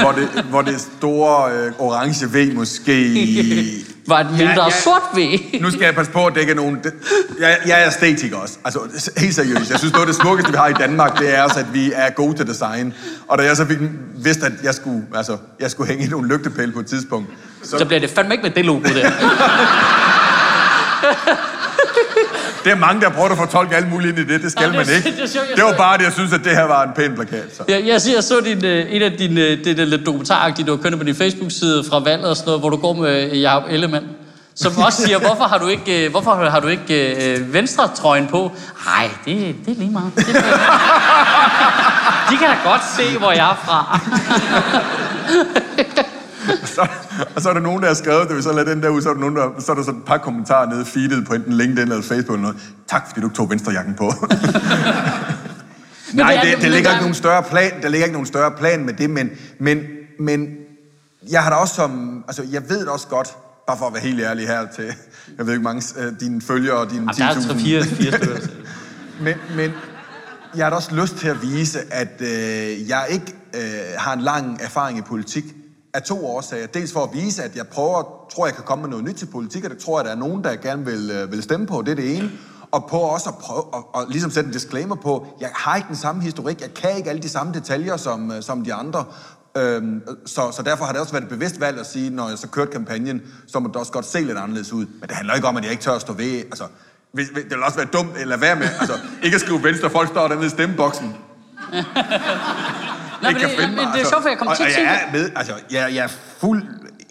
hvor 0.00 0.12
det, 0.12 0.28
hvor 0.50 0.62
det 0.62 0.80
store 0.98 1.52
øh, 1.52 1.72
orange 1.78 2.26
V 2.26 2.54
måske... 2.54 2.94
Var 4.06 4.20
et 4.20 4.26
mindre 4.30 4.44
Ja, 4.46 4.64
ja. 4.64 4.70
sort 4.70 5.02
ved. 5.14 5.60
Nu 5.60 5.70
skal 5.70 5.80
jeg 5.82 5.94
passe 5.94 6.12
på, 6.12 6.26
at 6.26 6.34
det 6.34 6.40
ikke 6.40 6.50
er 6.50 6.54
nogen... 6.56 6.78
Det, 6.84 6.92
jeg, 7.40 7.58
jeg 7.66 7.82
er 7.82 7.86
æstetiker 7.88 8.36
også. 8.36 8.54
Altså, 8.64 8.80
helt 9.16 9.34
seriøst. 9.34 9.70
Jeg 9.70 9.78
synes, 9.78 9.92
noget 9.92 10.06
af 10.06 10.12
det 10.12 10.22
smukkeste, 10.22 10.52
vi 10.52 10.56
har 10.56 10.68
i 10.68 10.72
Danmark, 10.72 11.18
det 11.18 11.36
er 11.36 11.42
også, 11.42 11.58
at 11.60 11.66
vi 11.72 11.92
er 11.94 12.10
gode 12.10 12.36
til 12.36 12.46
design. 12.46 12.94
Og 13.28 13.38
da 13.38 13.44
jeg 13.44 13.56
så 13.56 13.66
fik 13.66 13.78
vidst, 14.16 14.42
at 14.42 14.52
jeg 14.62 14.74
skulle, 14.74 15.02
altså, 15.14 15.36
jeg 15.60 15.70
skulle 15.70 15.88
hænge 15.88 16.04
i 16.04 16.08
nogle 16.08 16.28
lygtepæle 16.28 16.72
på 16.72 16.80
et 16.80 16.86
tidspunkt, 16.86 17.28
så, 17.62 17.78
Så 17.78 17.84
bliver 17.84 18.00
det 18.00 18.10
fandme 18.10 18.34
ikke 18.34 18.42
med 18.42 18.50
det 18.50 18.64
logo 18.64 18.82
der. 18.82 19.10
det 22.64 22.72
er 22.72 22.76
mange, 22.76 23.00
der 23.00 23.08
har 23.10 23.16
prøvet 23.16 23.30
at 23.30 23.36
fortolke 23.38 23.76
alt 23.76 23.90
muligt 23.90 24.18
ind 24.18 24.30
i 24.30 24.32
det. 24.32 24.42
Det 24.42 24.52
skal 24.52 24.62
Nå, 24.62 24.68
det 24.68 24.76
man 24.76 24.86
er- 24.88 24.96
ikke. 24.96 25.10
det 25.22 25.34
jeg 25.34 25.42
Det 25.56 25.64
var 25.64 25.72
bare 25.76 25.98
det, 25.98 26.04
jeg 26.04 26.12
synes, 26.12 26.32
at 26.32 26.40
det 26.44 26.52
her 26.52 26.62
var 26.64 26.82
en 26.82 26.90
pæn 26.96 27.14
plakat. 27.14 27.44
Så. 27.56 27.62
Jeg, 27.68 27.80
jeg, 27.86 28.00
jeg 28.14 28.22
så 28.24 28.40
din, 28.44 28.64
øh, 28.64 28.86
en 28.94 29.02
af 29.02 29.12
dine, 29.12 29.40
øh, 29.40 29.64
det 29.64 29.76
der 29.76 29.84
lidt 29.84 30.06
dokumentaragtige, 30.06 30.66
du 30.66 30.76
har 30.76 30.82
kørt 30.82 30.98
på 30.98 31.04
din 31.04 31.14
Facebook-side 31.14 31.84
fra 31.90 31.98
valget 31.98 32.28
og 32.30 32.36
sådan 32.36 32.46
noget, 32.46 32.60
hvor 32.60 32.70
du 32.70 32.76
går 32.76 32.92
med 32.92 33.30
øh, 33.32 33.40
Jacob 33.42 33.62
Ellemann. 33.70 34.06
Som 34.54 34.78
også 34.78 35.02
siger, 35.02 35.18
hvorfor 35.18 35.44
har 35.44 35.58
du 35.58 35.66
ikke, 35.68 36.08
hvorfor 36.08 36.34
har 36.50 36.60
du 36.60 36.68
ikke 36.68 37.30
øh, 37.36 37.52
venstre-trøjen 37.54 38.26
på? 38.26 38.52
Nej, 38.86 39.08
det, 39.24 39.54
det 39.66 39.72
er 39.74 39.78
lige 39.78 39.90
meget. 39.90 40.12
Det 40.16 40.24
er, 40.28 40.42
de 42.30 42.36
kan 42.36 42.46
da 42.48 42.70
godt 42.70 42.80
se, 42.96 43.18
hvor 43.18 43.32
jeg 43.32 43.50
er 43.50 43.60
fra. 43.64 43.98
og, 46.62 46.68
så, 46.76 46.86
og 47.36 47.42
så 47.42 47.48
er 47.48 47.52
der 47.52 47.60
nogen, 47.60 47.82
der 47.82 47.88
har 47.88 47.94
skrevet 47.94 48.28
det, 48.28 48.34
hvis 48.34 48.44
så 48.44 48.52
lader 48.52 48.74
den 48.74 48.82
der 48.82 48.88
ud, 48.88 49.02
så 49.02 49.08
er 49.08 49.12
der, 49.12 49.20
nogen, 49.20 49.36
der, 49.36 49.48
så 49.58 49.72
er 49.72 49.76
der 49.76 49.82
sådan 49.82 50.00
et 50.00 50.06
par 50.06 50.18
kommentarer 50.18 50.70
nede 50.70 50.82
i 50.82 50.84
feedet 50.84 51.26
på 51.26 51.34
enten 51.34 51.52
LinkedIn 51.52 51.92
eller 51.92 52.02
Facebook 52.02 52.38
eller 52.38 52.48
noget. 52.48 52.56
Tak, 52.88 53.06
fordi 53.06 53.20
du 53.20 53.28
tog 53.28 53.50
venstrejakken 53.50 53.94
på. 53.94 54.12
Nej, 56.12 56.40
det, 56.42 56.52
det, 56.52 56.62
det 56.62 56.70
ligger 56.70 56.90
ikke 56.90 57.00
nogen 57.00 57.14
større 57.14 57.42
plan, 57.42 57.82
der 57.82 57.88
ligger 57.88 58.04
ikke 58.04 58.12
nogen 58.12 58.26
større 58.26 58.50
plan 58.50 58.84
med 58.84 58.94
det, 58.94 59.10
men, 59.10 59.30
men, 59.58 59.78
men 60.20 60.48
jeg 61.30 61.42
har 61.42 61.50
da 61.50 61.56
også 61.56 61.74
som, 61.74 62.24
altså 62.28 62.42
jeg 62.50 62.62
ved 62.68 62.80
det 62.80 62.88
også 62.88 63.08
godt, 63.08 63.28
bare 63.66 63.78
for 63.78 63.86
at 63.86 63.92
være 63.92 64.02
helt 64.02 64.20
ærlig 64.20 64.46
her 64.46 64.66
til, 64.76 64.84
jeg 65.38 65.46
ved 65.46 65.52
ikke 65.52 65.64
mange, 65.64 65.82
uh, 65.98 66.20
dine 66.20 66.42
følgere 66.42 66.76
og 66.76 66.90
dine 66.90 67.10
10.000. 67.10 67.18
Der 67.18 67.24
er 67.24 67.28
altså 67.28 67.58
fire, 67.58 67.82
fire 67.82 68.12
stykker. 68.12 68.36
men, 69.24 69.34
men 69.56 69.72
jeg 70.56 70.64
har 70.64 70.70
da 70.70 70.76
også 70.76 70.94
lyst 70.94 71.16
til 71.16 71.28
at 71.28 71.42
vise, 71.42 71.78
at 71.90 72.20
øh, 72.20 72.88
jeg 72.88 73.06
ikke 73.10 73.34
øh, 73.54 73.62
har 73.98 74.12
en 74.12 74.20
lang 74.20 74.58
erfaring 74.62 74.98
i 74.98 75.02
politik 75.02 75.44
af 75.94 76.02
to 76.02 76.26
årsager. 76.26 76.66
Dels 76.66 76.92
for 76.92 77.04
at 77.04 77.10
vise, 77.12 77.42
at 77.42 77.56
jeg 77.56 77.66
prøver, 77.66 78.26
tror 78.34 78.46
jeg 78.46 78.54
kan 78.54 78.64
komme 78.64 78.82
med 78.82 78.90
noget 78.90 79.04
nyt 79.04 79.14
til 79.14 79.26
politik, 79.26 79.64
og 79.64 79.70
det 79.70 79.78
tror 79.78 79.98
jeg, 79.98 80.04
der 80.04 80.10
er 80.10 80.16
nogen, 80.16 80.44
der 80.44 80.56
gerne 80.56 80.84
vil, 80.84 81.10
øh, 81.10 81.32
vil 81.32 81.42
stemme 81.42 81.66
på. 81.66 81.82
Det 81.82 81.90
er 81.90 81.94
det 81.94 82.16
ene. 82.16 82.30
Og 82.70 82.86
på 82.90 82.96
også 82.96 83.28
at 83.28 83.34
prøve 83.36 83.64
at, 83.74 83.78
at, 83.94 84.02
at 84.02 84.08
ligesom 84.08 84.30
sætte 84.30 84.46
en 84.46 84.52
disclaimer 84.52 84.94
på, 84.94 85.26
jeg 85.40 85.50
har 85.54 85.76
ikke 85.76 85.88
den 85.88 85.96
samme 85.96 86.22
historik, 86.22 86.60
jeg 86.60 86.74
kan 86.74 86.96
ikke 86.96 87.10
alle 87.10 87.22
de 87.22 87.28
samme 87.28 87.52
detaljer 87.52 87.96
som, 87.96 88.30
øh, 88.30 88.42
som 88.42 88.64
de 88.64 88.74
andre. 88.74 89.04
Øhm, 89.56 90.02
så, 90.26 90.52
så 90.52 90.62
derfor 90.62 90.84
har 90.84 90.92
det 90.92 91.00
også 91.00 91.12
været 91.12 91.22
et 91.22 91.28
bevidst 91.28 91.60
valg 91.60 91.80
at 91.80 91.86
sige, 91.86 92.10
når 92.10 92.28
jeg 92.28 92.38
så 92.38 92.48
kørte 92.48 92.72
kampagnen, 92.72 93.22
så 93.46 93.60
må 93.60 93.68
det 93.68 93.76
også 93.76 93.92
godt 93.92 94.06
se 94.06 94.20
lidt 94.20 94.38
anderledes 94.38 94.72
ud. 94.72 94.86
Men 94.86 95.08
det 95.08 95.10
handler 95.10 95.34
ikke 95.34 95.48
om, 95.48 95.56
at 95.56 95.62
jeg 95.62 95.70
ikke 95.70 95.82
tør 95.82 95.92
at 95.92 96.00
stå 96.00 96.12
ved. 96.12 96.38
Altså, 96.38 96.64
det 97.16 97.50
vil 97.50 97.62
også 97.62 97.78
være 97.78 97.88
dumt, 97.92 98.16
eller 98.16 98.36
være 98.36 98.56
med, 98.56 98.68
altså, 98.80 98.98
ikke 99.22 99.34
at 99.34 99.40
skrive 99.40 99.64
venstre, 99.64 99.90
folk 99.90 100.08
står 100.08 100.28
dernede 100.28 100.46
i 100.46 100.50
stemmeboksen. 100.50 101.16
Nej, 103.22 103.32
men 103.32 103.42
det, 103.42 103.50
finde 103.50 103.74
mig, 103.74 103.84
det 103.84 103.90
er 103.90 103.92
altså. 103.92 104.10
sjovt, 104.10 104.22
for 104.22 104.28
jeg 104.28 104.38
kommer 104.38 104.54
til 104.54 104.62
at 104.62 104.72
tænke... 104.72 104.90
Jeg 104.90 105.02
er 105.08 105.12
med, 105.12 105.30
altså, 105.36 105.52
jeg, 105.70 105.94
jeg 105.94 106.04
er 106.04 106.08
fuld 106.38 106.62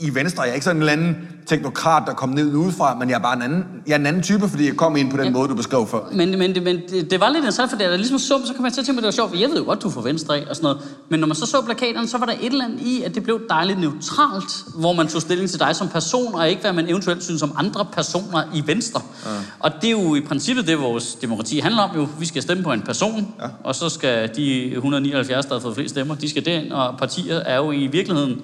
i 0.01 0.15
Venstre. 0.15 0.43
Jeg 0.43 0.49
er 0.49 0.53
ikke 0.53 0.63
sådan 0.63 0.77
en 0.77 0.81
eller 0.81 0.93
anden 0.93 1.17
teknokrat, 1.45 2.03
der 2.07 2.13
kom 2.13 2.29
ned 2.29 2.55
udefra, 2.55 2.95
men 2.95 3.09
jeg 3.09 3.15
er 3.15 3.19
bare 3.19 3.35
en 3.35 3.41
anden, 3.41 3.65
jeg 3.87 3.93
er 3.93 3.99
en 3.99 4.05
anden 4.05 4.23
type, 4.23 4.49
fordi 4.49 4.65
jeg 4.65 4.75
kom 4.77 4.95
ind 4.95 5.11
på 5.11 5.17
den 5.17 5.25
ja. 5.25 5.31
måde, 5.31 5.47
du 5.47 5.55
beskrev 5.55 5.87
før. 5.87 5.99
Men, 6.11 6.39
men, 6.39 6.55
det, 6.55 6.63
men 6.63 6.81
det, 6.89 7.11
det 7.11 7.19
var 7.19 7.29
lidt 7.29 7.37
interessant, 7.37 7.69
for 7.69 7.77
det 7.77 7.87
er 7.87 7.97
ligesom 7.97 8.19
sum, 8.19 8.45
så 8.45 8.53
kan 8.53 8.63
man 8.63 8.71
til 8.71 8.81
at 8.81 8.85
tænke, 8.85 8.99
at 8.99 9.03
det 9.03 9.07
var 9.07 9.11
sjovt, 9.11 9.29
for 9.29 9.37
jeg 9.37 9.49
ved 9.49 9.57
jo 9.57 9.63
godt, 9.63 9.83
du 9.83 9.87
er 9.87 9.91
fra 9.91 10.01
Venstre 10.01 10.37
af 10.37 10.45
og 10.49 10.55
sådan 10.55 10.63
noget. 10.63 10.77
Men 11.09 11.19
når 11.19 11.27
man 11.27 11.35
så 11.35 11.45
så 11.45 11.61
plakaterne, 11.61 12.07
så 12.07 12.17
var 12.17 12.25
der 12.25 12.33
et 12.33 12.45
eller 12.45 12.65
andet 12.65 12.81
i, 12.81 13.03
at 13.03 13.15
det 13.15 13.23
blev 13.23 13.41
dejligt 13.49 13.79
neutralt, 13.79 14.51
hvor 14.75 14.93
man 14.93 15.07
tog 15.07 15.21
stilling 15.21 15.49
til 15.49 15.59
dig 15.59 15.75
som 15.75 15.87
person, 15.87 16.35
og 16.35 16.49
ikke 16.49 16.61
hvad 16.61 16.73
man 16.73 16.89
eventuelt 16.89 17.23
synes 17.23 17.41
om 17.41 17.53
andre 17.57 17.85
personer 17.93 18.43
i 18.53 18.63
Venstre. 18.67 19.01
Ja. 19.25 19.29
Og 19.59 19.71
det 19.81 19.87
er 19.87 19.91
jo 19.91 20.15
i 20.15 20.21
princippet 20.21 20.67
det, 20.67 20.79
vores 20.79 21.15
demokrati 21.15 21.59
handler 21.59 21.81
om 21.81 21.95
jo. 21.95 22.07
Vi 22.19 22.25
skal 22.25 22.41
stemme 22.41 22.63
på 22.63 22.71
en 22.71 22.81
person, 22.81 23.33
ja. 23.41 23.47
og 23.63 23.75
så 23.75 23.89
skal 23.89 24.35
de 24.35 24.71
179, 24.73 25.45
der 25.45 25.53
har 25.53 25.59
fået 25.59 25.75
flest 25.75 25.93
stemmer, 25.93 26.15
de 26.15 26.29
skal 26.29 26.45
derind, 26.45 26.71
og 26.71 26.97
partier 26.97 27.35
er 27.35 27.57
jo 27.57 27.71
i 27.71 27.87
virkeligheden 27.87 28.41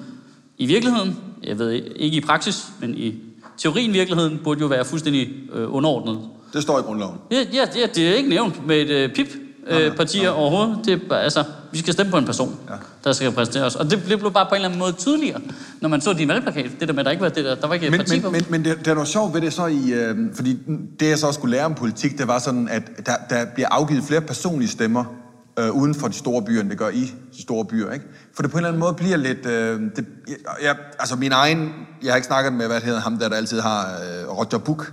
i 0.58 0.66
virkeligheden, 0.66 1.18
jeg 1.44 1.60
ved 1.60 1.72
ikke 1.96 2.18
i 2.18 2.22
praksis, 2.22 2.66
men 2.80 2.96
i 2.98 3.16
teorien 3.58 3.94
virkeligheden, 3.94 4.40
burde 4.44 4.60
jo 4.60 4.68
være 4.68 4.86
fuldstændig 4.86 5.30
øh, 5.54 5.74
underordnet. 5.74 6.20
Det 6.54 6.62
står 6.62 6.80
i 6.80 6.82
grundloven. 6.82 7.18
Ja, 7.32 7.46
ja, 7.54 7.66
ja 7.76 7.88
det 7.96 8.10
er 8.10 8.14
ikke 8.14 8.30
nævnt 8.30 8.68
med 8.68 8.82
et 8.82 8.90
øh, 8.90 9.14
pip 9.14 9.28
øh, 9.68 9.96
partier 9.96 10.30
overhovedet. 10.30 10.80
Det 10.86 11.02
er, 11.12 11.16
altså, 11.16 11.44
vi 11.72 11.78
skal 11.78 11.94
stemme 11.94 12.12
på 12.12 12.18
en 12.18 12.26
person, 12.26 12.56
ja. 12.70 12.74
der 13.04 13.14
skal 13.14 13.30
repræsentere 13.30 13.64
os. 13.64 13.76
Og 13.76 13.92
det, 13.92 14.04
det 14.10 14.20
blev 14.20 14.32
bare 14.32 14.46
på 14.46 14.50
en 14.50 14.56
eller 14.56 14.68
anden 14.68 14.80
måde 14.80 14.92
tydeligere, 14.92 15.42
når 15.82 15.90
man 15.90 16.02
så 16.02 16.14
din 16.14 16.28
valgplakat. 16.28 16.72
Det 16.80 16.88
der 16.88 16.94
med, 16.94 17.00
at 17.00 17.06
der 17.06 17.12
ikke 17.12 17.24
var, 17.24 17.30
det 17.30 17.46
der, 17.46 17.56
der 17.56 17.68
var 17.68 17.74
ikke 17.74 17.90
men, 17.90 18.00
parti 18.00 18.20
men, 18.20 18.32
men, 18.32 18.46
men 18.50 18.66
det, 18.66 18.86
det 18.86 18.96
var 18.96 19.06
sjovt 19.06 19.34
ved 19.34 19.42
det 19.42 19.54
så 19.54 19.66
i... 19.66 19.92
Øh, 19.92 20.16
fordi 20.34 20.58
det, 21.00 21.10
jeg 21.10 21.18
så 21.18 21.32
skulle 21.32 21.52
lære 21.52 21.66
om 21.66 21.76
politik, 21.76 22.18
det 22.18 22.28
var 22.28 22.40
sådan, 22.40 22.68
at 22.70 22.84
der, 23.06 23.14
der 23.30 23.46
bliver 23.54 23.68
afgivet 23.72 24.04
flere 24.04 24.22
personlige 24.22 24.70
stemmer 24.70 25.06
øh, 25.60 25.72
uden 25.72 25.96
for 25.96 26.08
de 26.08 26.14
store 26.14 26.42
byer, 26.42 26.62
end 26.62 26.70
det 26.70 26.78
gør 26.78 26.90
i 26.90 27.14
store 27.42 27.66
byer. 27.66 27.92
Ikke? 27.92 28.06
For 28.36 28.42
det 28.42 28.52
på 28.52 28.58
en 28.58 28.60
eller 28.60 28.70
anden 28.70 28.80
måde 28.80 28.94
bliver 28.94 29.18
lidt... 29.18 29.46
Øh, 29.46 29.82
det, 29.96 30.06
jeg, 30.64 30.76
altså 31.00 31.16
min 31.16 31.32
egen... 31.32 31.74
Jeg 32.04 32.12
har 32.12 32.16
ikke 32.16 32.28
snakket 32.28 32.54
med, 32.54 32.68
hvad 32.68 32.82
hedder 32.82 33.00
ham, 33.00 33.18
der, 33.18 33.30
der 33.30 33.36
altid 33.36 33.62
har... 33.62 33.86
Øh, 33.86 34.38
Roger 34.38 34.58
Buch 34.58 34.90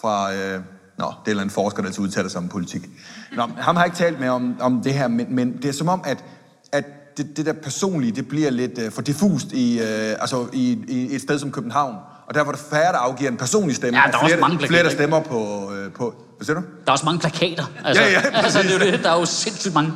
fra... 0.00 0.34
Øh, 0.34 0.60
Nå, 0.98 1.06
det 1.06 1.12
er 1.12 1.14
en 1.14 1.30
eller 1.30 1.40
anden 1.40 1.54
forsker, 1.54 1.82
der 1.82 1.88
altid 1.88 2.02
udtaler 2.02 2.28
sig 2.28 2.38
om 2.38 2.48
politik. 2.48 2.88
Nå, 3.36 3.42
ham 3.58 3.76
har 3.76 3.82
jeg 3.82 3.86
ikke 3.86 3.96
talt 3.96 4.20
med 4.20 4.28
om, 4.28 4.56
om 4.60 4.82
det 4.82 4.94
her, 4.94 5.08
men, 5.08 5.34
men 5.34 5.56
det 5.56 5.64
er 5.64 5.72
som 5.72 5.88
om, 5.88 6.02
at, 6.04 6.24
at 6.72 6.84
det, 7.16 7.36
det 7.36 7.46
der 7.46 7.52
personlige, 7.52 8.12
det 8.12 8.28
bliver 8.28 8.50
lidt 8.50 8.78
øh, 8.78 8.92
for 8.92 9.02
diffust 9.02 9.52
i, 9.52 9.80
øh, 9.80 10.16
altså 10.20 10.46
i, 10.52 10.78
i 10.88 11.14
et 11.14 11.20
sted 11.20 11.38
som 11.38 11.52
København. 11.52 11.96
Og 12.26 12.34
derfor 12.34 12.52
er 12.52 12.56
der 12.56 12.62
færre, 12.70 12.92
der 12.92 12.98
afgiver 12.98 13.30
en 13.30 13.36
personlig 13.36 13.76
stemme, 13.76 14.00
ja, 14.00 14.10
der 14.10 14.18
og 14.18 14.24
flere, 14.26 14.36
også 14.36 14.48
mange 14.48 14.66
flere, 14.66 14.82
der 14.82 14.90
stemmer 14.90 15.20
på, 15.20 15.72
øh, 15.74 15.92
på... 15.92 16.14
Hvad 16.36 16.44
siger 16.44 16.56
du? 16.56 16.62
Der 16.84 16.88
er 16.88 16.92
også 16.92 17.04
mange 17.04 17.20
plakater. 17.20 17.64
Altså, 17.84 18.02
ja, 18.02 18.10
ja, 18.10 18.20
altså, 18.44 18.62
det 18.62 18.74
er 18.74 18.86
jo 18.86 18.92
det. 18.92 19.04
Der 19.04 19.10
er 19.10 19.18
jo 19.18 19.24
sindssygt 19.24 19.74
mange. 19.74 19.92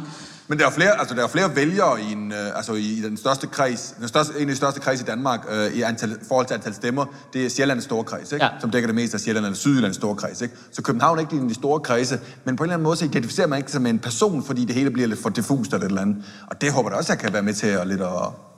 Men 0.49 0.59
der 0.59 0.67
er 0.67 0.71
flere, 0.71 0.99
altså 1.01 1.15
der 1.15 1.25
er 1.25 1.29
flere 1.29 1.57
vælgere 1.57 2.01
i, 2.01 2.13
en, 2.13 2.33
øh, 2.33 2.57
altså 2.57 2.73
i 2.73 3.01
den 3.05 3.17
største 3.17 3.47
kreds, 3.47 3.95
den 4.01 4.09
største, 4.09 4.35
en 4.35 4.41
af 4.41 4.47
de 4.47 4.57
største 4.57 4.81
kreds 4.81 5.01
i 5.01 5.05
Danmark 5.05 5.41
øh, 5.51 5.73
i 5.73 5.83
antal, 5.83 6.19
forhold 6.29 6.47
til 6.47 6.55
antal 6.55 6.75
stemmer, 6.75 7.05
det 7.33 7.45
er 7.45 7.51
Sjællands 7.51 7.85
store 7.85 8.05
kreds, 8.05 8.33
ikke? 8.33 8.45
Ja. 8.45 8.51
som 8.61 8.71
dækker 8.71 8.87
det 8.87 8.95
meste 8.95 9.15
af 9.15 9.21
Sjælland 9.21 9.47
eller 9.47 9.57
Sydjyllands 9.57 9.97
store 9.97 10.17
kreds. 10.17 10.41
Ikke? 10.41 10.55
Så 10.73 10.83
København 10.83 11.19
er 11.19 11.21
ikke 11.21 11.37
en 11.37 11.43
af 11.43 11.49
de 11.49 11.55
store 11.55 11.81
kredse, 11.81 12.21
men 12.45 12.57
på 12.57 12.65
en 12.65 12.69
eller 12.69 12.75
anden 12.75 12.85
måde 12.85 12.97
så 12.97 13.05
identificerer 13.05 13.47
man 13.47 13.59
ikke 13.59 13.73
som 13.73 13.87
en 13.87 13.99
person, 13.99 14.45
fordi 14.45 14.65
det 14.65 14.75
hele 14.75 14.91
bliver 14.91 15.09
lidt 15.09 15.23
for 15.23 15.29
diffust 15.29 15.73
eller 15.73 15.85
et 15.85 15.89
eller 15.89 16.03
andet. 16.03 16.17
Og 16.47 16.61
det 16.61 16.73
håber 16.73 16.91
jeg 16.91 16.99
også, 16.99 17.13
jeg 17.13 17.21
kan 17.21 17.33
være 17.33 17.43
med 17.43 17.55
til 17.55 17.67
at 17.67 17.87
lidt 17.87 18.01
at, 18.01 18.09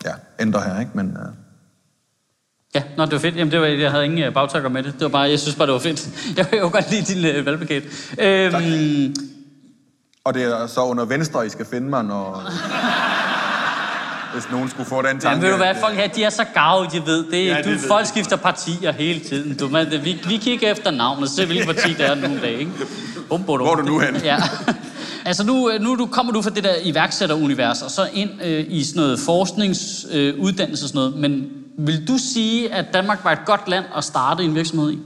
ja, 0.04 0.12
ændre 0.40 0.60
her. 0.60 0.80
Ikke? 0.80 0.92
Men, 0.94 1.06
uh... 1.06 1.34
Ja, 2.74 2.82
nå, 2.96 3.04
det 3.04 3.12
var 3.12 3.18
fedt. 3.18 3.36
Jamen, 3.36 3.52
det 3.52 3.60
var, 3.60 3.66
jeg 3.66 3.90
havde 3.90 4.04
ingen 4.04 4.22
øh, 4.22 4.34
bagtakker 4.34 4.68
med 4.68 4.82
det. 4.82 4.92
Det 4.92 5.02
var 5.02 5.08
bare, 5.08 5.30
jeg 5.30 5.38
synes 5.38 5.56
bare, 5.56 5.66
det 5.66 5.72
var 5.72 5.80
fedt. 5.80 6.08
Jeg 6.36 6.60
jo 6.60 6.68
godt 6.72 6.90
lide 6.90 7.14
din 7.14 7.38
uh, 7.38 7.46
valgplakat. 7.46 7.82
Øhm, 8.18 9.14
og 10.26 10.34
det 10.34 10.42
er 10.42 10.66
så 10.66 10.80
under 10.80 11.04
venstre, 11.04 11.46
I 11.46 11.48
skal 11.48 11.66
finde 11.66 11.88
mig, 11.88 12.04
når... 12.04 12.42
hvis 14.34 14.50
nogen 14.50 14.68
skulle 14.68 14.88
få 14.88 15.02
den 15.02 15.04
tanke. 15.04 15.28
Jamen, 15.28 15.42
ved 15.42 15.50
du 15.50 15.56
hvad, 15.56 15.74
folk 15.80 15.94
her, 15.94 16.08
de 16.08 16.24
er 16.24 16.30
så 16.30 16.44
gave, 16.54 16.86
de 16.86 17.06
ved. 17.06 17.30
Det, 17.30 17.46
ja, 17.46 17.56
det 17.56 17.64
du, 17.64 17.70
ved 17.70 17.78
folk 17.78 18.06
skifter 18.06 18.36
partier 18.36 18.92
hele 18.92 19.20
tiden. 19.20 19.56
Du, 19.56 19.68
man, 19.68 19.90
vi, 19.90 20.22
vi 20.28 20.36
kigger 20.36 20.70
efter 20.70 20.90
navnet, 20.90 21.30
så 21.30 21.46
hvilket 21.46 21.66
parti 21.66 21.92
det 21.92 22.06
er 22.06 22.14
nogle 22.14 22.40
dage, 22.40 22.58
ikke? 22.58 22.72
Bum, 23.28 23.44
bum, 23.44 23.60
Hvor 23.60 23.72
er 23.72 23.76
du 23.76 23.82
nu 23.82 23.98
hen? 23.98 24.16
Ja. 24.16 24.36
Altså 25.26 25.44
nu, 25.44 25.70
nu 25.80 25.96
du, 25.96 26.06
kommer 26.06 26.32
du 26.32 26.42
fra 26.42 26.50
det 26.50 26.64
der 26.64 26.74
iværksætterunivers, 26.82 27.82
og 27.82 27.90
så 27.90 28.08
ind 28.12 28.30
øh, 28.42 28.64
i 28.68 28.84
sådan 28.84 29.00
noget 29.00 29.20
forskningsuddannelse 29.20 30.82
øh, 30.82 30.84
og 30.84 30.88
sådan 30.88 30.98
noget. 30.98 31.16
Men 31.16 31.50
vil 31.78 32.08
du 32.08 32.18
sige, 32.18 32.74
at 32.74 32.86
Danmark 32.92 33.24
var 33.24 33.32
et 33.32 33.44
godt 33.46 33.68
land 33.68 33.84
at 33.96 34.04
starte 34.04 34.42
en 34.44 34.54
virksomhed 34.54 34.92
i? 34.92 34.98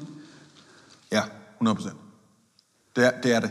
Ja, 1.13 1.23
100 1.55 1.75
procent. 1.75 1.97
Det 2.97 3.07
er, 3.07 3.11
det 3.23 3.35
er 3.35 3.41
det 3.41 3.51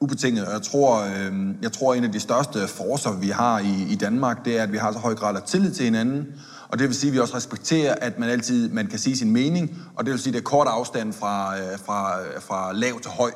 ubetinget. 0.00 0.46
Og 0.46 0.52
jeg 0.52 0.62
tror, 0.62 1.00
øh, 1.00 1.32
jeg 1.62 1.72
tror, 1.72 1.94
en 1.94 2.04
af 2.04 2.12
de 2.12 2.20
største 2.20 2.68
forser, 2.68 3.12
vi 3.12 3.28
har 3.28 3.58
i, 3.58 3.86
i 3.90 3.94
Danmark, 3.94 4.44
det 4.44 4.58
er, 4.58 4.62
at 4.62 4.72
vi 4.72 4.76
har 4.76 4.92
så 4.92 4.98
høj 4.98 5.14
grad 5.14 5.36
af 5.36 5.42
tillid 5.42 5.72
til 5.72 5.84
hinanden. 5.84 6.26
Og 6.68 6.78
det 6.78 6.88
vil 6.88 6.96
sige, 6.96 7.08
at 7.08 7.14
vi 7.14 7.18
også 7.18 7.36
respekterer, 7.36 7.94
at 7.94 8.18
man 8.18 8.28
altid 8.28 8.68
man 8.68 8.86
kan 8.86 8.98
sige 8.98 9.16
sin 9.16 9.30
mening. 9.30 9.78
Og 9.96 10.04
det 10.04 10.12
vil 10.12 10.20
sige, 10.20 10.30
at 10.30 10.34
det 10.34 10.40
er 10.40 10.44
kort 10.44 10.66
afstand 10.66 11.12
fra, 11.12 11.58
øh, 11.58 11.78
fra, 11.86 12.20
øh, 12.20 12.42
fra 12.42 12.72
lav 12.72 13.00
til 13.00 13.10
høj. 13.10 13.30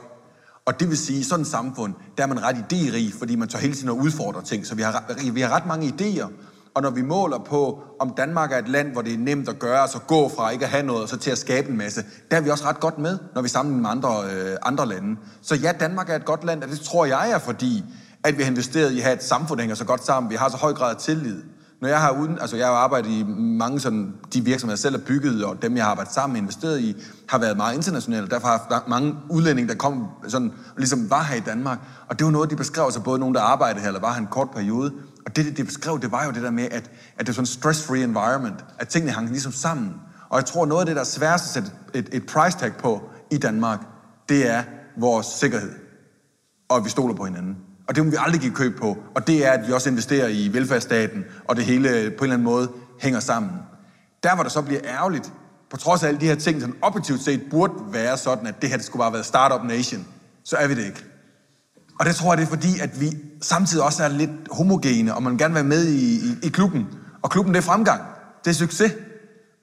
Og 0.67 0.81
det 0.81 0.89
vil 0.89 0.99
sige, 0.99 1.21
at 1.21 1.27
sådan 1.27 1.43
et 1.43 1.47
samfund, 1.47 1.95
der 2.17 2.23
er 2.23 2.27
man 2.27 2.43
ret 2.43 2.57
idérig, 2.57 3.19
fordi 3.19 3.37
man 3.37 3.49
tør 3.49 3.59
hele 3.59 3.75
tiden 3.75 3.89
at 3.89 3.95
udfordre 3.95 4.43
ting. 4.43 4.67
Så 4.67 4.75
vi 4.75 4.83
har, 4.83 5.31
vi 5.33 5.41
har 5.41 5.57
ret 5.57 5.67
mange 5.67 5.89
idéer, 5.89 6.27
og 6.75 6.83
når 6.83 6.91
vi 6.91 7.03
måler 7.03 7.39
på, 7.39 7.83
om 8.01 8.15
Danmark 8.17 8.53
er 8.53 8.59
et 8.59 8.69
land, 8.69 8.93
hvor 8.93 9.03
det 9.03 9.15
er 9.15 9.19
nemt 9.19 9.49
at 9.49 9.59
gøre, 9.59 9.81
altså 9.81 9.99
gå 9.99 10.29
fra 10.29 10.51
ikke 10.51 10.65
at 10.65 10.71
have 10.71 10.87
noget, 10.87 11.03
og 11.03 11.09
så 11.09 11.17
til 11.17 11.31
at 11.31 11.39
skabe 11.39 11.71
en 11.71 11.77
masse, 11.77 12.05
der 12.31 12.37
er 12.37 12.41
vi 12.41 12.51
også 12.51 12.65
ret 12.65 12.81
godt 12.81 12.99
med, 12.99 13.19
når 13.35 13.43
vi 13.43 13.49
sammenligner 13.49 13.83
med 13.83 13.91
andre, 13.91 14.25
øh, 14.33 14.57
andre 14.63 14.87
lande. 14.87 15.17
Så 15.43 15.55
ja, 15.55 15.73
Danmark 15.73 16.11
er 16.11 16.17
et 16.17 16.25
godt 16.25 16.45
land, 16.45 16.63
og 16.63 16.69
det 16.69 16.81
tror 16.81 17.05
jeg 17.05 17.31
er 17.31 17.39
fordi, 17.39 17.85
at 18.25 18.39
vi 18.39 18.43
har 18.43 18.51
investeret 18.51 18.93
i 18.93 18.99
at 18.99 19.05
have 19.05 19.15
et 19.15 19.23
samfund, 19.23 19.59
der 19.59 19.63
hænger 19.63 19.75
så 19.75 19.85
godt 19.85 20.07
sammen. 20.07 20.31
Vi 20.31 20.37
har 20.37 20.49
så 20.49 20.57
høj 20.57 20.73
grad 20.73 20.91
af 20.91 20.97
tillid. 20.97 21.43
Når 21.81 21.89
jeg 21.89 22.01
har 22.01 22.11
uden, 22.11 22.39
altså 22.41 22.57
jeg 22.57 22.67
har 22.67 22.75
arbejdet 22.75 23.11
i 23.11 23.25
mange 23.39 23.81
sådan, 23.81 24.15
de 24.35 24.45
virksomheder, 24.45 24.73
jeg 24.73 24.79
selv 24.79 24.99
har 24.99 25.05
bygget, 25.07 25.45
og 25.45 25.63
dem, 25.63 25.77
jeg 25.77 25.85
har 25.85 25.91
arbejdet 25.91 26.15
sammen 26.15 26.33
med 26.33 26.41
investeret 26.41 26.81
i, 26.81 26.97
har 27.29 27.39
været 27.39 27.57
meget 27.57 27.75
internationale. 27.77 28.29
Derfor 28.29 28.47
har 28.47 28.55
jeg 28.55 28.77
haft 28.77 28.89
mange 28.89 29.17
udlændinge, 29.31 29.69
der 29.69 29.75
kom, 29.75 30.07
sådan, 30.29 30.53
ligesom 30.77 31.11
var 31.11 31.23
her 31.23 31.37
i 31.37 31.41
Danmark. 31.41 31.79
Og 32.09 32.19
det 32.19 32.25
var 32.25 32.31
noget, 32.31 32.51
de 32.51 32.57
beskrev 32.57 32.91
sig, 32.91 33.03
både 33.03 33.19
nogen, 33.19 33.35
der 33.35 33.41
arbejdede 33.41 33.81
her, 33.81 33.89
eller 33.89 34.01
var 34.01 34.13
her 34.13 34.21
en 34.21 34.27
kort 34.27 34.51
periode. 34.51 34.93
Og 35.27 35.37
det, 35.37 35.57
det 35.57 35.67
beskrev, 35.67 36.01
det 36.01 36.13
var 36.13 36.25
jo 36.25 36.31
det 36.31 36.43
der 36.43 36.51
med, 36.51 36.65
at, 36.65 36.91
at 37.19 37.27
det 37.27 37.29
er 37.29 37.33
sådan 37.33 37.43
en 37.43 37.47
stress-free 37.47 38.03
environment, 38.03 38.65
at 38.79 38.89
tingene 38.89 39.13
hang 39.13 39.29
ligesom 39.29 39.53
sammen. 39.53 39.95
Og 40.29 40.37
jeg 40.37 40.45
tror, 40.45 40.67
noget 40.67 40.81
af 40.81 40.87
det, 40.87 40.97
der 40.97 41.03
er 41.03 41.07
sværest 41.07 41.45
at 41.45 41.51
sætte 41.51 41.71
et, 41.95 42.09
et 42.13 42.27
price 42.27 42.59
tag 42.59 42.73
på 42.77 43.03
i 43.31 43.39
Danmark, 43.39 43.81
det 44.29 44.51
er 44.51 44.63
vores 44.97 45.27
sikkerhed. 45.27 45.73
Og 46.69 46.77
at 46.77 46.85
vi 46.85 46.91
stoler 46.91 47.15
på 47.15 47.25
hinanden. 47.25 47.57
Og 47.89 47.97
det 47.97 48.05
må 48.05 48.11
vi 48.11 48.17
aldrig 48.21 48.41
give 48.41 48.55
køb 48.55 48.79
på. 48.79 48.99
Og 49.15 49.27
det 49.27 49.47
er, 49.47 49.51
at 49.51 49.69
vi 49.69 49.73
også 49.73 49.89
investerer 49.91 50.29
i 50.29 50.49
velfærdsstaten, 50.53 51.25
og 51.49 51.57
det 51.57 51.65
hele 51.65 51.89
på 51.89 51.95
en 51.95 52.03
eller 52.03 52.23
anden 52.23 52.45
måde 52.45 52.71
hænger 53.01 53.21
sammen. 53.21 53.53
Der, 54.23 54.35
hvor 54.35 54.43
der 54.43 54.51
så 54.51 54.63
bliver 54.63 54.81
ærgerligt, 54.85 55.33
på 55.71 55.77
trods 55.77 56.03
af 56.03 56.09
alle 56.09 56.21
de 56.21 56.27
her 56.27 56.35
ting, 56.35 56.61
som 56.61 56.77
objektivt 56.83 57.21
set 57.21 57.43
burde 57.51 57.73
være 57.93 58.19
sådan, 58.19 58.47
at 58.47 58.63
det 58.63 58.71
her 58.71 58.77
det 58.77 58.87
skulle 58.87 59.01
bare 59.01 59.13
være 59.13 59.25
startup 59.25 59.65
nation, 59.65 60.07
så 60.45 60.57
er 60.57 60.69
vi 60.69 60.75
det 60.75 60.87
ikke. 60.87 61.05
Og 62.01 62.07
det 62.07 62.17
tror 62.17 62.33
jeg, 62.33 62.39
det 62.39 62.45
er 62.45 62.49
fordi, 62.49 62.81
at 62.81 63.01
vi 63.01 63.11
samtidig 63.43 63.85
også 63.85 64.05
er 64.05 64.09
lidt 64.09 64.31
homogene, 64.51 65.15
og 65.15 65.23
man 65.23 65.39
gerne 65.39 65.55
vil 65.55 65.69
være 65.69 65.79
med 65.79 65.87
i, 65.87 66.15
i, 66.15 66.37
i 66.43 66.49
klubben. 66.49 66.87
Og 67.23 67.31
klubben, 67.31 67.55
det 67.55 67.61
er 67.61 67.65
fremgang. 67.65 68.03
Det 68.45 68.51
er 68.51 68.55
succes. 68.55 68.93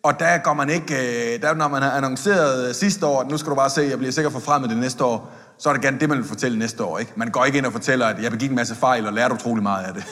Og 0.04 0.20
der 0.20 0.38
går 0.38 0.54
man 0.54 0.70
ikke, 0.70 0.94
øh, 1.36 1.41
der 1.41 1.54
når 1.54 1.67
man 1.67 1.82
har 1.82 1.91
annonceret 1.91 2.70
øh, 2.70 2.76
sidste 2.76 3.06
år, 3.06 3.22
at 3.22 3.28
nu 3.28 3.38
skal 3.38 3.50
du 3.50 3.56
bare 3.56 3.70
se, 3.70 3.82
jeg 3.82 3.98
bliver 3.98 4.12
sikkert 4.12 4.34
forfremmet 4.34 4.70
det 4.70 4.78
næste 4.78 5.04
år, 5.04 5.32
så 5.60 5.70
er 5.70 5.74
det 5.74 5.82
gerne 5.82 6.00
det, 6.00 6.10
man 6.10 6.17
vil 6.17 6.28
fortælle 6.28 6.60
næste 6.60 6.84
år. 6.84 7.00
Ikke? 7.00 7.12
Man 7.15 7.28
går 7.28 7.46
ikke 7.46 7.58
ind 7.58 7.65
og 7.65 7.72
fortæller, 7.72 8.06
at 8.06 8.24
jeg 8.24 8.32
begik 8.32 8.50
en 8.50 8.56
masse 8.56 8.76
fejl 8.76 9.08
og 9.08 9.13
lærte 9.13 9.34
utrolig 9.34 9.63
meget 9.63 9.86
af 9.86 9.94
det. 9.94 10.04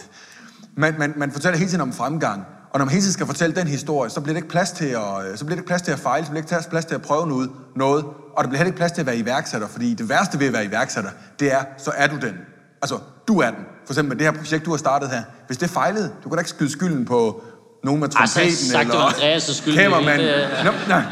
Man, 0.76 0.96
man, 1.00 1.14
man 1.16 1.32
fortæller 1.32 1.58
hele 1.58 1.70
tiden 1.70 1.82
om 1.82 1.94
fremgang. 1.94 2.44
Og 2.74 2.80
når 2.80 2.86
man 2.86 2.92
hele 2.92 3.02
tiden 3.02 3.14
skal 3.14 3.26
fortælle 3.26 3.56
den 3.56 3.68
historie, 3.68 4.10
så 4.10 4.22
bliver 4.22 4.34
det 4.34 4.38
ikke 4.38 4.50
plads 4.50 4.72
til 4.72 4.86
at, 4.86 5.32
øh, 5.32 5.38
så 5.38 5.46
bliver 5.46 5.56
det 5.56 5.62
ikke 5.62 5.68
plads 5.68 5.82
til 5.82 5.92
at 5.92 6.00
fejle, 6.00 6.26
så 6.26 6.32
bliver 6.32 6.44
det 6.44 6.52
ikke 6.52 6.70
plads 6.70 6.86
til 6.86 6.96
at 6.96 7.02
prøve 7.02 7.28
noget, 7.28 7.50
noget, 7.76 8.06
og 8.40 8.44
der 8.44 8.50
bliver 8.50 8.58
heller 8.58 8.70
ikke 8.70 8.78
plads 8.78 8.92
til 8.92 9.02
at 9.02 9.08
være 9.08 9.18
iværksætter, 9.18 9.68
fordi 9.68 9.94
det 9.94 10.10
værste 10.10 10.40
ved 10.40 10.48
at 10.48 10.54
være 10.54 10.66
iværksætter, 10.66 11.10
det 11.40 11.54
er, 11.54 11.60
så 11.78 11.92
er 11.96 12.08
du 12.08 12.16
den. 12.16 12.34
Altså, 12.82 12.98
du 13.28 13.40
er 13.40 13.46
den. 13.52 13.60
For 13.86 13.94
eksempel 13.94 14.18
med 14.18 14.26
det 14.26 14.34
her 14.34 14.42
projekt, 14.42 14.66
du 14.66 14.70
har 14.70 14.78
startet 14.78 15.10
her. 15.10 15.22
Hvis 15.48 15.58
det 15.58 15.70
fejlede, 15.70 16.12
du 16.24 16.30
kan 16.30 16.36
da 16.38 16.40
ikke 16.40 16.50
skyde 16.50 16.72
skylden 16.72 17.06
på 17.06 17.42
nogen 17.84 18.00
med 18.00 18.08
Altså, 18.20 18.36
trompeten 18.36 18.56
sagt, 18.72 18.88
det 18.88 18.94
eller 18.96 19.38
Andreas' 19.38 19.54
skyld, 19.54 19.74
det 19.74 19.82
hele, 20.18 20.24
det- 20.24 20.66
Nå, 20.66 20.72
nej, 20.88 21.04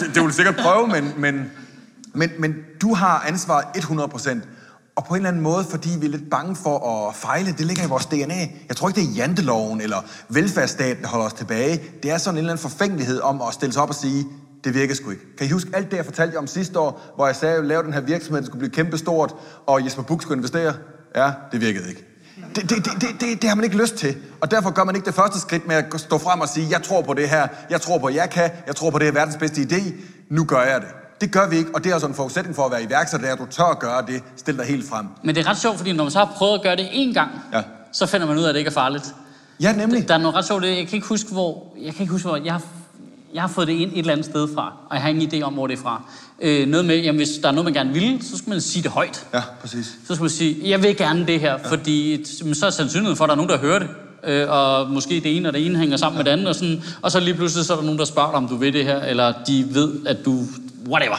det, 0.00 0.10
det 0.14 0.22
vil 0.22 0.32
sikkert 0.32 0.56
prøve, 0.56 0.86
men, 0.88 1.12
men, 1.16 1.50
men, 2.14 2.30
men 2.38 2.54
du 2.82 2.94
har 2.94 3.24
ansvaret 3.28 3.64
100%. 3.76 4.38
Og 4.96 5.04
på 5.04 5.14
en 5.14 5.16
eller 5.16 5.28
anden 5.28 5.42
måde, 5.42 5.64
fordi 5.70 5.88
vi 6.00 6.06
er 6.06 6.10
lidt 6.10 6.30
bange 6.30 6.56
for 6.56 7.08
at 7.08 7.14
fejle, 7.16 7.52
det 7.58 7.66
ligger 7.66 7.84
i 7.84 7.88
vores 7.88 8.06
DNA. 8.06 8.38
Jeg 8.68 8.76
tror 8.76 8.88
ikke, 8.88 9.00
det 9.00 9.08
er 9.08 9.12
janteloven 9.12 9.80
eller 9.80 9.96
velfærdsstaten, 10.28 11.02
der 11.02 11.08
holder 11.08 11.26
os 11.26 11.32
tilbage. 11.32 11.80
Det 12.02 12.10
er 12.10 12.18
sådan 12.18 12.34
en 12.34 12.38
eller 12.38 12.52
anden 12.52 12.62
forfængelighed 12.70 13.20
om 13.20 13.42
at 13.48 13.54
stille 13.54 13.72
sig 13.72 13.82
op 13.82 13.88
og 13.88 13.94
sige, 13.94 14.26
det 14.64 14.74
virker 14.74 14.94
sgu 14.94 15.10
ikke. 15.10 15.36
Kan 15.38 15.46
I 15.46 15.50
huske 15.50 15.70
alt 15.74 15.90
det, 15.90 15.96
jeg 15.96 16.04
fortalte 16.04 16.34
jer 16.34 16.38
om 16.40 16.46
sidste 16.46 16.78
år, 16.78 17.12
hvor 17.16 17.26
jeg 17.26 17.36
sagde, 17.36 17.54
at 17.54 17.60
jeg 17.60 17.68
lavede 17.68 17.84
den 17.86 17.92
her 17.94 18.00
virksomhed, 18.00 18.42
der 18.42 18.46
skulle 18.46 18.58
blive 18.58 18.70
kæmpestort, 18.72 19.34
og 19.66 19.84
Jesper 19.84 20.02
Buch 20.02 20.22
skulle 20.22 20.36
investere? 20.38 20.74
Ja, 21.16 21.32
det 21.52 21.60
virkede 21.60 21.88
ikke. 21.88 22.04
Det, 22.54 22.70
det, 22.70 22.84
det, 22.84 22.92
det, 23.00 23.20
det, 23.20 23.42
det 23.42 23.48
har 23.50 23.54
man 23.56 23.64
ikke 23.64 23.76
lyst 23.76 23.94
til. 23.96 24.16
Og 24.40 24.50
derfor 24.50 24.70
gør 24.70 24.84
man 24.84 24.94
ikke 24.96 25.06
det 25.06 25.14
første 25.14 25.40
skridt 25.40 25.66
med 25.68 25.76
at 25.76 25.84
stå 25.96 26.18
frem 26.18 26.40
og 26.40 26.48
sige, 26.48 26.66
jeg 26.70 26.82
tror 26.82 27.02
på 27.02 27.14
det 27.14 27.28
her, 27.28 27.46
jeg 27.70 27.80
tror 27.80 27.98
på, 27.98 28.06
at 28.06 28.14
jeg 28.14 28.30
kan, 28.30 28.50
jeg 28.66 28.76
tror 28.76 28.90
på, 28.90 28.98
det 28.98 29.08
er 29.08 29.12
verdens 29.12 29.36
bedste 29.36 29.60
idé, 29.60 29.92
nu 30.30 30.44
gør 30.44 30.62
jeg 30.62 30.80
det. 30.80 30.88
Det 31.20 31.32
gør 31.32 31.48
vi 31.48 31.56
ikke, 31.56 31.70
og 31.74 31.84
det 31.84 31.90
er 31.90 31.94
altså 31.94 32.08
en 32.08 32.14
forudsætning 32.14 32.56
for 32.56 32.64
at 32.66 32.72
være 32.72 32.82
iværksætter, 32.82 33.26
det 33.26 33.28
er, 33.38 33.42
at 33.44 33.50
du 33.50 33.52
tør 33.56 33.64
at 33.64 33.78
gøre 33.78 34.06
det, 34.06 34.22
stil 34.36 34.56
dig 34.58 34.64
helt 34.66 34.88
frem. 34.88 35.06
Men 35.24 35.34
det 35.34 35.46
er 35.46 35.50
ret 35.50 35.58
sjovt, 35.58 35.76
fordi 35.76 35.92
når 35.92 36.04
man 36.04 36.10
så 36.10 36.18
har 36.18 36.32
prøvet 36.36 36.54
at 36.54 36.62
gøre 36.62 36.76
det 36.76 36.84
én 36.84 37.12
gang, 37.14 37.30
Ja. 37.52 37.62
så 37.92 38.06
finder 38.06 38.26
man 38.26 38.38
ud 38.38 38.42
af, 38.42 38.48
at 38.48 38.54
det 38.54 38.58
ikke 38.58 38.68
er 38.68 38.72
farligt. 38.72 39.14
Ja, 39.60 39.72
nemlig. 39.72 40.08
Der 40.08 40.14
er 40.14 40.18
noget 40.18 40.34
ret 40.36 40.44
sjovt. 40.44 40.64
Jeg 40.64 40.86
kan 40.88 40.94
ikke 40.96 41.06
huske, 41.06 41.32
hvor... 41.32 41.74
Jeg 41.82 41.92
kan 41.94 42.00
ikke 42.02 42.12
huske, 42.12 42.28
hvor... 42.28 42.36
Jeg 42.36 42.52
har, 42.52 42.62
jeg 43.34 43.42
har 43.42 43.48
fået 43.48 43.68
det 43.68 43.72
ind 43.74 43.92
et 43.92 43.98
eller 43.98 44.12
andet 44.12 44.26
sted 44.26 44.48
fra, 44.54 44.72
og 44.90 44.94
jeg 44.96 45.02
har 45.02 45.08
ingen 45.08 45.32
idé 45.32 45.42
om, 45.42 45.52
hvor 45.52 45.66
det 45.66 45.78
er 45.78 45.82
fra. 45.82 46.02
Øh, 46.42 46.68
noget 46.68 46.86
med, 46.86 46.96
jamen, 46.98 47.16
hvis 47.16 47.28
der 47.42 47.48
er 47.48 47.52
noget, 47.52 47.64
man 47.64 47.74
gerne 47.74 47.92
vil, 47.92 48.18
så 48.30 48.38
skal 48.38 48.50
man 48.50 48.60
sige 48.60 48.82
det 48.82 48.90
højt. 48.90 49.26
Ja, 49.34 49.42
præcis. 49.60 49.86
Så 50.06 50.14
skal 50.14 50.22
man 50.22 50.30
sige, 50.30 50.56
jeg 50.70 50.82
vil 50.82 50.96
gerne 50.96 51.26
det 51.26 51.40
her, 51.40 51.50
ja. 51.52 51.70
fordi 51.70 52.24
så 52.54 52.66
er 52.66 52.70
sandsynligheden 52.70 53.16
for, 53.16 53.24
at 53.24 53.28
der 53.28 53.32
er 53.32 53.36
nogen, 53.36 53.50
der 53.50 53.58
hører 53.58 53.78
det. 53.78 53.88
Øh, 54.24 54.50
og 54.50 54.90
måske 54.90 55.14
det 55.14 55.36
ene 55.36 55.48
og 55.48 55.54
det 55.54 55.66
ene 55.66 55.78
hænger 55.78 55.96
sammen 55.96 56.16
ja. 56.16 56.18
med 56.18 56.24
det 56.24 56.30
andet, 56.30 56.48
og, 56.48 56.54
sådan, 56.54 56.82
og 57.02 57.10
så 57.10 57.20
lige 57.20 57.34
pludselig 57.34 57.64
så 57.66 57.72
er 57.72 57.76
der 57.76 57.84
nogen, 57.84 57.98
der 57.98 58.04
spørger 58.04 58.28
dig, 58.28 58.36
om 58.36 58.48
du 58.48 58.56
vil 58.56 58.72
det 58.72 58.84
her, 58.84 59.00
eller 59.00 59.32
de 59.46 59.66
ved, 59.70 59.92
at 60.06 60.16
du... 60.24 60.42
Whatever. 60.88 61.16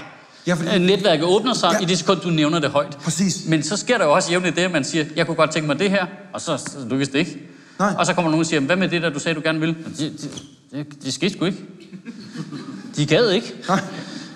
Ja, 0.47 0.53
fordi- 0.53 0.69
Øh, 0.75 0.81
Netværket 0.81 1.25
åbner 1.25 1.53
sig 1.53 1.69
ja. 1.79 1.83
i 1.85 1.85
det 1.85 1.97
sekund, 1.97 2.19
du 2.19 2.29
nævner 2.29 2.59
det 2.59 2.69
højt. 2.69 2.97
Præcis. 3.03 3.45
Men 3.47 3.63
så 3.63 3.77
sker 3.77 3.97
der 3.97 4.05
jo 4.05 4.11
også 4.13 4.31
jævnligt 4.31 4.55
det, 4.55 4.61
at 4.61 4.71
man 4.71 4.83
siger, 4.83 5.05
jeg 5.15 5.25
kunne 5.25 5.35
godt 5.35 5.51
tænke 5.51 5.67
mig 5.67 5.79
det 5.79 5.89
her, 5.89 6.05
og 6.33 6.41
så, 6.41 6.57
så 6.57 6.77
lykkes 6.89 7.09
det 7.09 7.19
ikke. 7.19 7.39
Nej. 7.79 7.93
Og 7.97 8.05
så 8.05 8.13
kommer 8.13 8.31
nogen 8.31 8.41
og 8.41 8.45
siger, 8.45 8.59
hvad 8.59 8.75
med 8.75 8.89
det 8.89 9.01
der, 9.01 9.09
du 9.09 9.19
sagde, 9.19 9.35
du 9.35 9.41
gerne 9.43 9.59
vil? 9.59 9.69
Det, 9.69 9.97
det, 9.99 10.31
det, 10.71 11.03
det 11.03 11.13
skete 11.13 11.33
sgu 11.35 11.45
ikke. 11.45 11.57
De 12.95 13.05
gad 13.05 13.29
ikke. 13.29 13.53
Nej. 13.67 13.79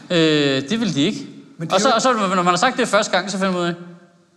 Øh, 0.10 0.70
det 0.70 0.80
vil 0.80 0.96
de 0.96 1.02
ikke. 1.02 1.28
Men 1.58 1.68
det 1.68 1.74
Og 1.74 1.82
så, 1.82 1.88
jo- 1.90 1.96
og 1.96 2.02
så, 2.02 2.14
når 2.14 2.36
man 2.36 2.46
har 2.46 2.56
sagt 2.56 2.78
det 2.78 2.88
første 2.88 3.12
gang, 3.12 3.32
så 3.32 3.38
finder 3.38 3.52
man 3.52 3.62
ud 3.62 3.66
af, 3.66 3.74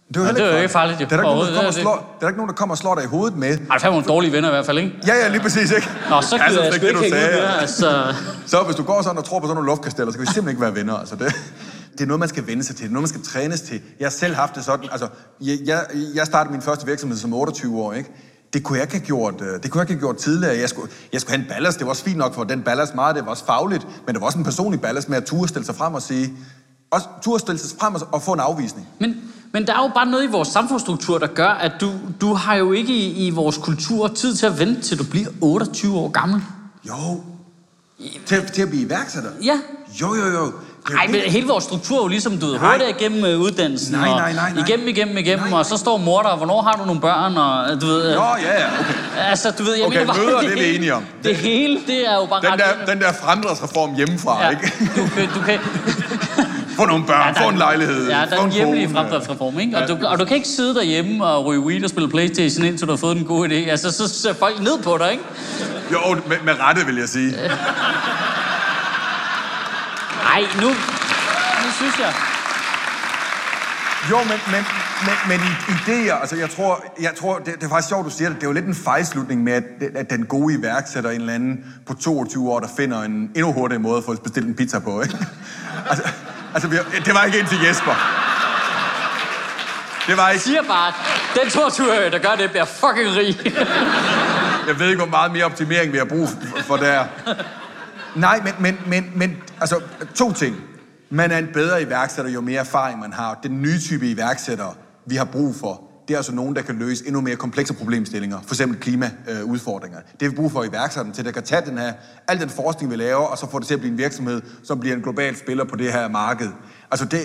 Det 0.08 0.16
er 0.16 0.20
jo, 0.20 0.26
Ja, 0.26 0.26
heller 0.26 0.44
det 0.44 0.50
er 0.50 0.56
jo 0.56 0.62
ikke 0.62 0.72
farligt, 0.72 1.00
jo. 1.00 1.04
Det 1.04 1.12
er 1.12 1.16
der 1.16 1.22
ikke 1.22 1.34
nogen, 1.34 1.46
der 1.48 1.54
kommer, 1.54 1.68
og 1.68 1.74
slår, 1.74 2.16
der 2.20 2.26
er 2.26 2.30
ikke 2.30 2.38
nogen, 2.38 2.48
der 2.48 2.54
kommer 2.54 2.72
og 2.74 2.78
slår 2.78 2.94
dig 2.94 3.04
i 3.04 3.06
hovedet 3.06 3.38
med. 3.38 3.48
ej, 3.70 3.78
der 3.78 3.86
er 3.86 3.90
nogle 3.90 4.06
dårlige 4.06 4.32
venner 4.32 4.48
i 4.48 4.52
hvert 4.52 4.66
fald, 4.66 4.78
ikke? 4.78 4.92
Ja, 5.06 5.14
ja, 5.14 5.28
lige 5.28 5.40
præcis, 5.40 5.70
ikke? 5.70 5.88
Nå, 6.10 6.20
så 6.22 6.30
gider 6.30 6.44
Altså, 6.44 6.62
jeg 6.62 6.72
det 6.72 6.80
sgu 6.80 6.86
ikke 6.86 7.00
hænge 7.00 7.16
ud 7.16 7.22
mere, 7.40 7.60
altså. 7.60 8.14
Så 8.46 8.62
hvis 8.62 8.76
du 8.76 8.82
går 8.82 9.02
sådan 9.02 9.18
og 9.18 9.24
tror 9.24 9.40
på 9.40 9.46
sådan 9.46 9.54
nogle 9.54 9.66
luftkasteller, 9.70 10.12
så 10.12 10.18
kan 10.18 10.26
vi 10.26 10.32
simpelthen 10.32 10.50
ikke 10.50 10.60
være 10.62 10.74
venner. 10.74 10.94
Altså 10.94 11.16
det, 11.16 11.34
det 11.92 12.00
er 12.00 12.06
noget, 12.06 12.20
man 12.20 12.28
skal 12.28 12.46
vende 12.46 12.64
sig 12.64 12.76
til. 12.76 12.82
Det 12.84 12.90
er 12.90 12.92
noget, 12.92 13.02
man 13.02 13.08
skal 13.08 13.22
trænes 13.32 13.60
til. 13.60 13.80
Jeg 14.00 14.06
har 14.06 14.10
selv 14.10 14.34
haft 14.34 14.54
det 14.54 14.64
sådan. 14.64 14.88
Altså, 14.92 15.08
jeg, 15.40 15.58
jeg, 15.66 15.80
jeg 16.14 16.26
startede 16.26 16.52
min 16.52 16.62
første 16.62 16.86
virksomhed 16.86 17.18
som 17.18 17.34
28 17.34 17.78
år, 17.82 17.92
ikke? 17.92 18.10
Det 18.56 18.64
kunne 18.64 18.78
jeg 18.78 18.84
ikke 18.84 18.94
have 18.94 19.06
gjort, 19.06 19.40
øh, 19.40 19.62
det 19.62 19.70
kunne 19.70 19.80
jeg 19.80 19.90
ikke 19.90 19.92
have 19.92 20.00
gjort 20.00 20.16
tidligere. 20.16 20.56
Jeg 20.58 20.68
skulle, 20.68 20.92
jeg 21.12 21.20
skulle 21.20 21.36
have 21.36 21.44
en 21.44 21.48
ballast. 21.48 21.78
Det 21.78 21.86
var 21.86 21.90
også 21.90 22.04
fint 22.04 22.16
nok 22.16 22.34
for 22.34 22.44
den 22.44 22.62
ballast 22.62 22.94
meget. 22.94 23.16
Det 23.16 23.24
var 23.24 23.30
også 23.30 23.44
fagligt. 23.44 23.86
Men 24.06 24.14
det 24.14 24.20
var 24.20 24.26
også 24.26 24.38
en 24.38 24.44
personlig 24.44 24.80
ballast 24.80 25.08
med 25.08 25.16
at 25.16 25.24
turde 25.24 25.48
stille 25.48 25.66
sig 25.66 25.74
frem 25.74 25.94
og 25.94 26.02
sige... 26.02 26.32
Også 26.90 27.06
turde 27.22 27.40
stille 27.40 27.58
sig 27.58 27.78
frem 27.80 27.94
og, 27.94 28.00
og 28.12 28.22
få 28.22 28.32
en 28.32 28.40
afvisning. 28.40 28.88
Men, 29.00 29.14
men 29.52 29.66
der 29.66 29.74
er 29.74 29.82
jo 29.82 29.90
bare 29.94 30.06
noget 30.06 30.24
i 30.24 30.26
vores 30.26 30.48
samfundsstruktur, 30.48 31.18
der 31.18 31.26
gør, 31.26 31.48
at 31.48 31.72
du, 31.80 31.92
du 32.20 32.34
har 32.34 32.54
jo 32.54 32.72
ikke 32.72 32.92
i, 32.92 33.26
i 33.26 33.30
vores 33.30 33.58
kultur 33.58 34.08
tid 34.08 34.36
til 34.36 34.46
at 34.46 34.58
vente, 34.58 34.82
til 34.82 34.98
du 34.98 35.04
bliver 35.04 35.28
28 35.40 35.96
år 35.96 36.08
gammel. 36.08 36.42
Jo. 36.88 37.22
Til, 38.26 38.46
til 38.52 38.62
at 38.62 38.68
blive 38.68 38.82
iværksætter? 38.82 39.30
Ja. 39.42 39.60
Jo, 40.00 40.14
jo, 40.14 40.26
jo. 40.26 40.52
Det 40.86 40.94
Nej, 40.94 41.06
men 41.06 41.14
det. 41.14 41.22
hele 41.22 41.46
vores 41.46 41.64
struktur 41.64 41.98
er 41.98 42.02
jo 42.02 42.08
ligesom, 42.08 42.38
du 42.38 42.46
ved, 42.46 42.58
hurtigt 42.58 42.90
igennem 43.00 43.24
øh, 43.24 43.40
uddannelsen. 43.40 43.94
Nej, 43.94 44.08
og 44.08 44.16
nej, 44.18 44.32
nej, 44.32 44.52
nej. 44.52 44.64
Igennem, 44.68 44.88
igennem, 44.88 45.16
igennem, 45.18 45.40
Nej, 45.40 45.50
nej. 45.50 45.58
og 45.58 45.66
så 45.66 45.76
står 45.76 45.96
mor 45.96 46.22
der, 46.22 46.28
og 46.28 46.36
hvornår 46.36 46.62
har 46.62 46.72
du 46.72 46.84
nogle 46.84 47.00
børn, 47.00 47.36
og 47.36 47.70
øh, 47.72 47.80
du 47.80 47.86
ved... 47.86 48.14
Nå, 48.14 48.22
ja, 48.22 48.60
ja, 48.60 48.66
okay. 48.80 49.28
Altså, 49.30 49.50
du 49.58 49.62
ved, 49.62 49.74
jeg 49.76 49.86
Okay, 49.86 49.98
mener 49.98 50.12
bare, 50.14 50.24
mødre, 50.26 50.42
det 50.42 50.52
er 50.52 50.54
vi 50.70 50.74
enige 50.76 50.94
om. 50.94 51.04
Det 51.24 51.36
hele, 51.36 51.80
det 51.86 52.08
er 52.10 52.14
jo 52.14 52.26
bare 52.26 52.40
Den 52.42 52.52
ret... 52.52 52.58
der, 52.86 52.92
den 52.94 53.00
der 53.02 53.12
fremdriftsreform 53.12 53.94
hjemmefra, 53.96 54.44
ja, 54.44 54.50
ikke? 54.50 54.72
du, 54.96 55.08
kan, 55.14 55.28
du 55.34 55.40
kan... 55.46 55.58
Få 56.76 56.86
nogle 56.86 57.04
børn, 57.06 57.34
der 57.34 57.40
få 57.40 57.46
er- 57.46 57.52
en 57.52 57.58
lejlighed. 57.58 58.08
Ja, 58.08 58.20
der 58.30 58.36
få 58.36 58.42
er 58.42 58.44
en 58.46 58.52
hjemlig 58.52 58.90
fremdriftsreform, 58.90 59.58
ikke? 59.60 59.76
Og, 59.76 59.82
Ja. 59.88 59.94
du, 59.94 60.06
og 60.06 60.18
du 60.18 60.24
kan 60.24 60.36
ikke 60.36 60.48
sidde 60.48 60.74
derhjemme 60.74 61.24
og 61.24 61.44
ryge 61.46 61.60
weed 61.60 61.84
og 61.84 61.90
spille 61.90 62.08
Playstation, 62.08 62.64
indtil 62.64 62.86
du 62.86 62.92
har 62.92 62.96
fået 62.96 63.16
en 63.16 63.24
god 63.24 63.48
idé. 63.48 63.54
Altså, 63.54 63.90
så 63.92 64.08
ser 64.08 64.34
folk 64.34 64.60
ned 64.60 64.82
på 64.82 64.98
dig, 65.00 65.10
ikke? 65.12 65.24
Jo, 65.92 65.98
med, 66.26 66.36
med 66.44 66.54
rette, 66.60 66.86
vil 66.86 66.96
jeg 66.96 67.08
sige. 67.08 67.34
Nej, 70.36 70.44
nu... 70.60 70.68
Nu 71.64 71.70
synes 71.76 71.98
jeg... 71.98 72.14
Jo, 74.10 74.18
men, 74.18 74.38
men, 74.50 74.64
men, 75.06 75.14
men 75.28 75.40
idéer, 75.68 76.20
altså 76.20 76.36
jeg 76.36 76.50
tror, 76.50 76.84
jeg 77.00 77.14
tror 77.20 77.38
det, 77.38 77.54
det 77.54 77.62
er 77.64 77.68
faktisk 77.68 77.88
sjovt, 77.88 78.04
du 78.06 78.10
siger 78.10 78.28
det, 78.28 78.36
det 78.36 78.42
er 78.42 78.48
jo 78.48 78.52
lidt 78.52 78.64
en 78.66 78.74
fejlslutning 78.74 79.42
med, 79.44 79.52
at, 79.52 79.62
at 79.96 80.10
den 80.10 80.26
gode 80.26 80.54
iværksætter 80.54 81.10
en 81.10 81.20
eller 81.20 81.34
anden 81.34 81.64
på 81.86 81.94
22 81.94 82.50
år, 82.52 82.60
der 82.60 82.68
finder 82.76 83.02
en 83.02 83.12
endnu 83.34 83.52
hurtigere 83.52 83.82
måde 83.82 83.98
at 83.98 84.04
få 84.04 84.14
bestilt 84.16 84.46
en 84.46 84.54
pizza 84.54 84.78
på, 84.78 85.02
ikke? 85.02 85.16
Altså, 85.90 86.08
altså 86.54 86.68
vi 86.68 86.76
har- 86.76 87.02
det 87.04 87.14
var 87.14 87.24
ikke 87.24 87.38
en 87.40 87.46
til 87.46 87.58
Jesper. 87.68 87.94
Det 90.06 90.16
var 90.16 90.24
Jeg 90.24 90.32
ikke, 90.34 90.44
siger 90.44 90.62
bare, 90.62 90.88
at 90.88 90.94
den 91.42 91.50
22 91.50 92.10
der 92.10 92.18
gør 92.18 92.34
det, 92.38 92.50
bliver 92.50 92.64
fucking 92.64 93.16
rig. 93.16 93.56
jeg 94.68 94.78
ved 94.78 94.86
ikke, 94.88 95.02
hvor 95.02 95.10
meget 95.10 95.32
mere 95.32 95.44
optimering 95.44 95.92
vi 95.92 95.98
har 95.98 96.04
brug 96.04 96.28
for, 96.28 96.62
for 96.62 96.76
der. 96.76 97.04
Nej, 98.16 98.40
men, 98.44 98.54
men, 98.60 98.76
men, 98.86 99.12
men 99.16 99.36
altså, 99.60 99.80
to 100.14 100.32
ting. 100.32 100.56
Man 101.10 101.30
er 101.30 101.38
en 101.38 101.48
bedre 101.52 101.82
iværksætter, 101.82 102.30
jo 102.30 102.40
mere 102.40 102.60
erfaring 102.60 103.00
man 103.00 103.12
har. 103.12 103.40
Den 103.42 103.62
nye 103.62 103.78
type 103.78 104.10
iværksættere, 104.10 104.74
vi 105.06 105.16
har 105.16 105.24
brug 105.24 105.54
for, 105.54 105.82
det 106.08 106.14
er 106.14 106.18
altså 106.18 106.34
nogen, 106.34 106.56
der 106.56 106.62
kan 106.62 106.74
løse 106.74 107.06
endnu 107.06 107.20
mere 107.20 107.36
komplekse 107.36 107.74
problemstillinger. 107.74 108.38
For 108.46 108.54
eksempel 108.54 108.80
klimaudfordringer. 108.80 109.98
Det 109.98 110.22
har 110.22 110.28
vi 110.28 110.36
brug 110.36 110.52
for 110.52 110.64
iværksætterne 110.64 111.14
til, 111.14 111.24
der 111.24 111.30
kan 111.30 111.42
tage 111.42 111.62
den 111.66 111.78
her, 111.78 111.92
al 112.28 112.40
den 112.40 112.48
forskning, 112.48 112.90
vi 112.90 112.96
laver, 112.96 113.26
og 113.26 113.38
så 113.38 113.50
få 113.50 113.58
det 113.58 113.66
til 113.66 113.74
at 113.74 113.80
blive 113.80 113.92
en 113.92 113.98
virksomhed, 113.98 114.42
som 114.64 114.80
bliver 114.80 114.96
en 114.96 115.02
global 115.02 115.36
spiller 115.36 115.64
på 115.64 115.76
det 115.76 115.92
her 115.92 116.08
marked. 116.08 116.48
Altså, 116.90 117.06
det, 117.06 117.20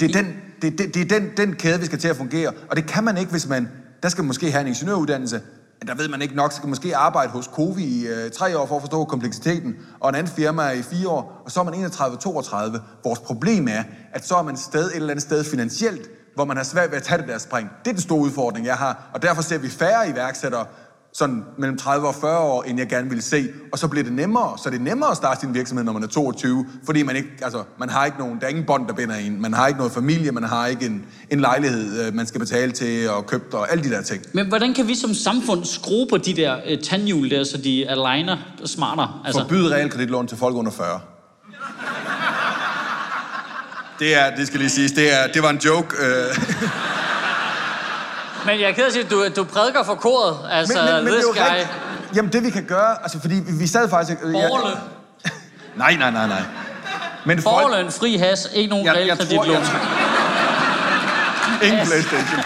det 0.00 0.02
er, 0.02 0.22
den, 0.22 0.34
det, 0.62 0.78
det, 0.78 0.94
det 0.94 1.12
er 1.12 1.18
den, 1.18 1.30
den 1.36 1.54
kæde, 1.54 1.80
vi 1.80 1.86
skal 1.86 1.98
til 1.98 2.08
at 2.08 2.16
fungere. 2.16 2.52
Og 2.70 2.76
det 2.76 2.86
kan 2.86 3.04
man 3.04 3.16
ikke, 3.16 3.30
hvis 3.30 3.48
man... 3.48 3.68
Der 4.02 4.08
skal 4.08 4.22
man 4.22 4.26
måske 4.26 4.50
have 4.50 4.60
en 4.60 4.66
ingeniøruddannelse, 4.66 5.40
der 5.86 5.94
ved 5.94 6.08
man 6.08 6.22
ikke 6.22 6.36
nok, 6.36 6.52
så 6.52 6.60
kan 6.60 6.70
måske 6.70 6.96
arbejde 6.96 7.32
hos 7.32 7.44
Covi 7.44 7.84
i 7.84 8.06
øh, 8.06 8.30
tre 8.30 8.58
år 8.58 8.66
for 8.66 8.76
at 8.76 8.82
forstå 8.82 9.04
kompleksiteten, 9.04 9.76
og 10.00 10.08
en 10.08 10.14
anden 10.14 10.32
firma 10.32 10.70
i 10.70 10.82
fire 10.82 11.08
år, 11.08 11.42
og 11.44 11.50
så 11.50 11.60
er 11.60 11.64
man 11.64 11.74
31-32. 11.74 12.80
Vores 13.04 13.18
problem 13.18 13.68
er, 13.68 13.82
at 14.12 14.26
så 14.26 14.36
er 14.36 14.42
man 14.42 14.56
sted, 14.56 14.86
et 14.90 14.96
eller 14.96 15.10
andet 15.10 15.22
sted 15.22 15.44
finansielt, 15.44 16.10
hvor 16.34 16.44
man 16.44 16.56
har 16.56 16.64
svært 16.64 16.90
ved 16.90 16.96
at 16.96 17.02
tage 17.02 17.18
det 17.18 17.28
der 17.28 17.38
spring. 17.38 17.70
Det 17.84 17.90
er 17.90 17.92
den 17.92 18.02
store 18.02 18.20
udfordring, 18.20 18.66
jeg 18.66 18.76
har, 18.76 19.10
og 19.14 19.22
derfor 19.22 19.42
ser 19.42 19.58
vi 19.58 19.68
færre 19.68 20.10
iværksættere, 20.10 20.66
sådan 21.12 21.44
mellem 21.58 21.78
30 21.78 22.08
og 22.08 22.14
40 22.14 22.38
år, 22.38 22.62
end 22.62 22.78
jeg 22.78 22.88
gerne 22.88 23.08
ville 23.08 23.22
se. 23.22 23.48
Og 23.72 23.78
så 23.78 23.88
bliver 23.88 24.04
det 24.04 24.12
nemmere, 24.12 24.58
så 24.58 24.70
det 24.70 24.76
er 24.76 24.82
nemmere 24.82 25.10
at 25.10 25.16
starte 25.16 25.40
sin 25.40 25.54
virksomhed, 25.54 25.84
når 25.84 25.92
man 25.92 26.02
er 26.02 26.06
22, 26.06 26.66
fordi 26.84 27.02
man 27.02 27.16
ikke, 27.16 27.28
altså, 27.42 27.62
man 27.78 27.88
har 27.88 28.04
ikke 28.04 28.18
nogen, 28.18 28.40
der 28.40 28.46
er 28.46 28.50
ingen 28.50 28.64
bånd, 28.66 28.88
der 28.88 28.94
binder 28.94 29.14
en. 29.14 29.42
Man 29.42 29.52
har 29.52 29.66
ikke 29.66 29.78
noget 29.78 29.92
familie, 29.92 30.32
man 30.32 30.42
har 30.42 30.66
ikke 30.66 30.86
en, 30.86 31.04
en 31.30 31.40
lejlighed, 31.40 32.06
øh, 32.06 32.14
man 32.14 32.26
skal 32.26 32.40
betale 32.40 32.72
til 32.72 33.10
og 33.10 33.26
købe 33.26 33.58
og 33.58 33.72
alle 33.72 33.84
de 33.84 33.90
der 33.90 34.02
ting. 34.02 34.22
Men 34.32 34.48
hvordan 34.48 34.74
kan 34.74 34.88
vi 34.88 34.94
som 34.94 35.14
samfund 35.14 35.64
skrue 35.64 36.06
på 36.10 36.16
de 36.16 36.36
der 36.36 36.56
øh, 36.66 36.78
tandhjul 36.82 37.30
der, 37.30 37.44
så 37.44 37.56
de 37.56 37.88
aligner 37.88 38.36
smartere? 38.64 39.12
Altså. 39.24 39.40
Forbyd 39.40 39.70
realkreditlån 39.70 40.26
til 40.26 40.38
folk 40.38 40.56
under 40.56 40.72
40. 40.72 41.00
Det 43.98 44.14
er, 44.14 44.36
det 44.36 44.46
skal 44.46 44.60
lige 44.60 44.70
siges, 44.70 44.92
det, 44.92 45.12
er, 45.12 45.26
det 45.34 45.42
var 45.42 45.50
en 45.50 45.58
joke. 45.58 45.96
Øh. 46.00 46.38
Men 48.46 48.60
jeg 48.60 48.68
er 48.68 48.72
ked 48.72 48.82
af 48.82 48.86
at 48.86 48.92
sige, 48.92 49.04
du, 49.04 49.28
du 49.36 49.44
prædiker 49.44 49.82
for 49.84 49.94
koret. 49.94 50.36
Altså, 50.50 50.74
Men, 50.74 50.94
men, 50.94 51.04
men 51.04 51.12
det 51.12 51.20
er 51.20 51.32
guy. 51.32 51.50
rigtigt. 51.50 51.68
Jamen 52.16 52.32
det 52.32 52.44
vi 52.44 52.50
kan 52.50 52.64
gøre, 52.64 53.02
altså 53.02 53.20
fordi 53.20 53.34
vi, 53.34 53.52
vi 53.58 53.66
sad 53.66 53.90
faktisk... 53.90 54.18
øh, 54.22 54.34
jeg-. 54.34 54.50
Nej, 55.76 55.96
nej, 55.96 56.10
nej, 56.10 56.26
nej. 56.26 56.42
Men 57.24 57.42
folk... 57.42 57.54
Borgerløn, 57.54 57.92
fri 57.92 58.16
has, 58.16 58.48
ikke 58.54 58.70
nogen 58.70 58.86
Jeg, 58.86 59.06
jeg 59.06 59.18
tror, 59.18 59.44
jeg. 59.44 59.62
Ingen 61.62 61.80
Yes. 61.80 61.88
Playstation. 61.88 62.40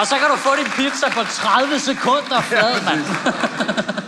Og 0.00 0.06
så 0.06 0.14
kan 0.14 0.28
du 0.30 0.36
få 0.36 0.50
din 0.56 0.70
pizza 0.76 1.08
på 1.10 1.24
30 1.24 1.78
sekunder 1.80 2.40
flad, 2.40 2.82
mand. 2.84 3.04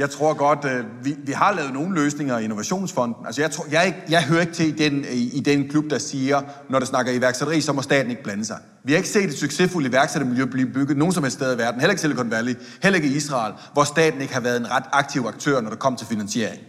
Jeg 0.00 0.10
tror 0.10 0.34
godt, 0.34 0.64
øh, 0.64 0.84
vi, 1.04 1.16
vi 1.24 1.32
har 1.32 1.52
lavet 1.52 1.72
nogle 1.72 1.94
løsninger 1.94 2.38
i 2.38 2.44
Innovationsfonden. 2.44 3.26
Altså, 3.26 3.40
jeg, 3.40 3.50
tror, 3.50 3.66
jeg, 3.70 3.86
ikke, 3.86 3.98
jeg 4.08 4.22
hører 4.22 4.40
ikke 4.40 4.52
til 4.52 4.66
i 4.66 4.70
den, 4.70 5.04
i, 5.12 5.36
i 5.36 5.40
den 5.40 5.68
klub, 5.68 5.84
der 5.90 5.98
siger, 5.98 6.42
når 6.68 6.78
der 6.78 6.86
snakker 6.86 7.12
iværksætteri, 7.12 7.60
så 7.60 7.72
må 7.72 7.82
staten 7.82 8.10
ikke 8.10 8.22
blande 8.22 8.44
sig. 8.44 8.56
Vi 8.84 8.92
har 8.92 8.96
ikke 8.96 9.08
set 9.08 9.24
et 9.24 9.38
succesfuldt 9.38 9.88
iværksættermiljø 9.88 10.44
blive 10.44 10.66
bygget 10.66 10.96
nogen 10.96 11.12
som 11.12 11.22
helst 11.22 11.36
sted 11.36 11.54
i 11.54 11.58
verden, 11.58 11.80
heller 11.80 11.92
ikke 11.92 12.00
Silicon 12.00 12.30
Valley, 12.30 12.54
heller 12.82 12.96
ikke 12.96 13.08
i 13.08 13.16
Israel, 13.16 13.52
hvor 13.72 13.84
staten 13.84 14.20
ikke 14.20 14.34
har 14.34 14.40
været 14.40 14.60
en 14.60 14.70
ret 14.70 14.84
aktiv 14.92 15.24
aktør, 15.28 15.60
når 15.60 15.70
det 15.70 15.78
kom 15.78 15.96
til 15.96 16.06
finansiering. 16.06 16.60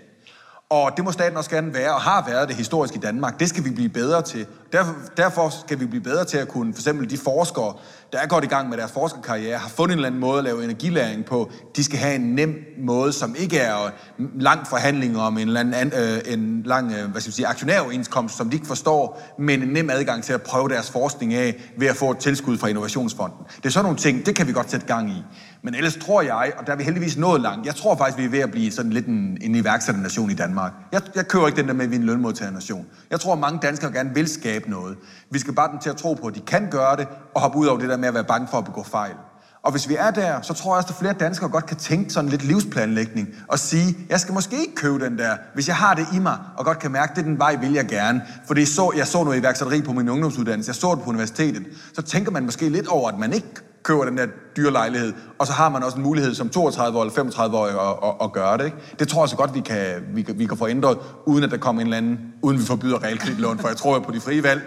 Og 0.69 0.91
det 0.95 1.05
må 1.05 1.11
staten 1.11 1.37
også 1.37 1.49
gerne 1.49 1.73
være, 1.73 1.93
og 1.93 2.01
har 2.01 2.25
været 2.27 2.47
det 2.47 2.55
historisk 2.55 2.95
i 2.95 2.99
Danmark. 2.99 3.39
Det 3.39 3.49
skal 3.49 3.63
vi 3.63 3.69
blive 3.69 3.89
bedre 3.89 4.21
til. 4.21 4.45
Derfor, 4.71 4.95
derfor 5.17 5.49
skal 5.65 5.79
vi 5.79 5.85
blive 5.85 6.03
bedre 6.03 6.25
til 6.25 6.37
at 6.37 6.47
kunne, 6.47 6.73
for 6.73 6.79
eksempel 6.79 7.09
de 7.09 7.17
forskere, 7.17 7.73
der 8.11 8.19
er 8.19 8.27
godt 8.27 8.43
i 8.43 8.47
gang 8.47 8.69
med 8.69 8.77
deres 8.77 8.91
forskerkarriere, 8.91 9.57
har 9.57 9.69
fundet 9.69 9.93
en 9.93 9.97
eller 9.97 10.07
anden 10.07 10.21
måde 10.21 10.37
at 10.37 10.43
lave 10.43 10.63
energilæring 10.63 11.25
på. 11.25 11.51
De 11.75 11.83
skal 11.83 11.99
have 11.99 12.15
en 12.15 12.35
nem 12.35 12.55
måde, 12.77 13.13
som 13.13 13.35
ikke 13.39 13.57
er 13.57 13.91
lang 14.39 14.67
forhandling 14.67 15.19
om 15.19 15.37
en, 15.37 15.47
eller 15.47 15.59
anden, 15.59 15.91
øh, 15.99 16.33
en 16.33 16.63
lang 16.65 16.91
øh, 16.91 17.11
hvad 17.11 17.21
skal 17.21 17.29
jeg 17.29 17.33
sige, 17.33 17.47
aktionæroverenskomst, 17.47 18.37
som 18.37 18.49
de 18.49 18.55
ikke 18.55 18.67
forstår, 18.67 19.21
men 19.39 19.63
en 19.63 19.67
nem 19.67 19.89
adgang 19.89 20.23
til 20.23 20.33
at 20.33 20.41
prøve 20.41 20.69
deres 20.69 20.91
forskning 20.91 21.33
af 21.33 21.71
ved 21.77 21.87
at 21.87 21.95
få 21.95 22.11
et 22.11 22.17
tilskud 22.17 22.57
fra 22.57 22.67
Innovationsfonden. 22.67 23.39
Det 23.57 23.65
er 23.65 23.69
sådan 23.69 23.83
nogle 23.83 23.97
ting, 23.97 24.25
det 24.25 24.35
kan 24.35 24.47
vi 24.47 24.53
godt 24.53 24.71
sætte 24.71 24.85
gang 24.85 25.09
i. 25.09 25.23
Men 25.63 25.75
ellers 25.75 25.95
tror 25.95 26.21
jeg, 26.21 26.53
og 26.57 26.67
der 26.67 26.73
er 26.73 26.77
vi 26.77 26.83
heldigvis 26.83 27.17
nået 27.17 27.41
langt, 27.41 27.65
jeg 27.65 27.75
tror 27.75 27.95
faktisk, 27.95 28.17
vi 28.17 28.25
er 28.25 28.29
ved 28.29 28.39
at 28.39 28.51
blive 28.51 28.71
sådan 28.71 28.93
lidt 28.93 29.05
en, 29.05 29.37
en 29.41 29.55
iværksætternation 29.55 30.31
i 30.31 30.33
Danmark. 30.33 30.71
Jeg, 30.91 31.01
jeg 31.15 31.27
kører 31.27 31.47
ikke 31.47 31.61
den 31.61 31.67
der 31.67 31.73
med, 31.73 31.85
at 31.85 31.91
vi 31.91 31.95
er 31.95 31.99
en 31.99 32.05
lønmodtagernation. 32.05 32.85
Jeg 33.11 33.19
tror, 33.19 33.35
mange 33.35 33.59
danskere 33.61 33.91
gerne 33.91 34.13
vil 34.13 34.27
skabe 34.27 34.60
noget. 34.69 34.97
Vi 35.31 35.39
skal 35.39 35.53
bare 35.53 35.71
dem 35.71 35.79
til 35.79 35.89
at 35.89 35.97
tro 35.97 36.13
på, 36.13 36.27
at 36.27 36.35
de 36.35 36.39
kan 36.39 36.67
gøre 36.71 36.95
det, 36.95 37.07
og 37.35 37.41
hoppe 37.41 37.57
ud 37.57 37.65
over 37.65 37.79
det 37.79 37.89
der 37.89 37.97
med 37.97 38.07
at 38.07 38.13
være 38.13 38.23
bange 38.23 38.47
for 38.47 38.57
at 38.57 38.65
begå 38.65 38.83
fejl. 38.83 39.15
Og 39.63 39.71
hvis 39.71 39.89
vi 39.89 39.95
er 39.95 40.11
der, 40.11 40.41
så 40.41 40.53
tror 40.53 40.71
jeg 40.71 40.77
også, 40.77 40.89
at 40.93 40.99
flere 40.99 41.13
danskere 41.13 41.49
godt 41.49 41.65
kan 41.65 41.77
tænke 41.77 42.09
sådan 42.09 42.29
lidt 42.29 42.43
livsplanlægning 42.43 43.27
og 43.47 43.59
sige, 43.59 43.97
jeg 44.09 44.19
skal 44.19 44.33
måske 44.33 44.59
ikke 44.59 44.75
købe 44.75 45.05
den 45.05 45.17
der, 45.17 45.37
hvis 45.53 45.67
jeg 45.67 45.75
har 45.75 45.93
det 45.93 46.07
i 46.13 46.19
mig, 46.19 46.37
og 46.57 46.65
godt 46.65 46.79
kan 46.79 46.91
mærke, 46.91 47.11
at 47.11 47.15
det 47.15 47.21
er 47.21 47.25
den 47.25 47.39
vej, 47.39 47.55
vil 47.55 47.73
jeg 47.73 47.87
gerne. 47.87 48.21
Fordi 48.47 48.65
så, 48.65 48.91
jeg 48.95 49.07
så 49.07 49.23
noget 49.23 49.37
iværksætteri 49.37 49.81
på 49.81 49.93
min 49.93 50.09
ungdomsuddannelse, 50.09 50.69
jeg 50.69 50.75
så 50.75 50.95
det 50.95 51.03
på 51.03 51.09
universitetet. 51.09 51.65
Så 51.93 52.01
tænker 52.01 52.31
man 52.31 52.45
måske 52.45 52.69
lidt 52.69 52.87
over, 52.87 53.09
at 53.09 53.19
man 53.19 53.33
ikke 53.33 53.47
køber 53.83 54.05
den 54.05 54.17
der 54.17 54.27
dyre 54.57 54.71
lejlighed, 54.71 55.13
og 55.39 55.47
så 55.47 55.53
har 55.53 55.69
man 55.69 55.83
også 55.83 55.97
en 55.97 56.03
mulighed 56.03 56.35
som 56.35 56.49
32 56.49 56.99
eller 56.99 57.13
35 57.13 57.57
år 57.57 57.65
at, 57.65 58.09
at, 58.09 58.25
at 58.25 58.31
gøre 58.33 58.57
det. 58.57 58.65
Ikke? 58.65 58.77
Det 58.99 59.07
tror 59.07 59.23
jeg 59.23 59.29
så 59.29 59.35
godt, 59.35 59.53
vi 59.53 59.59
kan, 59.59 60.03
vi, 60.13 60.21
kan, 60.21 60.39
vi 60.39 60.45
kan 60.45 60.57
få 60.57 60.67
ændret, 60.67 60.97
uden 61.25 61.43
at 61.43 61.51
der 61.51 61.57
kommer 61.57 61.81
en 61.81 61.87
eller 61.87 61.97
anden, 61.97 62.19
uden 62.41 62.59
vi 62.59 62.65
forbyder 62.65 63.03
realkreditlån, 63.03 63.59
for 63.59 63.67
jeg 63.67 63.77
tror 63.77 63.99
på 63.99 64.11
de 64.11 64.21
frie 64.21 64.43
valg. 64.43 64.61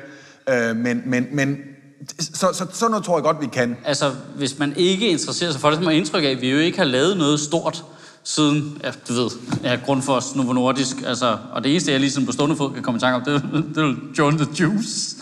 Øh, 0.48 0.76
men, 0.76 1.02
men, 1.06 1.26
men 1.32 1.56
så, 2.20 2.46
så, 2.52 2.66
sådan 2.72 2.90
noget 2.90 3.04
tror 3.04 3.16
jeg 3.16 3.22
godt, 3.22 3.40
vi 3.40 3.46
kan. 3.46 3.76
Altså, 3.84 4.12
hvis 4.36 4.58
man 4.58 4.72
ikke 4.76 5.08
interesserer 5.08 5.52
sig 5.52 5.60
for 5.60 5.68
det, 5.68 5.76
så 5.76 5.80
må 5.80 5.84
man 5.84 5.96
indtryk 5.96 6.24
af, 6.24 6.28
at 6.28 6.40
vi 6.40 6.50
jo 6.50 6.58
ikke 6.58 6.78
har 6.78 6.84
lavet 6.84 7.16
noget 7.16 7.40
stort 7.40 7.84
siden, 8.24 8.78
ja, 8.84 8.90
du 9.08 9.12
ved, 9.12 9.30
ja, 9.62 9.78
Grundfos, 9.84 10.34
Novo 10.34 10.52
Nordisk, 10.52 10.96
altså, 11.06 11.38
og 11.52 11.64
det 11.64 11.70
eneste, 11.70 11.92
jeg 11.92 12.00
lige 12.00 12.26
på 12.26 12.32
stående 12.32 12.56
fod 12.56 12.72
kan 12.72 12.82
komme 12.82 12.98
i 12.98 13.00
tanke 13.00 13.16
om, 13.16 13.22
det, 13.24 13.64
det 13.74 13.84
er 13.84 13.94
John 14.18 14.38
the 14.38 14.46
Juice. 14.60 15.16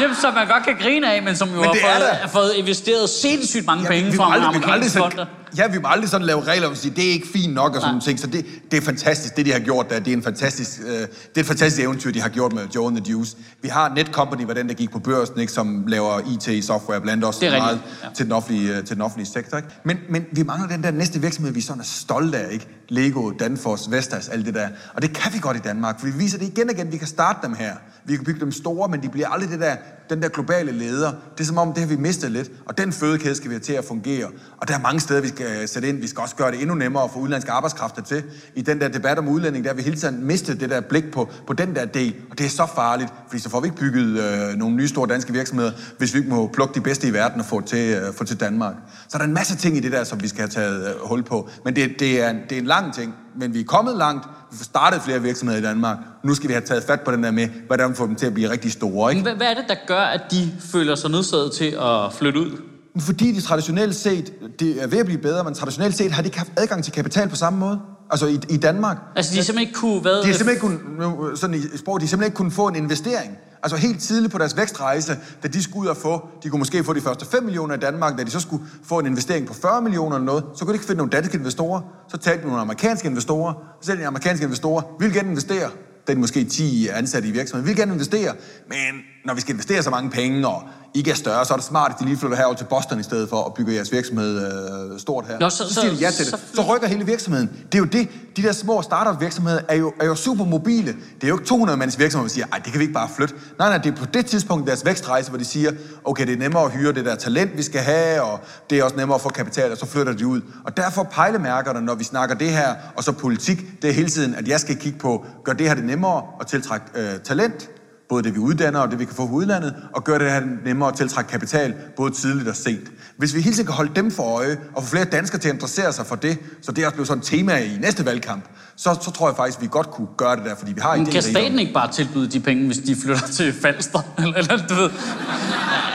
Jamen, 0.00 0.16
som 0.16 0.34
man 0.34 0.46
godt 0.46 0.64
kan 0.64 0.76
grine 0.80 1.12
af, 1.14 1.22
men 1.22 1.36
som 1.36 1.48
jo 1.48 1.54
men 1.54 1.64
har 1.64 1.74
fået, 1.74 2.08
har 2.22 2.28
fået 2.28 2.52
investeret 2.56 3.08
sindssygt 3.08 3.66
mange 3.66 3.82
ja, 3.82 3.88
penge 3.88 4.12
fra 4.12 4.36
amerikanske 4.36 4.98
fonder. 4.98 5.26
Ja, 5.56 5.66
vi 5.68 5.78
må 5.78 5.88
aldrig 5.88 6.10
sådan 6.10 6.26
lave 6.26 6.44
regler 6.44 6.70
at 6.70 6.78
sige, 6.78 6.94
det 6.96 7.08
er 7.08 7.12
ikke 7.12 7.28
fint 7.32 7.54
nok 7.54 7.74
og 7.74 7.80
sådan 7.80 7.88
nogle 7.88 8.02
ting. 8.02 8.20
Så 8.20 8.26
det, 8.26 8.46
det 8.70 8.76
er 8.76 8.82
fantastisk, 8.82 9.36
det 9.36 9.46
de 9.46 9.52
har 9.52 9.58
gjort 9.58 9.90
der. 9.90 9.98
Det 9.98 10.08
er, 10.08 10.16
en 10.16 10.22
fantastisk, 10.22 10.80
øh, 10.86 10.92
det 10.92 11.08
er 11.36 11.40
et 11.40 11.46
fantastisk 11.46 11.82
eventyr, 11.82 12.12
de 12.12 12.20
har 12.20 12.28
gjort 12.28 12.52
med 12.52 12.62
Joe 12.74 12.86
and 12.86 12.96
the 12.96 13.10
Juice. 13.10 13.36
Vi 13.62 13.68
har 13.68 13.92
Netcompany, 13.94 14.44
var 14.46 14.54
den, 14.54 14.68
der 14.68 14.74
gik 14.74 14.90
på 14.90 14.98
børsen, 14.98 15.40
ikke, 15.40 15.52
som 15.52 15.84
laver 15.86 16.20
IT-software, 16.20 17.00
blandt 17.00 17.24
også 17.24 17.44
meget 17.44 17.80
ja. 18.04 18.08
til, 18.14 18.24
den 18.24 18.32
offentlige, 18.32 18.76
øh, 18.76 18.84
til 18.84 18.96
den 18.96 19.02
offentlige 19.02 19.28
sektor. 19.32 19.56
Ikke? 19.56 19.68
Men, 19.84 19.98
men 20.08 20.24
vi 20.32 20.42
mangler 20.42 20.68
den 20.68 20.82
der 20.82 20.90
næste 20.90 21.20
virksomhed, 21.20 21.52
vi 21.52 21.60
sådan 21.60 21.80
er 21.80 21.84
stolte 21.84 22.38
af. 22.38 22.52
Ikke? 22.52 22.66
Lego, 22.88 23.30
Danfoss, 23.30 23.90
Vestas, 23.90 24.28
alt 24.28 24.46
det 24.46 24.54
der. 24.54 24.68
Og 24.94 25.02
det 25.02 25.12
kan 25.12 25.32
vi 25.32 25.38
godt 25.38 25.56
i 25.56 25.60
Danmark, 25.60 26.00
for 26.00 26.06
vi 26.06 26.12
viser 26.12 26.38
det 26.38 26.46
igen 26.46 26.68
og 26.68 26.74
igen. 26.74 26.92
Vi 26.92 26.96
kan 26.96 27.06
starte 27.06 27.38
dem 27.42 27.54
her. 27.54 27.72
Vi 28.04 28.16
kan 28.16 28.24
bygge 28.24 28.40
dem 28.40 28.52
store, 28.52 28.88
men 28.88 29.02
de 29.02 29.08
bliver 29.08 29.28
aldrig 29.28 29.50
det 29.50 29.60
der, 29.60 29.76
den 30.10 30.22
der 30.22 30.28
globale 30.28 30.72
leder. 30.72 31.12
Det 31.32 31.40
er 31.40 31.44
som 31.44 31.58
om, 31.58 31.72
det 31.72 31.82
har 31.82 31.88
vi 31.88 31.96
mistet 31.96 32.30
lidt. 32.30 32.50
Og 32.66 32.78
den 32.78 32.92
fødekæde 32.92 33.34
skal 33.34 33.50
vi 33.50 33.54
have 33.54 33.60
til 33.60 33.72
at 33.72 33.84
fungere. 33.84 34.26
Og 34.56 34.68
der 34.68 34.74
er 34.74 34.80
mange 34.80 35.00
steder, 35.00 35.20
vi 35.20 35.28
skal 35.28 35.46
øh, 35.46 35.68
sætte 35.68 35.88
ind. 35.88 36.00
Vi 36.00 36.06
skal 36.06 36.20
også 36.20 36.36
gøre 36.36 36.50
det 36.50 36.60
endnu 36.60 36.74
nemmere 36.74 37.04
at 37.04 37.10
få 37.10 37.18
udenlandske 37.18 37.52
arbejdskræfter 37.52 38.02
til. 38.02 38.22
I 38.54 38.62
den 38.62 38.80
der 38.80 38.88
debat 38.88 39.18
om 39.18 39.28
udlænding, 39.28 39.64
der 39.64 39.70
har 39.70 39.76
vi 39.76 39.82
hele 39.82 39.96
tiden 39.96 40.24
mistet 40.24 40.60
det 40.60 40.70
der 40.70 40.80
blik 40.80 41.12
på, 41.12 41.28
på 41.46 41.52
den 41.52 41.74
der 41.74 41.84
del. 41.84 42.14
Og 42.30 42.38
det 42.38 42.46
er 42.46 42.50
så 42.50 42.66
farligt, 42.74 43.12
fordi 43.28 43.42
så 43.42 43.50
får 43.50 43.60
vi 43.60 43.66
ikke 43.66 43.76
bygget 43.76 44.20
øh, 44.20 44.56
nogle 44.56 44.76
nye 44.76 44.88
store 44.88 45.08
danske 45.08 45.32
virksomheder, 45.32 45.72
hvis 45.98 46.14
vi 46.14 46.18
ikke 46.18 46.30
må 46.30 46.50
plukke 46.52 46.74
de 46.74 46.80
bedste 46.80 47.08
i 47.08 47.12
verden 47.12 47.40
og 47.40 47.46
få 47.46 47.60
til, 47.60 47.94
øh, 47.94 48.14
få 48.14 48.24
til 48.24 48.40
Danmark. 48.40 48.74
Så 49.08 49.18
der 49.18 49.24
er 49.24 49.28
en 49.28 49.34
masse 49.34 49.56
ting 49.56 49.76
i 49.76 49.80
det 49.80 49.92
der, 49.92 50.04
som 50.04 50.22
vi 50.22 50.28
skal 50.28 50.40
have 50.40 50.48
taget 50.48 50.88
øh, 50.88 51.08
hul 51.08 51.22
på. 51.22 51.48
Men 51.64 51.76
det, 51.76 52.00
det, 52.00 52.22
er, 52.22 52.32
det 52.48 52.52
er 52.52 52.60
en 52.60 52.66
lang 52.66 52.94
ting. 52.94 53.14
Men 53.36 53.54
vi 53.54 53.60
er 53.60 53.64
kommet 53.64 53.96
langt. 53.96 54.26
Vi 54.50 54.56
får 54.56 54.64
startet 54.64 55.02
flere 55.02 55.22
virksomheder 55.22 55.60
i 55.60 55.62
Danmark. 55.62 55.98
Nu 56.24 56.34
skal 56.34 56.48
vi 56.48 56.52
have 56.52 56.64
taget 56.64 56.84
fat 56.84 57.00
på 57.00 57.12
den 57.12 57.22
der 57.22 57.30
med, 57.30 57.48
hvordan 57.66 57.90
vi 57.90 57.94
får 57.94 58.06
dem 58.06 58.16
til 58.16 58.26
at 58.26 58.34
blive 58.34 58.50
rigtig 58.50 58.72
store. 58.72 59.14
Ikke? 59.14 59.34
Hvad 59.34 59.46
er 59.46 59.54
det, 59.54 59.64
der 59.68 59.74
gør, 59.86 59.99
at 60.02 60.20
de 60.30 60.52
føler 60.60 60.94
sig 60.94 61.10
nødsaget 61.10 61.52
til 61.52 61.76
at 61.80 62.12
flytte 62.12 62.40
ud? 62.40 62.62
Fordi 62.98 63.32
de 63.32 63.40
traditionelt 63.40 63.94
set, 63.94 64.32
det 64.60 64.82
er 64.82 64.86
ved 64.86 64.98
at 64.98 65.06
blive 65.06 65.20
bedre, 65.20 65.44
men 65.44 65.54
traditionelt 65.54 65.96
set 65.96 66.12
har 66.12 66.22
de 66.22 66.26
ikke 66.26 66.38
haft 66.38 66.52
adgang 66.56 66.84
til 66.84 66.92
kapital 66.92 67.28
på 67.28 67.36
samme 67.36 67.58
måde. 67.58 67.80
Altså 68.10 68.26
i, 68.26 68.38
i 68.48 68.56
Danmark. 68.56 68.96
Altså 69.16 69.32
de 69.32 69.36
har 69.36 69.44
simpelthen 69.44 69.68
ikke 69.68 69.80
kunne... 69.80 70.00
Hvad? 70.00 70.22
De 70.22 70.26
har 70.26 70.34
simpelthen 70.34 70.72
ikke 70.72 70.84
kunne, 70.96 71.36
sådan 71.36 71.56
i 71.56 71.76
sprog, 71.76 72.00
de 72.00 72.04
har 72.04 72.08
simpelthen 72.08 72.28
ikke 72.28 72.36
kunne 72.36 72.50
få 72.50 72.68
en 72.68 72.76
investering. 72.76 73.36
Altså 73.62 73.76
helt 73.76 74.00
tidligt 74.00 74.32
på 74.32 74.38
deres 74.38 74.56
vækstrejse, 74.56 75.16
da 75.42 75.48
de 75.48 75.62
skulle 75.62 75.82
ud 75.82 75.86
og 75.86 75.96
få, 75.96 76.28
de 76.42 76.48
kunne 76.48 76.58
måske 76.58 76.84
få 76.84 76.92
de 76.92 77.00
første 77.00 77.26
5 77.26 77.42
millioner 77.42 77.74
i 77.74 77.78
Danmark, 77.78 78.18
da 78.18 78.24
de 78.24 78.30
så 78.30 78.40
skulle 78.40 78.64
få 78.84 78.98
en 78.98 79.06
investering 79.06 79.46
på 79.46 79.54
40 79.54 79.82
millioner 79.82 80.16
eller 80.16 80.26
noget, 80.26 80.44
så 80.54 80.64
kunne 80.64 80.72
de 80.72 80.76
ikke 80.76 80.86
finde 80.86 80.96
nogle 80.96 81.10
danske 81.10 81.38
investorer. 81.38 81.80
Så 82.08 82.16
talte 82.16 82.42
de 82.42 82.46
nogle 82.46 82.60
amerikanske 82.60 83.08
investorer, 83.08 83.52
så 83.80 83.86
sagde 83.86 84.00
de 84.00 84.06
amerikanske 84.06 84.44
investorer, 84.44 84.82
vil 85.00 85.12
gerne 85.12 85.28
investere. 85.28 85.70
Da 86.06 86.14
de 86.14 86.18
måske 86.18 86.44
10 86.44 86.88
ansatte 86.88 87.28
i 87.28 87.30
virksomheden, 87.30 87.68
vil 87.68 87.76
gerne 87.76 87.92
investere, 87.92 88.34
men 88.68 89.02
når 89.24 89.34
vi 89.34 89.40
skal 89.40 89.54
investere 89.54 89.82
så 89.82 89.90
mange 89.90 90.10
penge, 90.10 90.48
og 90.48 90.62
ikke 90.94 91.10
er 91.10 91.14
større, 91.14 91.44
så 91.44 91.52
er 91.52 91.56
det 91.56 91.66
smart, 91.66 91.90
at 91.90 92.00
de 92.00 92.04
lige 92.04 92.16
flytter 92.16 92.36
herover 92.36 92.54
til 92.54 92.64
Boston 92.64 93.00
i 93.00 93.02
stedet 93.02 93.28
for 93.28 93.44
at 93.44 93.54
bygge 93.54 93.74
jeres 93.74 93.92
virksomhed 93.92 94.92
øh, 94.92 95.00
stort 95.00 95.26
her. 95.26 95.38
Nå, 95.38 95.50
så, 95.50 95.56
så, 95.56 95.74
siger 95.74 95.90
de 95.90 95.96
ja 95.96 96.10
til 96.10 96.24
det. 96.24 96.32
Så, 96.32 96.38
så 96.54 96.62
rykker 96.62 96.88
hele 96.88 97.06
virksomheden. 97.06 97.48
Det 97.48 97.74
er 97.74 97.78
jo 97.78 97.84
det. 97.84 98.08
De 98.36 98.42
der 98.42 98.52
små 98.52 98.82
startup 98.82 99.20
virksomheder 99.20 99.60
er 99.68 99.74
jo, 99.74 99.92
er 100.00 100.06
jo 100.06 100.14
super 100.14 100.44
mobile. 100.44 100.96
Det 101.14 101.24
er 101.24 101.28
jo 101.28 101.34
ikke 101.34 101.46
200 101.46 101.78
mands 101.78 101.98
virksomheder, 101.98 102.28
der 102.28 102.32
siger, 102.32 102.46
ej, 102.52 102.58
det 102.58 102.72
kan 102.72 102.78
vi 102.78 102.82
ikke 102.84 102.94
bare 102.94 103.08
flytte. 103.16 103.34
Nej, 103.58 103.68
nej, 103.68 103.78
det 103.78 103.92
er 103.92 103.96
på 103.96 104.04
det 104.04 104.26
tidspunkt 104.26 104.66
deres 104.66 104.86
vækstrejse, 104.86 105.28
hvor 105.30 105.38
de 105.38 105.44
siger, 105.44 105.72
okay, 106.04 106.26
det 106.26 106.32
er 106.32 106.38
nemmere 106.38 106.64
at 106.64 106.70
hyre 106.70 106.92
det 106.92 107.04
der 107.04 107.14
talent, 107.14 107.56
vi 107.56 107.62
skal 107.62 107.80
have, 107.80 108.22
og 108.22 108.40
det 108.70 108.78
er 108.78 108.84
også 108.84 108.96
nemmere 108.96 109.14
at 109.14 109.20
få 109.20 109.28
kapital, 109.28 109.72
og 109.72 109.78
så 109.78 109.86
flytter 109.86 110.12
de 110.12 110.26
ud. 110.26 110.40
Og 110.64 110.76
derfor 110.76 111.02
pejlemærkerne, 111.02 111.80
når 111.80 111.94
vi 111.94 112.04
snakker 112.04 112.34
det 112.34 112.50
her, 112.50 112.74
og 112.96 113.04
så 113.04 113.12
politik, 113.12 113.82
det 113.82 113.90
er 113.90 113.94
hele 113.94 114.08
tiden, 114.08 114.34
at 114.34 114.48
jeg 114.48 114.60
skal 114.60 114.76
kigge 114.76 114.98
på, 114.98 115.24
gør 115.44 115.52
det 115.52 115.68
her 115.68 115.74
det 115.74 115.84
nemmere 115.84 116.22
at 116.40 116.46
tiltrække 116.46 116.86
øh, 116.94 117.18
talent, 117.24 117.70
både 118.10 118.22
det, 118.22 118.34
vi 118.34 118.38
uddanner 118.38 118.80
og 118.80 118.90
det, 118.90 118.98
vi 118.98 119.04
kan 119.04 119.14
få 119.14 119.26
fra 119.26 119.34
udlandet, 119.34 119.74
og 119.92 120.04
gøre 120.04 120.18
det 120.18 120.30
her 120.30 120.42
nemmere 120.64 120.88
at 120.88 120.94
tiltrække 120.94 121.30
kapital, 121.30 121.74
både 121.96 122.14
tidligt 122.14 122.48
og 122.48 122.56
sent. 122.56 122.88
Hvis 123.16 123.34
vi 123.34 123.40
hele 123.40 123.54
tiden 123.54 123.66
kan 123.66 123.74
holde 123.74 123.92
dem 123.96 124.10
for 124.10 124.22
øje, 124.22 124.58
og 124.76 124.82
få 124.82 124.88
flere 124.90 125.04
danskere 125.04 125.40
til 125.40 125.48
at 125.48 125.54
interessere 125.54 125.92
sig 125.92 126.06
for 126.06 126.16
det, 126.16 126.38
så 126.62 126.72
det 126.72 126.86
også 126.86 126.94
bliver 126.94 127.06
sådan 127.06 127.20
et 127.20 127.26
tema 127.26 127.56
i 127.56 127.78
næste 127.80 128.06
valgkamp, 128.06 128.44
så, 128.76 128.98
så 129.02 129.10
tror 129.10 129.28
jeg 129.28 129.36
faktisk, 129.36 129.58
at 129.58 129.62
vi 129.62 129.68
godt 129.70 129.90
kunne 129.90 130.08
gøre 130.16 130.36
det 130.36 130.44
der, 130.44 130.54
fordi 130.56 130.72
vi 130.72 130.80
har 130.80 130.96
Men 130.96 131.06
kan 131.06 131.22
staten 131.22 131.58
ikke 131.58 131.72
bare 131.72 131.92
tilbyde 131.92 132.28
de 132.28 132.40
penge, 132.40 132.66
hvis 132.66 132.78
de 132.78 132.96
flytter 132.96 133.26
til 133.26 133.52
Falster? 133.52 134.00
eller, 134.22 134.38
eller 134.38 134.66
du 134.66 134.74
ved, 134.74 134.90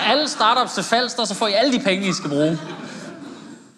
alle 0.07 0.27
startups 0.27 0.73
til 0.73 0.83
Falster, 0.83 1.25
så 1.25 1.33
får 1.35 1.47
I 1.47 1.53
alle 1.53 1.73
de 1.73 1.79
penge, 1.79 2.07
I 2.07 2.13
skal 2.13 2.29
bruge. 2.29 2.59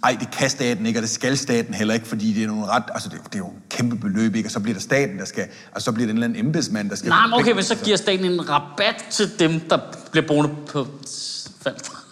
Ej, 0.04 0.18
det 0.20 0.32
kan 0.32 0.50
staten 0.50 0.86
ikke, 0.86 1.00
og 1.00 1.02
det 1.02 1.10
skal 1.10 1.38
staten 1.38 1.74
heller 1.74 1.94
ikke, 1.94 2.08
fordi 2.08 2.34
det 2.34 2.44
er 2.44 2.48
nogle 2.48 2.66
ret, 2.66 2.84
altså 2.94 3.10
det, 3.10 3.20
det 3.26 3.36
er 3.36 3.40
jo 3.40 3.52
kæmpe 3.70 3.96
beløb, 3.96 4.36
ikke? 4.36 4.48
Og 4.48 4.52
så 4.52 4.60
bliver 4.60 4.74
der 4.74 4.82
staten, 4.82 5.20
der 5.20 5.26
skal, 5.26 5.48
og 5.72 5.82
så 5.82 5.92
bliver 5.92 6.08
det 6.08 6.12
en 6.12 6.18
eller 6.18 6.28
anden 6.28 6.46
embedsmand, 6.46 6.90
der 6.90 6.96
skal... 6.96 7.10
Nej, 7.10 7.28
men 7.28 7.34
okay, 7.34 7.52
men 7.52 7.64
så 7.64 7.76
giver 7.76 7.98
staten 7.98 8.26
en 8.26 8.50
rabat 8.50 9.06
til 9.10 9.40
dem, 9.40 9.60
der 9.60 9.80
bliver 10.12 10.28
boende 10.28 10.50
på 10.72 10.88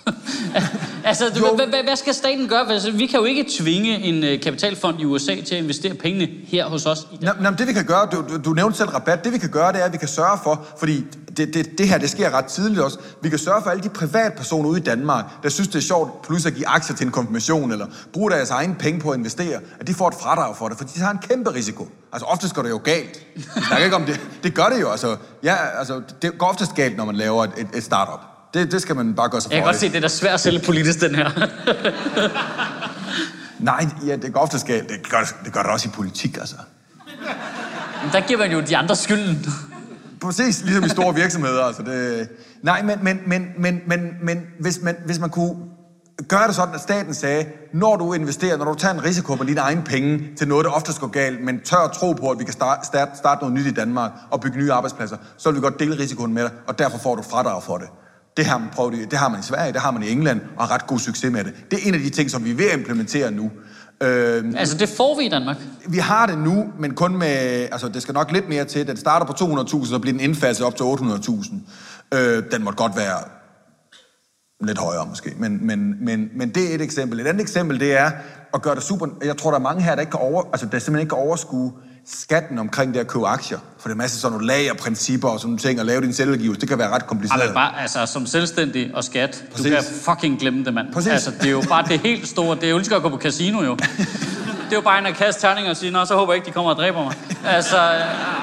altså, 1.06 1.32
hvad, 1.56 1.68
hvad, 1.68 1.84
hvad 1.84 1.96
skal 1.96 2.14
staten 2.14 2.48
gøre? 2.48 2.72
Altså, 2.72 2.92
vi 2.92 3.06
kan 3.06 3.20
jo 3.20 3.26
ikke 3.26 3.46
tvinge 3.60 4.00
en 4.00 4.34
uh, 4.34 4.42
kapitalfond 4.44 5.02
i 5.02 5.06
USA 5.06 5.36
til 5.42 5.56
at 5.56 5.64
investere 5.64 5.94
pengene 5.94 6.28
her 6.48 6.66
hos 6.66 6.86
os. 6.86 7.08
I 7.12 7.26
Nå, 7.42 7.50
det 7.58 7.68
vi 7.68 7.74
kan 7.74 7.86
gøre, 7.86 8.08
du, 8.12 8.24
du, 8.30 8.38
du 8.46 8.54
nævnte 8.54 8.78
selv 8.78 8.90
rabat, 8.90 9.24
det 9.24 9.34
vi 9.34 9.38
kan 9.38 9.50
gøre, 9.50 9.74
det 9.74 9.82
er, 9.82 9.86
at 9.86 9.94
vi 9.94 9.98
kan 9.98 10.08
sørge 10.08 10.40
for, 10.44 10.68
fordi 10.80 11.06
det, 11.38 11.54
det, 11.54 11.78
det 11.78 11.88
her, 11.88 11.98
det 11.98 12.10
sker 12.10 12.30
ret 12.30 12.46
tidligt 12.46 12.82
også. 12.82 13.00
Vi 13.22 13.30
kan 13.30 13.40
sørge 13.40 13.62
for 13.64 13.70
alle 13.70 13.84
de 13.84 13.90
privatpersoner 13.90 14.70
ude 14.70 14.80
i 14.80 14.84
Danmark, 14.84 15.26
der 15.44 15.50
synes, 15.50 15.68
det 15.68 15.76
er 15.76 15.82
sjovt 15.82 16.22
pludselig 16.22 16.52
at 16.52 16.56
give 16.58 16.68
aktier 16.68 16.96
til 16.96 17.06
en 17.06 17.12
konfirmation, 17.12 17.72
eller 17.72 17.88
bruge 18.14 18.32
deres 18.32 18.50
egen 18.50 18.76
penge 18.76 19.00
på 19.00 19.10
at 19.10 19.18
investere, 19.18 19.60
at 19.80 19.88
de 19.88 19.94
får 19.94 20.08
et 20.08 20.14
fradrag 20.22 20.58
for 20.58 20.70
det, 20.70 20.78
for 20.78 20.86
de 20.86 21.00
har 21.00 21.12
en 21.12 21.18
kæmpe 21.18 21.54
risiko. 21.54 21.90
Altså 22.14 22.26
ofte 22.26 22.50
går 22.54 22.62
det 22.62 22.70
jo 22.70 22.82
galt. 22.84 23.20
Jeg 23.72 23.84
ikke 23.84 23.96
om 23.96 24.06
det. 24.06 24.20
Det 24.44 24.54
gør 24.54 24.66
det 24.66 24.82
jo. 24.82 24.92
Altså, 24.92 25.18
ja, 25.44 25.56
altså, 25.78 26.02
det 26.22 26.38
går 26.38 26.48
oftest 26.48 26.76
galt, 26.76 26.98
når 26.98 27.06
man 27.06 27.16
laver 27.16 27.44
et, 27.44 27.52
et, 27.58 27.68
et 27.74 27.84
startup. 27.84 28.20
Det, 28.54 28.72
det 28.72 28.82
skal 28.82 28.96
man 28.96 29.16
bare 29.16 29.30
gøre 29.30 29.42
sig 29.42 29.50
for 29.50 29.54
Jeg 29.54 29.64
kan 29.64 29.68
godt 29.68 29.80
se, 29.80 29.88
det 29.88 29.96
er 29.96 30.02
da 30.02 30.08
svært 30.08 30.34
at 30.34 30.40
sælge 30.40 30.60
politisk, 30.60 31.02
den 31.02 31.16
her. 31.16 31.30
Nej, 33.60 33.88
ja, 34.06 34.16
det 34.16 34.34
går 34.34 34.40
oftest 34.40 34.68
galt. 34.68 34.90
Det 34.90 35.10
gør, 35.10 35.20
det 35.46 35.54
gør 35.54 35.62
det 35.62 35.72
også 35.72 35.88
i 35.88 35.92
politik, 35.92 36.38
altså. 36.38 36.56
Men 38.04 38.12
der 38.12 38.22
giver 38.28 38.40
man 38.40 38.52
jo 38.52 38.62
de 38.62 38.78
andre 38.78 38.96
skylden 38.96 39.46
præcis 40.22 40.64
ligesom 40.64 40.84
i 40.84 40.90
store 40.90 41.16
virksomheder. 41.16 41.64
Altså 41.64 41.84
det, 41.84 42.30
nej, 42.62 42.82
men, 42.82 43.00
men, 43.02 43.20
men, 43.28 43.48
men, 43.58 43.82
men, 43.88 44.00
men 44.22 44.42
hvis, 44.60 44.80
man, 44.84 44.96
hvis 45.06 45.20
man 45.20 45.30
kunne 45.30 45.56
gøre 46.28 46.48
det 46.48 46.56
sådan, 46.56 46.76
at 46.76 46.82
staten 46.82 47.14
sagde, 47.14 47.46
når 47.74 47.96
du 47.96 48.14
investerer, 48.14 48.58
når 48.58 48.66
du 48.66 48.76
tager 48.76 48.94
en 48.94 49.04
risiko 49.04 49.36
på 49.36 49.44
dine 49.44 49.60
egne 49.60 49.82
penge 49.84 50.30
til 50.38 50.48
noget, 50.48 50.66
der 50.66 50.72
oftest 50.72 51.00
går 51.00 51.08
galt, 51.08 51.44
men 51.44 51.60
tør 51.60 51.78
at 51.78 51.92
tro 51.92 52.14
på, 52.14 52.30
at 52.30 52.40
vi 52.40 52.44
kan 52.44 52.54
starte, 52.54 52.88
starte, 52.88 53.18
starte 53.18 53.42
noget 53.42 53.54
nyt 53.56 53.66
i 53.66 53.74
Danmark 53.74 54.12
og 54.32 54.42
bygge 54.42 54.58
nye 54.58 54.72
arbejdspladser, 54.72 55.18
så 55.38 55.52
vil 55.52 55.56
vi 55.56 55.62
godt 55.62 55.80
dele 55.80 56.00
risikoen 56.00 56.34
med 56.34 56.44
dig, 56.44 56.52
og 56.68 56.80
derfor 56.80 56.98
får 56.98 57.16
du 57.16 57.22
fradrag 57.22 57.64
for 57.64 57.78
det. 57.78 57.88
Det 58.38 58.46
har 58.46 58.58
man, 58.58 58.70
prøvet, 58.74 59.12
det 59.12 59.20
har 59.20 59.30
man 59.30 59.40
i 59.40 59.44
Sverige, 59.44 59.74
det 59.74 59.82
har 59.82 59.92
man 59.92 60.04
i 60.04 60.12
England, 60.12 60.42
og 60.58 60.68
har 60.68 60.74
ret 60.74 60.88
god 60.88 61.00
succes 61.00 61.32
med 61.32 61.44
det. 61.44 61.54
Det 61.72 61.80
er 61.80 61.88
en 61.88 61.94
af 61.94 62.00
de 62.00 62.10
ting, 62.10 62.32
som 62.32 62.46
vi 62.46 62.52
er 62.52 62.56
ved 62.56 62.70
at 62.70 62.78
implementere 62.78 63.32
nu. 63.32 63.52
Øh, 64.04 64.44
altså, 64.58 64.78
det 64.78 64.90
får 64.90 65.18
vi 65.18 65.26
i 65.26 65.30
Danmark? 65.30 65.58
Vi 65.88 65.98
har 65.98 66.26
det 66.26 66.38
nu, 66.38 66.66
men 66.80 66.96
kun 66.96 67.18
med... 67.18 67.28
Altså, 67.72 67.90
det 67.90 68.02
skal 68.02 68.14
nok 68.14 68.32
lidt 68.32 68.50
mere 68.50 68.66
til. 68.66 68.88
Den 68.88 68.98
starter 68.98 69.26
på 69.26 69.34
200.000, 69.34 69.86
så 69.86 70.00
bliver 70.00 70.14
den 70.14 70.22
indfaset 70.22 70.66
op 70.66 70.76
til 70.76 70.84
800.000. 70.84 71.56
Øh, 72.18 72.44
den 72.52 72.64
måtte 72.64 72.78
godt 72.78 72.96
være 72.96 73.18
lidt 74.62 74.78
højere 74.78 75.06
måske, 75.06 75.34
men, 75.38 75.68
men, 75.68 76.06
men, 76.06 76.30
men 76.36 76.50
det 76.50 76.72
er 76.72 76.76
et 76.76 76.82
eksempel. 76.82 77.20
Et 77.20 77.28
andet 77.28 77.42
eksempel, 77.42 77.80
det 77.80 77.98
er 77.98 78.12
at 78.54 78.62
gøre 78.62 78.76
det 78.76 78.84
super... 78.84 79.08
Jeg 79.24 79.38
tror, 79.38 79.52
der 79.52 79.58
er 79.58 79.62
mange 79.62 79.84
her, 79.84 79.96
der, 79.96 80.02
ikke 80.02 80.12
kan 80.12 80.20
over, 80.20 80.44
altså, 80.52 80.66
der 80.66 80.80
simpelthen 80.80 81.00
ikke 81.00 81.10
kan 81.10 81.18
overskue 81.18 81.74
skatten 82.08 82.60
omkring 82.60 82.94
det 82.94 83.00
at 83.00 83.08
købe 83.08 83.28
aktier. 83.28 83.60
For 83.80 83.90
det 83.90 83.94
er 83.94 83.98
masse 83.98 84.20
sådan 84.20 84.32
nogle 84.32 84.48
lagerprincipper 84.48 85.30
og 85.30 85.40
sådan 85.40 85.50
nogle 85.50 85.60
ting, 85.60 85.80
at 85.80 85.86
lave 85.86 86.02
din 86.02 86.14
selvgivelse, 86.14 86.62
det 86.62 86.70
kan 86.70 86.78
være 86.78 86.90
ret 86.90 87.08
kompliceret. 87.08 87.48
Ja, 87.48 87.54
bare, 87.54 87.82
altså, 87.82 88.06
som 88.06 88.26
selvstændig 88.26 88.92
og 88.94 89.04
skat, 89.04 89.44
Præcis. 89.52 89.66
du 89.66 89.72
kan 89.72 89.84
fucking 90.02 90.40
glemme 90.40 90.66
det, 90.66 90.74
mand. 90.74 90.94
Præcis. 90.94 91.12
Altså, 91.12 91.32
det 91.32 91.46
er 91.46 91.52
jo 91.52 91.64
bare 91.70 91.86
det 91.88 92.00
helt 92.00 92.28
store, 92.28 92.56
det 92.56 92.64
er 92.64 92.70
jo 92.70 92.78
lige 92.78 92.96
at 92.96 93.02
gå 93.02 93.10
på 93.10 93.18
casino, 93.18 93.64
jo. 93.64 93.76
det 94.66 94.72
er 94.72 94.76
jo 94.76 94.82
bare 94.82 95.00
en 95.00 95.06
at 95.06 95.16
kaste 95.16 95.42
terninger 95.42 95.72
og 95.72 95.78
sige, 95.78 95.92
nå, 95.92 96.06
så 96.06 96.16
håber 96.16 96.34
jeg 96.34 96.38
ikke, 96.38 96.46
de 96.46 96.52
kommer 96.52 96.72
og 96.72 96.78
dræber 96.78 97.04
mig. 97.04 97.14
Altså, 97.46 97.78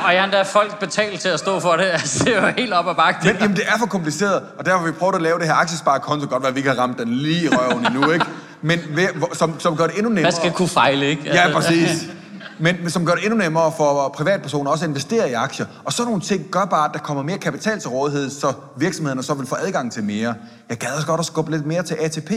og 0.05 0.12
jeg 0.12 0.20
har 0.20 0.25
endda 0.25 0.42
folk 0.42 0.81
betalt 0.81 1.20
til 1.20 1.29
at 1.29 1.38
stå 1.38 1.61
for 1.61 1.77
det. 1.77 1.85
Altså, 2.03 2.25
det 2.25 2.37
er 2.37 2.46
jo 2.46 2.53
helt 2.57 2.72
op 2.72 2.88
ad 2.88 2.94
bakke. 2.94 3.20
Men 3.25 3.37
jamen, 3.40 3.57
det 3.57 3.64
er 3.66 3.79
for 3.79 3.87
kompliceret, 3.87 4.42
og 4.59 4.66
derfor 4.66 4.79
har 4.79 4.87
vi 4.87 4.92
prøvet 4.92 5.14
at 5.14 5.22
lave 5.22 5.38
det 5.38 5.46
her 5.46 5.55
aktiesparekonto. 5.55 6.27
Godt 6.27 6.42
være, 6.42 6.53
vi 6.53 6.59
ikke 6.59 6.70
har 6.70 6.79
ramt 6.79 6.98
den 6.98 7.09
lige 7.14 7.44
i 7.44 7.48
røven 7.48 7.87
endnu, 7.87 8.11
ikke? 8.11 8.27
Men 8.62 8.79
ved, 8.90 9.09
som, 9.33 9.61
som 9.61 9.77
gør 9.77 9.87
det 9.87 9.96
endnu 9.96 10.09
nemmere... 10.09 10.22
Hvad 10.25 10.33
skal 10.33 10.53
kunne 10.53 10.68
fejle, 10.68 11.07
ikke? 11.07 11.22
Altså, 11.31 11.42
ja, 11.42 11.55
præcis. 11.55 12.05
Men 12.59 12.91
som 12.91 13.07
gør 13.07 13.15
det 13.15 13.25
endnu 13.25 13.38
nemmere 13.38 13.73
for 13.77 14.09
privatpersoner 14.09 14.71
også 14.71 14.85
at 14.85 14.88
investere 14.88 15.31
i 15.31 15.33
aktier. 15.33 15.67
Og 15.85 15.93
sådan 15.93 16.07
nogle 16.07 16.23
ting 16.23 16.45
gør 16.51 16.65
bare, 16.65 16.85
at 16.85 16.91
der 16.95 16.99
kommer 16.99 17.23
mere 17.23 17.38
kapital 17.38 17.81
til 17.81 17.91
rådighed, 17.91 18.31
så 18.31 18.53
virksomhederne 18.77 19.23
så 19.23 19.35
vil 19.35 19.47
få 19.47 19.55
adgang 19.55 19.93
til 19.93 20.05
mere. 20.05 20.35
Jeg 20.69 20.77
gad 20.77 20.88
også 20.95 21.07
godt 21.07 21.21
at 21.21 21.27
skubbe 21.27 21.51
lidt 21.51 21.67
mere 21.67 21.83
til 21.83 21.95
ATP 21.95 22.31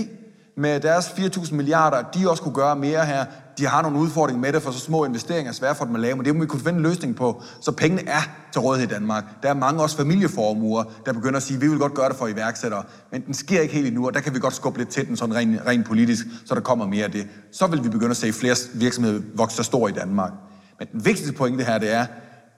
med 0.57 0.79
deres 0.79 1.05
4.000 1.05 1.55
milliarder, 1.55 2.01
de 2.01 2.29
også 2.29 2.43
kunne 2.43 2.53
gøre 2.53 2.75
mere 2.75 3.05
her. 3.05 3.25
De 3.57 3.67
har 3.67 3.81
nogle 3.81 3.99
udfordringer 3.99 4.41
med 4.41 4.53
det, 4.53 4.61
for 4.61 4.71
så 4.71 4.79
små 4.79 5.05
investeringer 5.05 5.51
er 5.51 5.53
svære 5.53 5.75
for 5.75 5.85
dem 5.85 5.95
at 5.95 6.01
lave, 6.01 6.15
men 6.15 6.25
det 6.25 6.35
må 6.35 6.41
vi 6.41 6.47
kunne 6.47 6.59
finde 6.59 6.77
en 6.77 6.83
løsning 6.83 7.15
på. 7.15 7.43
Så 7.61 7.71
pengene 7.71 8.09
er 8.09 8.21
til 8.51 8.61
rådighed 8.61 8.89
i 8.89 8.93
Danmark. 8.93 9.23
Der 9.43 9.49
er 9.49 9.53
mange 9.53 9.81
også 9.81 9.97
familieformuer, 9.97 10.83
der 11.05 11.13
begynder 11.13 11.37
at 11.37 11.43
sige, 11.43 11.55
at 11.55 11.61
vi 11.61 11.67
vil 11.67 11.79
godt 11.79 11.93
gøre 11.93 12.09
det 12.09 12.17
for 12.17 12.27
iværksættere, 12.27 12.83
men 13.11 13.25
den 13.25 13.33
sker 13.33 13.61
ikke 13.61 13.73
helt 13.73 13.87
endnu, 13.87 14.05
og 14.05 14.13
der 14.13 14.19
kan 14.19 14.33
vi 14.33 14.39
godt 14.39 14.53
skubbe 14.53 14.79
lidt 14.79 14.89
til 14.89 15.07
den 15.07 15.17
sådan 15.17 15.35
rent, 15.35 15.61
ren 15.67 15.83
politisk, 15.83 16.25
så 16.45 16.55
der 16.55 16.61
kommer 16.61 16.87
mere 16.87 17.03
af 17.05 17.11
det. 17.11 17.27
Så 17.51 17.67
vil 17.67 17.83
vi 17.83 17.89
begynde 17.89 18.11
at 18.11 18.17
se 18.17 18.33
flere 18.33 18.55
virksomheder 18.73 19.21
vokse 19.35 19.57
så 19.57 19.63
stor 19.63 19.87
i 19.87 19.91
Danmark. 19.91 20.31
Men 20.79 20.87
den 20.91 21.05
vigtigste 21.05 21.33
pointe 21.33 21.63
her, 21.63 21.77
det 21.77 21.93
er, 21.93 22.05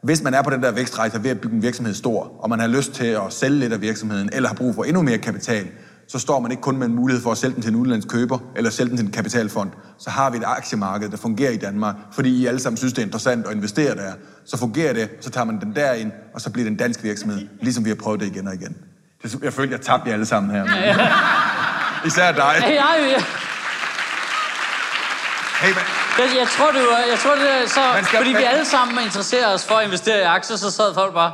hvis 0.04 0.24
man 0.24 0.34
er 0.34 0.42
på 0.42 0.50
den 0.50 0.64
der 0.64 0.72
vækstrejse 0.72 1.24
ved 1.24 1.32
at 1.32 1.42
bygge 1.42 1.56
en 1.56 1.62
virksomhed 1.62 1.94
stor, 1.94 2.32
og 2.40 2.50
man 2.50 2.60
har 2.60 2.68
lyst 2.68 2.94
til 2.94 3.06
at 3.06 3.22
sælge 3.30 3.60
lidt 3.60 3.74
af 3.74 3.82
virksomheden, 3.82 4.30
eller 4.34 4.50
har 4.50 4.56
brug 4.56 4.76
for 4.76 4.84
endnu 4.84 5.02
mere 5.02 5.18
kapital, 5.18 5.68
så 6.08 6.20
står 6.20 6.40
man 6.40 6.52
ikke 6.52 6.62
kun 6.62 6.78
med 6.78 6.88
en 6.88 6.96
mulighed 6.96 7.24
for 7.24 7.32
at 7.32 7.38
sælge 7.38 7.56
den 7.56 7.62
til 7.62 7.70
en 7.70 7.76
udenlandsk 7.76 8.08
køber, 8.08 8.38
eller 8.56 8.70
sælge 8.70 8.90
den 8.90 8.98
til 8.98 9.06
en 9.06 9.12
kapitalfond. 9.12 9.72
Så 9.98 10.10
har 10.10 10.30
vi 10.30 10.38
et 10.38 10.44
aktiemarked, 10.46 11.10
der 11.10 11.18
fungerer 11.18 11.52
i 11.52 11.58
Danmark, 11.58 11.96
fordi 12.12 12.30
I 12.30 12.46
alle 12.46 12.60
sammen 12.60 12.78
synes, 12.78 12.94
det 12.94 13.02
er 13.02 13.06
interessant 13.06 13.48
at 13.48 13.54
investere 13.54 13.96
der. 13.96 14.14
Så 14.46 14.58
fungerer 14.58 14.94
det, 14.94 15.10
så 15.22 15.30
tager 15.30 15.46
man 15.46 15.60
den 15.60 15.76
derind, 15.76 16.12
og 16.34 16.42
så 16.42 16.50
bliver 16.50 16.64
det 16.64 16.72
en 16.72 16.78
dansk 16.78 17.04
virksomhed, 17.04 17.48
ligesom 17.62 17.86
vi 17.86 17.90
har 17.90 17.96
prøvet 17.96 18.20
det 18.20 18.26
igen 18.26 18.48
og 18.48 18.54
igen. 18.54 18.78
Det, 19.24 19.44
jeg 19.44 19.54
følte, 19.54 19.74
jeg 19.74 19.82
tabte 19.82 20.08
jer 20.08 20.14
alle 20.14 20.26
sammen 20.26 20.52
her. 20.52 20.64
Ja, 20.76 20.88
ja. 20.88 21.08
Især 22.06 22.32
dig. 22.32 22.56
Ja, 22.62 22.70
ja, 22.70 23.06
ja. 23.12 23.24
Hey, 25.62 25.74
man. 25.74 25.84
Jeg, 26.20 26.38
jeg 26.38 26.48
tror, 26.58 26.72
det 26.72 26.82
var, 26.82 27.00
jeg 27.10 27.20
tror, 27.24 27.36
det 27.36 27.50
er 27.62 27.68
så, 27.68 27.82
skal, 28.08 28.18
fordi 28.18 28.30
vi 28.30 28.44
alle 28.44 28.66
sammen 28.66 29.04
interesserer 29.04 29.54
os 29.54 29.66
for 29.66 29.76
at 29.76 29.86
investere 29.86 30.20
i 30.20 30.24
aktier, 30.24 30.58
så 30.58 30.72
sad 30.72 30.94
folk 30.94 31.14
bare, 31.14 31.32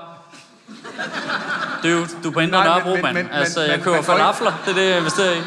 Dude, 1.83 2.07
du 2.23 2.29
er 2.29 2.33
på 2.33 2.39
Indre 2.39 2.63
Nørrebro, 2.63 2.97
mand. 3.03 3.17
Men, 3.17 3.27
altså, 3.31 3.59
men, 3.59 3.69
jeg 3.69 3.81
køber 3.81 3.95
men, 3.95 4.05
falafler. 4.05 4.61
Det 4.65 4.71
er 4.71 4.75
det, 4.75 4.89
jeg 4.89 4.97
investerer 4.97 5.31
i. 5.31 5.41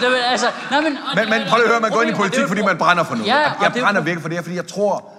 Det, 0.00 0.06
altså, 0.30 0.46
nej, 0.70 0.80
men, 0.80 0.98
men, 1.14 1.30
men 1.30 1.48
prøv 1.48 1.62
at 1.62 1.68
høre, 1.68 1.80
man 1.80 1.90
går 1.90 2.02
ind 2.02 2.10
i 2.10 2.14
politik, 2.14 2.44
fordi 2.48 2.62
man 2.62 2.78
brænder 2.78 3.04
for 3.04 3.14
noget. 3.14 3.28
Ja, 3.28 3.38
jeg 3.38 3.70
det, 3.74 3.82
brænder 3.82 4.00
virkelig 4.00 4.22
for 4.22 4.28
det 4.28 4.38
fordi 4.38 4.56
jeg 4.56 4.66
tror, 4.66 5.12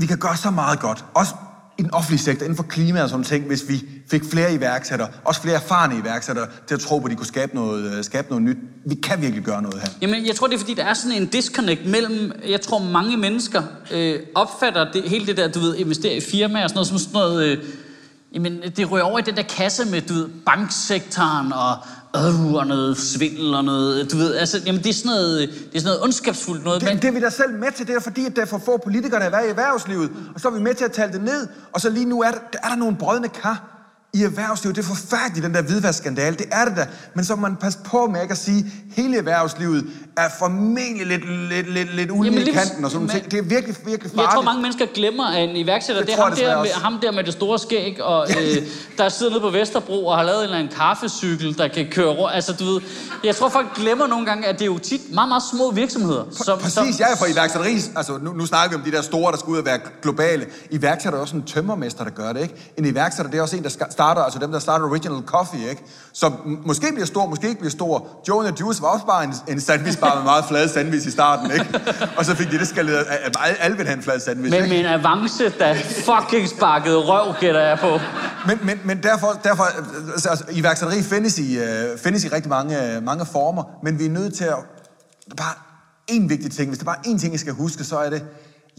vi 0.00 0.06
kan 0.06 0.18
gøre 0.18 0.36
så 0.36 0.50
meget 0.50 0.80
godt. 0.80 1.04
Også 1.14 1.34
i 1.78 1.82
den 1.82 1.94
offentlige 1.94 2.20
sektor, 2.20 2.44
inden 2.44 2.56
for 2.56 2.62
klima 2.62 3.02
og 3.02 3.08
sådan 3.08 3.24
ting, 3.24 3.46
hvis 3.46 3.68
vi 3.68 3.84
fik 4.10 4.22
flere 4.30 4.54
iværksættere, 4.54 5.08
også 5.24 5.42
flere 5.42 5.56
erfarne 5.56 5.98
iværksættere, 5.98 6.46
til 6.66 6.74
at 6.74 6.80
tro 6.80 6.98
på, 6.98 7.04
at 7.04 7.10
de 7.10 7.16
kunne 7.16 7.26
skabe 7.26 7.54
noget, 7.54 7.98
øh, 7.98 8.04
skabe 8.04 8.28
noget 8.28 8.42
nyt. 8.42 8.56
Vi 8.86 8.94
kan 8.94 9.22
virkelig 9.22 9.44
gøre 9.44 9.62
noget 9.62 9.80
her. 9.80 9.88
Jamen, 10.02 10.26
jeg 10.26 10.34
tror, 10.34 10.46
det 10.46 10.54
er 10.54 10.58
fordi, 10.58 10.74
der 10.74 10.84
er 10.84 10.94
sådan 10.94 11.22
en 11.22 11.26
disconnect 11.26 11.86
mellem, 11.86 12.32
jeg 12.48 12.60
tror, 12.60 12.78
mange 12.78 13.16
mennesker 13.16 13.62
øh, 13.90 14.20
opfatter 14.34 14.92
det, 14.92 15.02
hele 15.02 15.26
det 15.26 15.36
der, 15.36 15.48
du 15.48 15.60
ved, 15.60 15.76
investere 15.76 16.16
i 16.16 16.20
firmaer 16.20 16.62
og 16.62 16.70
sådan 16.70 16.76
noget, 16.76 16.88
som 16.88 16.98
sådan 16.98 17.12
noget, 17.12 17.46
øh, 17.46 17.58
Jamen, 18.34 18.62
det 18.76 18.90
rører 18.90 19.02
over 19.02 19.18
i 19.18 19.22
den 19.22 19.36
der 19.36 19.42
kasse 19.42 19.84
med, 19.84 20.00
du 20.00 20.14
ved, 20.14 20.28
banksektoren 20.46 21.52
og, 21.52 21.76
øh, 22.16 22.52
og 22.52 22.66
noget 22.66 22.98
svindel 22.98 23.54
og 23.54 23.64
noget, 23.64 24.12
du 24.12 24.16
ved, 24.16 24.34
altså, 24.34 24.62
jamen, 24.66 24.82
det 24.82 24.90
er 24.90 24.94
sådan 24.94 25.08
noget, 25.08 25.48
det 25.48 25.74
er 25.74 25.80
sådan 25.80 25.84
noget 25.84 26.02
ondskabsfuldt 26.02 26.64
noget. 26.64 26.80
Det, 26.80 26.88
men... 26.88 26.96
det 26.96 27.08
er 27.08 27.12
vi 27.12 27.20
da 27.20 27.30
selv 27.30 27.52
med 27.58 27.72
til, 27.76 27.86
det 27.86 27.94
er 27.94 28.00
fordi, 28.00 28.26
at 28.26 28.36
der 28.36 28.42
er 28.42 28.46
for 28.46 28.58
få 28.58 28.76
politikere, 28.76 29.20
der 29.20 29.36
er 29.38 29.44
i 29.44 29.48
erhvervslivet, 29.48 30.10
og 30.34 30.40
så 30.40 30.48
er 30.48 30.52
vi 30.52 30.60
med 30.60 30.74
til 30.74 30.84
at 30.84 30.92
tale 30.92 31.12
det 31.12 31.22
ned, 31.22 31.48
og 31.72 31.80
så 31.80 31.90
lige 31.90 32.06
nu 32.06 32.22
er 32.22 32.30
der, 32.30 32.38
er 32.62 32.68
der 32.68 32.76
nogle 32.76 32.96
brødne 32.96 33.28
kar, 33.28 33.76
i 34.16 34.22
erhvervslivet. 34.22 34.76
Det 34.76 34.82
er 34.82 34.86
forfærdeligt, 34.86 35.44
den 35.44 35.54
der 35.54 35.62
hvidvaskskandale. 35.62 36.36
Det 36.36 36.46
er 36.52 36.64
det 36.64 36.76
da. 36.76 36.86
Men 37.14 37.24
så 37.24 37.36
må 37.36 37.40
man 37.40 37.56
passe 37.56 37.78
på 37.84 38.06
med 38.06 38.22
ikke 38.22 38.32
at 38.32 38.38
sige, 38.38 38.58
at 38.58 38.94
hele 38.96 39.18
erhvervslivet 39.18 39.86
er 40.16 40.28
formentlig 40.38 41.06
lidt, 41.06 41.48
lidt, 41.48 41.72
lidt, 41.74 41.94
lidt 41.94 42.10
ulige 42.10 42.40
i 42.48 42.52
kanten 42.52 42.84
og 42.84 42.90
sådan 42.90 43.06
noget. 43.06 43.30
Det 43.30 43.38
er 43.38 43.42
virkelig, 43.42 43.76
virkelig 43.84 44.10
farligt. 44.10 44.16
Jeg 44.16 44.28
tror, 44.34 44.42
mange 44.42 44.62
mennesker 44.62 44.86
glemmer, 44.94 45.24
at 45.24 45.48
en 45.48 45.56
iværksætter, 45.56 46.02
det, 46.02 46.08
det 46.08 46.18
er 46.18 46.22
ham 46.22 46.34
der, 46.36 46.62
med, 46.62 46.70
ham 46.70 46.98
der 47.02 47.10
med 47.10 47.24
det 47.24 47.32
store 47.32 47.58
skæg, 47.58 48.02
og 48.02 48.26
øh, 48.40 48.56
der 48.98 49.08
sidder 49.08 49.32
nede 49.32 49.40
på 49.40 49.50
Vesterbro 49.50 50.06
og 50.06 50.16
har 50.16 50.24
lavet 50.24 50.38
en 50.38 50.44
eller 50.44 50.58
anden 50.58 50.72
kaffecykel, 50.76 51.58
der 51.58 51.68
kan 51.68 51.86
køre 51.90 52.08
rundt. 52.08 52.34
Altså, 52.34 52.52
du 52.52 52.64
ved, 52.64 52.80
jeg 53.24 53.36
tror, 53.36 53.48
folk 53.48 53.74
glemmer 53.74 54.06
nogle 54.06 54.26
gange, 54.26 54.46
at 54.46 54.54
det 54.58 54.62
er 54.62 54.66
jo 54.66 54.78
tit 54.78 55.00
meget, 55.14 55.28
meget 55.28 55.42
små 55.50 55.70
virksomheder. 55.70 56.24
Som, 56.30 56.58
Præcis, 56.58 56.74
som, 56.74 56.86
jeg 56.98 57.12
er 57.12 57.16
for 57.16 57.26
iværksætteri. 57.26 57.74
Altså, 57.96 58.18
nu, 58.22 58.32
nu 58.32 58.46
snakker 58.46 58.68
vi 58.70 58.74
om 58.74 58.90
de 58.90 58.96
der 58.96 59.02
store, 59.02 59.32
der 59.32 59.38
skal 59.38 59.50
ud 59.50 59.58
og 59.58 59.64
være 59.64 59.78
globale. 60.02 60.46
Iværksætter 60.70 61.18
er 61.18 61.22
også 61.22 61.36
en 61.36 61.42
tømmermester, 61.42 62.04
der 62.04 62.10
gør 62.10 62.32
det, 62.32 62.42
ikke? 62.42 62.72
En 62.76 62.84
iværksætter, 62.84 63.30
det 63.30 63.38
er 63.38 63.42
også 63.42 63.56
en, 63.56 63.62
der 63.62 63.86
starter, 63.90 64.22
altså 64.22 64.38
dem, 64.38 64.52
der 64.52 64.58
starter 64.58 64.84
Original 64.84 65.22
Coffee, 65.26 65.70
ikke? 65.70 65.82
Som 66.16 66.58
måske 66.66 66.86
bliver 66.92 67.06
stor, 67.06 67.26
måske 67.26 67.48
ikke 67.48 67.60
bliver 67.60 67.70
stor. 67.70 68.22
Joe 68.28 68.48
and 68.48 68.60
Juice 68.60 68.82
var 68.82 68.88
også 68.88 69.06
bare 69.06 69.24
en, 69.24 69.34
en 69.48 69.60
sandwichbar 69.60 70.14
med 70.14 70.22
meget 70.22 70.44
flade 70.48 70.68
sandwich 70.68 71.06
i 71.06 71.10
starten, 71.10 71.50
ikke? 71.50 71.80
Og 72.16 72.24
så 72.24 72.34
fik 72.34 72.50
de 72.50 72.58
det 72.58 72.68
skaleret, 72.68 73.06
at 73.24 73.36
alle 73.60 73.76
vil 73.76 73.86
have 73.86 73.96
en 73.96 74.02
flad 74.02 74.20
sandwich, 74.20 74.60
Men 74.60 74.70
min 74.70 74.86
avance, 74.86 75.44
der 75.58 75.74
fucking 75.74 76.48
sparkede 76.48 76.96
røv, 76.96 77.34
gætter 77.40 77.60
jeg 77.60 77.78
på. 77.78 77.98
Men, 78.46 78.58
men, 78.62 78.80
men 78.84 79.02
derfor, 79.02 79.40
derfor 79.44 79.62
altså, 80.12 80.28
altså, 80.28 80.44
iværksætteri 80.52 81.02
findes 81.02 81.38
i, 81.38 81.58
uh, 81.58 81.98
findes 81.98 82.24
i 82.24 82.28
rigtig 82.28 82.48
mange, 82.48 83.00
mange 83.00 83.26
former, 83.26 83.62
men 83.82 83.98
vi 83.98 84.06
er 84.06 84.10
nødt 84.10 84.34
til 84.34 84.44
at... 84.44 84.56
Bare 85.36 85.54
en 86.06 86.30
vigtig 86.30 86.52
ting, 86.52 86.68
hvis 86.68 86.78
der 86.78 86.84
bare 86.84 86.96
er 86.96 87.10
én 87.10 87.18
ting, 87.18 87.32
jeg 87.32 87.40
skal 87.40 87.52
huske, 87.52 87.84
så 87.84 87.98
er 87.98 88.10
det, 88.10 88.24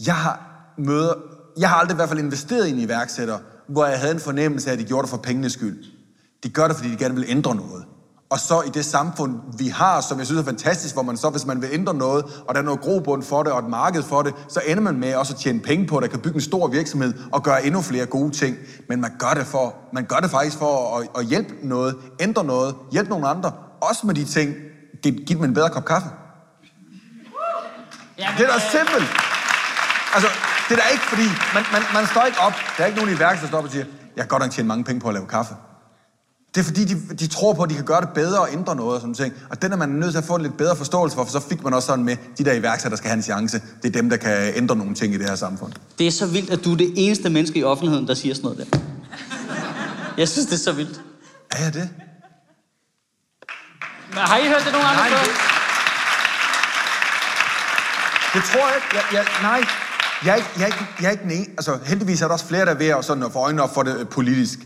jeg 0.06 0.14
har 0.14 0.40
møder, 0.78 1.12
jeg 1.58 1.68
har 1.68 1.76
aldrig 1.76 1.94
i 1.94 1.96
hvert 1.96 2.08
fald 2.08 2.18
investeret 2.18 2.66
i 2.66 2.70
en 2.70 2.78
iværksætter, 2.78 3.38
hvor 3.68 3.86
jeg 3.86 3.98
havde 3.98 4.14
en 4.14 4.20
fornemmelse 4.20 4.68
af, 4.68 4.72
at 4.72 4.78
de 4.78 4.84
gjorde 4.84 5.02
det 5.02 5.10
for 5.10 5.16
pengenes 5.16 5.52
skyld. 5.52 5.97
De 6.42 6.48
gør 6.48 6.68
det, 6.68 6.76
fordi 6.76 6.90
de 6.90 6.96
gerne 6.96 7.14
vil 7.14 7.24
ændre 7.28 7.54
noget. 7.54 7.84
Og 8.30 8.38
så 8.38 8.62
i 8.66 8.68
det 8.68 8.84
samfund, 8.84 9.40
vi 9.58 9.68
har, 9.68 10.00
som 10.00 10.18
jeg 10.18 10.26
synes 10.26 10.40
er 10.40 10.44
fantastisk, 10.44 10.94
hvor 10.94 11.02
man 11.02 11.16
så, 11.16 11.30
hvis 11.30 11.46
man 11.46 11.62
vil 11.62 11.68
ændre 11.72 11.94
noget, 11.94 12.24
og 12.24 12.54
der 12.54 12.60
er 12.60 12.64
noget 12.64 12.80
grobund 12.80 13.22
for 13.22 13.42
det, 13.42 13.52
og 13.52 13.58
et 13.58 13.68
marked 13.70 14.02
for 14.02 14.22
det, 14.22 14.34
så 14.48 14.60
ender 14.66 14.82
man 14.82 14.96
med 14.96 15.14
også 15.14 15.32
at 15.32 15.40
tjene 15.40 15.60
penge 15.60 15.86
på 15.86 16.00
det, 16.00 16.10
kan 16.10 16.20
bygge 16.20 16.34
en 16.34 16.40
stor 16.40 16.68
virksomhed 16.68 17.14
og 17.32 17.42
gøre 17.42 17.66
endnu 17.66 17.80
flere 17.80 18.06
gode 18.06 18.30
ting. 18.30 18.56
Men 18.88 19.00
man 19.00 19.10
gør 19.18 19.34
det, 19.34 19.46
for, 19.46 19.74
man 19.92 20.04
gør 20.04 20.16
det 20.16 20.30
faktisk 20.30 20.58
for 20.58 20.98
at, 20.98 21.08
at 21.18 21.26
hjælpe 21.26 21.54
noget, 21.62 21.96
ændre 22.20 22.44
noget, 22.44 22.74
hjælpe 22.92 23.10
nogle 23.10 23.28
andre. 23.28 23.52
Også 23.80 24.06
med 24.06 24.14
de 24.14 24.24
ting, 24.24 24.54
give, 25.02 25.14
give 25.14 25.36
dem 25.38 25.44
en 25.44 25.54
bedre 25.54 25.70
kop 25.70 25.84
kaffe. 25.84 26.08
det 28.38 28.46
er 28.46 28.52
da 28.52 28.58
simpelt. 28.70 29.08
Altså, 30.14 30.28
det 30.68 30.78
er 30.78 30.82
da 30.82 30.88
ikke, 30.92 31.04
fordi 31.04 31.28
man, 31.54 31.62
man, 31.72 31.82
man 31.94 32.06
står 32.06 32.24
ikke 32.24 32.38
op. 32.38 32.52
Der 32.76 32.82
er 32.82 32.86
ikke 32.86 32.98
nogen 32.98 33.14
i 33.16 33.18
værket, 33.18 33.42
der 33.42 33.48
står 33.48 33.58
op 33.58 33.64
og 33.64 33.70
siger, 33.70 33.84
jeg 34.16 34.22
kan 34.24 34.28
godt 34.28 34.42
nok 34.42 34.50
tjene 34.50 34.68
mange 34.68 34.84
penge 34.84 35.00
på 35.00 35.08
at 35.08 35.14
lave 35.14 35.26
kaffe. 35.26 35.54
Det 36.58 36.64
er 36.64 36.66
fordi, 36.66 36.84
de, 36.84 37.16
de 37.18 37.26
tror 37.26 37.52
på, 37.52 37.62
at 37.62 37.70
de 37.70 37.74
kan 37.74 37.84
gøre 37.84 38.00
det 38.00 38.08
bedre 38.08 38.40
og 38.40 38.48
ændre 38.52 38.76
noget 38.76 38.94
og 38.94 39.00
sådan 39.00 39.14
ting. 39.14 39.34
Og 39.50 39.62
den 39.62 39.72
er 39.72 39.76
man 39.76 39.88
nødt 39.88 40.10
til 40.10 40.18
at 40.18 40.24
få 40.24 40.34
en 40.34 40.42
lidt 40.42 40.56
bedre 40.56 40.76
forståelse 40.76 41.16
for, 41.16 41.24
for 41.24 41.30
så 41.30 41.40
fik 41.40 41.64
man 41.64 41.74
også 41.74 41.86
sådan 41.86 42.04
med, 42.04 42.16
de 42.38 42.44
der 42.44 42.52
iværksætter, 42.52 42.88
der 42.88 42.96
skal 42.96 43.08
have 43.08 43.16
en 43.16 43.22
chance. 43.22 43.62
Det 43.82 43.88
er 43.88 43.92
dem, 43.92 44.10
der 44.10 44.16
kan 44.16 44.52
ændre 44.56 44.76
nogle 44.76 44.94
ting 44.94 45.14
i 45.14 45.18
det 45.18 45.28
her 45.28 45.36
samfund. 45.36 45.72
Det 45.98 46.06
er 46.06 46.10
så 46.10 46.26
vildt, 46.26 46.50
at 46.50 46.64
du 46.64 46.72
er 46.72 46.76
det 46.76 46.92
eneste 46.96 47.30
menneske 47.30 47.58
i 47.58 47.64
offentligheden, 47.64 48.08
der 48.08 48.14
siger 48.14 48.34
sådan 48.34 48.50
noget 48.50 48.70
der. 48.72 48.78
Jeg 50.18 50.28
synes, 50.28 50.46
det 50.46 50.54
er 50.54 50.58
så 50.58 50.72
vildt. 50.72 51.00
Er 51.50 51.64
jeg 51.64 51.74
det? 51.74 51.88
Men 54.08 54.18
har 54.18 54.36
I 54.36 54.48
hørt 54.48 54.62
det 54.64 54.72
nogen 54.72 54.86
andre 54.86 55.02
nej, 55.02 55.08
det, 55.08 55.30
det 58.34 58.42
tror 58.50 58.68
jeg 58.68 58.76
ikke. 58.76 58.88
Jeg, 58.96 59.04
jeg, 59.12 59.24
nej, 59.42 59.60
jeg 60.24 60.32
er 60.32 60.36
ikke, 60.36 60.48
jeg 60.58 60.66
ikke, 60.66 60.86
jeg 61.00 61.06
er 61.06 61.10
ikke 61.10 61.24
den 61.24 61.54
Altså, 61.58 61.78
heldigvis 61.86 62.22
er 62.22 62.26
der 62.26 62.32
også 62.32 62.46
flere, 62.46 62.64
der 62.64 62.70
er 62.70 62.78
ved 62.78 62.88
at, 62.88 63.04
sådan, 63.04 63.22
at 63.22 63.32
få 63.32 63.38
øjnene 63.38 63.62
op 63.62 63.74
for 63.74 63.82
det 63.82 64.00
øh, 64.00 64.06
politisk. 64.06 64.58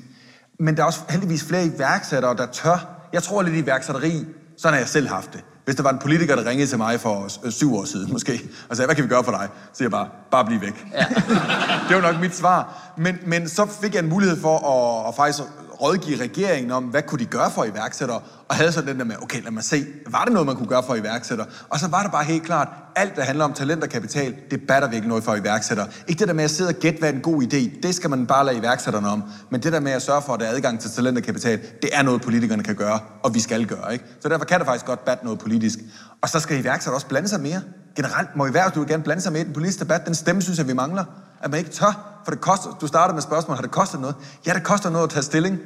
Men 0.63 0.77
der 0.77 0.83
er 0.83 0.87
også 0.87 1.01
heldigvis 1.09 1.45
flere 1.45 1.67
iværksættere, 1.67 2.37
der 2.37 2.47
tør. 2.47 2.89
Jeg 3.13 3.23
tror 3.23 3.43
lidt 3.43 3.57
i 3.57 3.59
iværksætteri, 3.59 4.27
Sådan 4.59 4.73
har 4.73 4.81
jeg 4.81 4.89
selv 4.89 5.09
haft 5.09 5.33
det. 5.33 5.45
Hvis 5.65 5.77
der 5.77 5.83
var 5.83 5.91
en 5.91 5.99
politiker, 5.99 6.37
der 6.37 6.47
ringede 6.47 6.67
til 6.67 6.79
mig 6.79 7.01
for 7.01 7.29
øh, 7.45 7.53
syv 7.53 7.75
år 7.75 7.85
siden, 7.85 8.13
måske, 8.13 8.41
og 8.69 8.77
sagde, 8.77 8.87
hvad 8.87 8.95
kan 8.95 9.05
vi 9.05 9.09
gøre 9.09 9.25
for 9.25 9.33
dig? 9.33 9.49
Så 9.73 9.77
siger 9.77 9.87
jeg 9.87 9.91
bare, 9.91 10.09
bare 10.31 10.45
bliv 10.45 10.61
væk. 10.61 10.87
Ja. 10.93 11.05
det 11.89 11.97
var 11.97 12.01
nok 12.01 12.21
mit 12.21 12.37
svar. 12.37 12.93
Men, 12.97 13.19
men 13.27 13.49
så 13.49 13.67
fik 13.83 13.95
jeg 13.95 14.03
en 14.03 14.09
mulighed 14.09 14.41
for 14.41 14.59
at, 14.59 15.09
at 15.09 15.15
faktisk 15.15 15.39
rådgive 15.83 16.21
regeringen 16.21 16.71
om, 16.71 16.85
hvad 16.85 17.03
kunne 17.03 17.19
de 17.19 17.25
gøre 17.25 17.51
for 17.51 17.65
iværksættere, 17.65 18.21
og 18.49 18.57
havde 18.57 18.73
så 18.73 18.83
den 18.83 18.99
der 18.99 19.05
med, 19.05 19.17
okay, 19.23 19.43
lad 19.43 19.51
mig 19.51 19.65
se, 19.65 19.85
var 20.07 20.25
det 20.25 20.33
noget, 20.33 20.47
man 20.47 20.57
kunne 20.57 20.69
gøre 20.69 20.83
for 20.87 20.95
iværksættere? 20.95 21.47
Og 21.69 21.79
så 21.79 21.89
var 21.89 22.03
det 22.03 22.13
bare 22.13 22.25
helt 22.25 22.43
klart, 22.43 22.69
alt, 22.97 23.17
der 23.17 23.23
handler 23.23 23.45
om 23.45 23.53
talent 23.53 23.83
og 23.83 23.89
kapital, 23.89 24.35
det 24.51 24.61
batter 24.69 24.89
vi 24.89 24.97
ikke 24.97 25.09
noget 25.09 25.25
for 25.25 25.35
iværksættere. 25.35 25.87
Ikke 26.09 26.19
det 26.19 26.29
der 26.29 26.35
med 26.35 26.45
at 26.45 26.51
sidde 26.51 26.69
og 26.69 26.75
gætte, 26.75 26.99
hvad 26.99 27.09
er 27.09 27.13
en 27.13 27.21
god 27.21 27.43
idé, 27.43 27.81
det 27.83 27.95
skal 27.95 28.11
man 28.11 28.27
bare 28.27 28.47
lade 28.47 28.57
iværksætterne 28.57 29.09
om. 29.09 29.23
Men 29.51 29.63
det 29.63 29.73
der 29.73 29.81
med 29.81 29.93
at 29.93 30.03
sørge 30.03 30.23
for, 30.23 30.35
at 30.35 30.41
der 30.41 30.47
er 30.47 30.51
adgang 30.51 30.81
til 30.81 30.91
talent 30.91 31.19
og 31.19 31.25
kapital, 31.25 31.61
det 31.83 31.91
er 31.93 32.03
noget, 32.03 32.23
politikerne 32.23 32.63
kan 32.63 32.75
gøre, 32.75 32.99
og 33.23 33.35
vi 33.35 33.41
skal 33.41 33.67
gøre. 33.67 33.93
Ikke? 33.93 34.05
Så 34.21 34.29
derfor 34.29 34.45
kan 34.45 34.59
det 34.59 34.67
faktisk 34.67 34.87
godt 34.87 35.05
batte 35.05 35.25
noget 35.25 35.41
politisk. 35.41 35.79
Og 36.23 36.29
så 36.29 36.41
skal 36.41 36.59
iværksættere 36.59 36.95
også 36.95 37.07
blande 37.07 37.29
sig 37.29 37.41
mere. 37.41 37.63
Generelt 37.97 38.37
må 38.37 38.47
iværksættere 38.47 38.87
gerne 38.89 39.03
blande 39.03 39.23
sig 39.23 39.33
mere 39.33 39.43
i 39.43 39.45
den 39.45 39.53
politiske 39.53 39.81
debat. 39.81 40.07
Den 40.07 40.15
stemme 40.15 40.43
synes 40.43 40.59
jeg, 40.59 40.69
vi 40.69 40.73
mangler. 40.73 41.05
At 41.43 41.51
man 41.51 41.59
ikke 41.59 41.71
tør, 41.71 42.12
for 42.25 42.31
det 42.31 42.41
koster, 42.41 42.71
du 42.81 42.87
startede 42.87 43.15
med 43.15 43.23
spørgsmålet, 43.23 43.59
har 43.59 43.63
det 43.63 43.71
kostet 43.71 44.01
noget? 44.01 44.17
Ja, 44.47 44.55
det 44.55 44.63
koster 44.63 44.91
noget 44.91 45.05
at 45.05 45.11
tage 45.11 45.23
stilling 45.23 45.59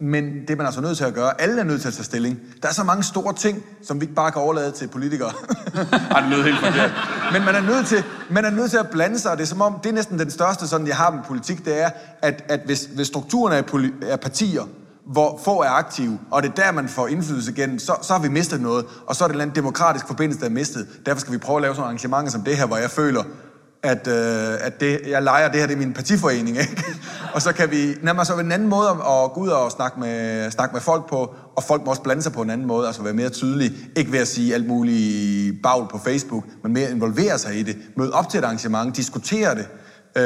men 0.00 0.24
det 0.24 0.50
er 0.50 0.56
man 0.56 0.66
altså 0.66 0.80
nødt 0.80 0.96
til 0.96 1.04
at 1.04 1.14
gøre. 1.14 1.40
Alle 1.40 1.60
er 1.60 1.64
nødt 1.64 1.80
til 1.80 1.88
at 1.88 1.94
tage 1.94 2.04
stilling. 2.04 2.38
Der 2.62 2.68
er 2.68 2.72
så 2.72 2.84
mange 2.84 3.02
store 3.02 3.34
ting, 3.34 3.62
som 3.82 4.00
vi 4.00 4.04
ikke 4.04 4.14
bare 4.14 4.32
kan 4.32 4.42
overlade 4.42 4.70
til 4.70 4.88
politikere. 4.88 5.32
Ej, 6.10 6.20
det 6.20 6.30
lød 6.30 6.42
helt 6.42 6.58
forkert. 6.58 6.90
Men 7.32 7.44
man 7.44 7.54
er, 7.54 7.60
nødt 7.60 7.86
til, 7.86 8.04
man 8.30 8.44
er 8.44 8.50
nødt 8.50 8.70
til 8.70 8.78
at 8.78 8.90
blande 8.90 9.18
sig, 9.18 9.30
og 9.30 9.36
det 9.36 9.42
er 9.42 9.48
som 9.48 9.60
om, 9.60 9.74
det 9.82 9.88
er 9.88 9.94
næsten 9.94 10.18
den 10.18 10.30
største, 10.30 10.68
sådan 10.68 10.86
jeg 10.86 10.96
har 10.96 11.10
med 11.10 11.20
politik, 11.26 11.64
det 11.64 11.82
er, 11.82 11.90
at, 12.22 12.44
at 12.48 12.60
hvis, 12.64 12.88
hvis 12.94 13.06
strukturen 13.06 13.52
er, 13.52 13.62
poli- 13.62 14.06
er 14.06 14.16
partier, 14.16 14.62
hvor 15.06 15.40
få 15.44 15.62
er 15.62 15.70
aktive, 15.70 16.18
og 16.30 16.42
det 16.42 16.48
er 16.48 16.54
der, 16.54 16.72
man 16.72 16.88
får 16.88 17.06
indflydelse 17.06 17.52
igen, 17.52 17.78
så, 17.78 17.96
så 18.02 18.12
har 18.12 18.20
vi 18.20 18.28
mistet 18.28 18.60
noget, 18.60 18.84
og 19.06 19.16
så 19.16 19.24
er 19.24 19.28
det 19.28 19.42
en 19.42 19.50
demokratisk 19.54 20.06
forbindelse, 20.06 20.40
der 20.40 20.46
er 20.46 20.50
mistet. 20.50 20.86
Derfor 21.06 21.20
skal 21.20 21.32
vi 21.32 21.38
prøve 21.38 21.56
at 21.56 21.62
lave 21.62 21.74
sådan 21.74 21.80
nogle 21.80 21.88
arrangementer 21.88 22.32
som 22.32 22.42
det 22.42 22.56
her, 22.56 22.66
hvor 22.66 22.76
jeg 22.76 22.90
føler, 22.90 23.24
at, 23.84 24.08
øh, 24.08 24.66
at 24.66 24.80
det, 24.80 25.00
jeg 25.08 25.22
leger, 25.22 25.48
det 25.48 25.60
her 25.60 25.66
det 25.66 25.74
er 25.74 25.78
min 25.78 25.92
partiforening, 25.92 26.58
ikke? 26.62 26.84
og 27.34 27.42
så 27.42 27.52
kan 27.52 27.70
vi 27.70 27.94
nærmere 28.02 28.24
så 28.24 28.34
en 28.34 28.52
anden 28.52 28.68
måde 28.68 28.88
at 28.88 29.32
gå 29.34 29.40
ud 29.40 29.48
og 29.48 29.70
snakke 29.70 30.00
med, 30.00 30.50
snakke 30.50 30.72
med 30.72 30.80
folk 30.80 31.08
på, 31.08 31.34
og 31.56 31.62
folk 31.62 31.84
må 31.84 31.90
også 31.90 32.02
blande 32.02 32.22
sig 32.22 32.32
på 32.32 32.42
en 32.42 32.50
anden 32.50 32.66
måde, 32.66 32.86
altså 32.86 33.02
være 33.02 33.12
mere 33.12 33.28
tydelige, 33.28 33.72
ikke 33.96 34.12
ved 34.12 34.18
at 34.18 34.28
sige 34.28 34.54
alt 34.54 34.66
muligt 34.66 35.62
bagl 35.62 35.88
på 35.90 35.98
Facebook, 36.04 36.44
men 36.62 36.72
mere 36.72 36.90
involvere 36.90 37.38
sig 37.38 37.56
i 37.56 37.62
det, 37.62 37.76
møde 37.96 38.12
op 38.12 38.28
til 38.28 38.38
et 38.38 38.44
arrangement, 38.44 38.96
diskutere 38.96 39.54
det, 39.54 39.66
Øh, 40.16 40.22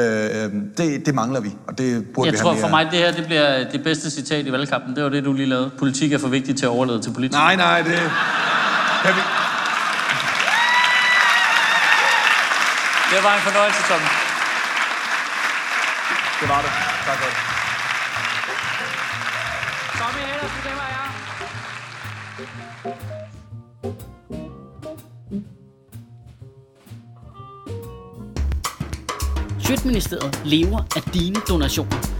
det, 0.77 1.05
det 1.05 1.15
mangler 1.15 1.39
vi, 1.39 1.55
og 1.67 1.77
det 1.77 2.05
burde 2.13 2.27
jeg 2.27 2.33
vi 2.33 2.37
tror 2.37 2.51
have 2.51 2.61
for 2.61 2.69
mig, 2.69 2.87
det 2.91 2.99
her 2.99 3.11
det 3.11 3.25
bliver 3.25 3.69
det 3.71 3.83
bedste 3.83 4.11
citat 4.11 4.45
i 4.45 4.51
valgkampen. 4.51 4.95
Det 4.95 5.03
var 5.03 5.09
det, 5.09 5.25
du 5.25 5.33
lige 5.33 5.45
lavede. 5.45 5.71
Politik 5.77 6.13
er 6.13 6.17
for 6.17 6.27
vigtigt 6.27 6.57
til 6.57 6.65
at 6.65 6.69
overlade 6.69 7.01
til 7.01 7.13
politikere. 7.13 7.41
Nej, 7.41 7.55
nej, 7.55 7.81
det... 7.81 7.99
Kan 9.03 9.13
vi... 9.15 9.48
Det 13.11 13.23
var 13.23 13.33
en 13.35 13.41
fornøjelse, 13.41 13.81
Tom. 13.89 14.01
Det 16.41 16.49
var 16.49 16.61
det. 16.61 16.71
Tak 17.05 17.17
for 17.21 17.25
det. 17.29 17.37
Tommy 19.99 20.21
Hellers, 20.29 20.53
det 20.63 20.73
var 20.79 20.87
jeg. 20.95 21.07
Sjøtministeriet 29.59 30.41
lever 30.45 30.79
af 30.95 31.01
dine 31.13 31.35
donationer. 31.49 32.08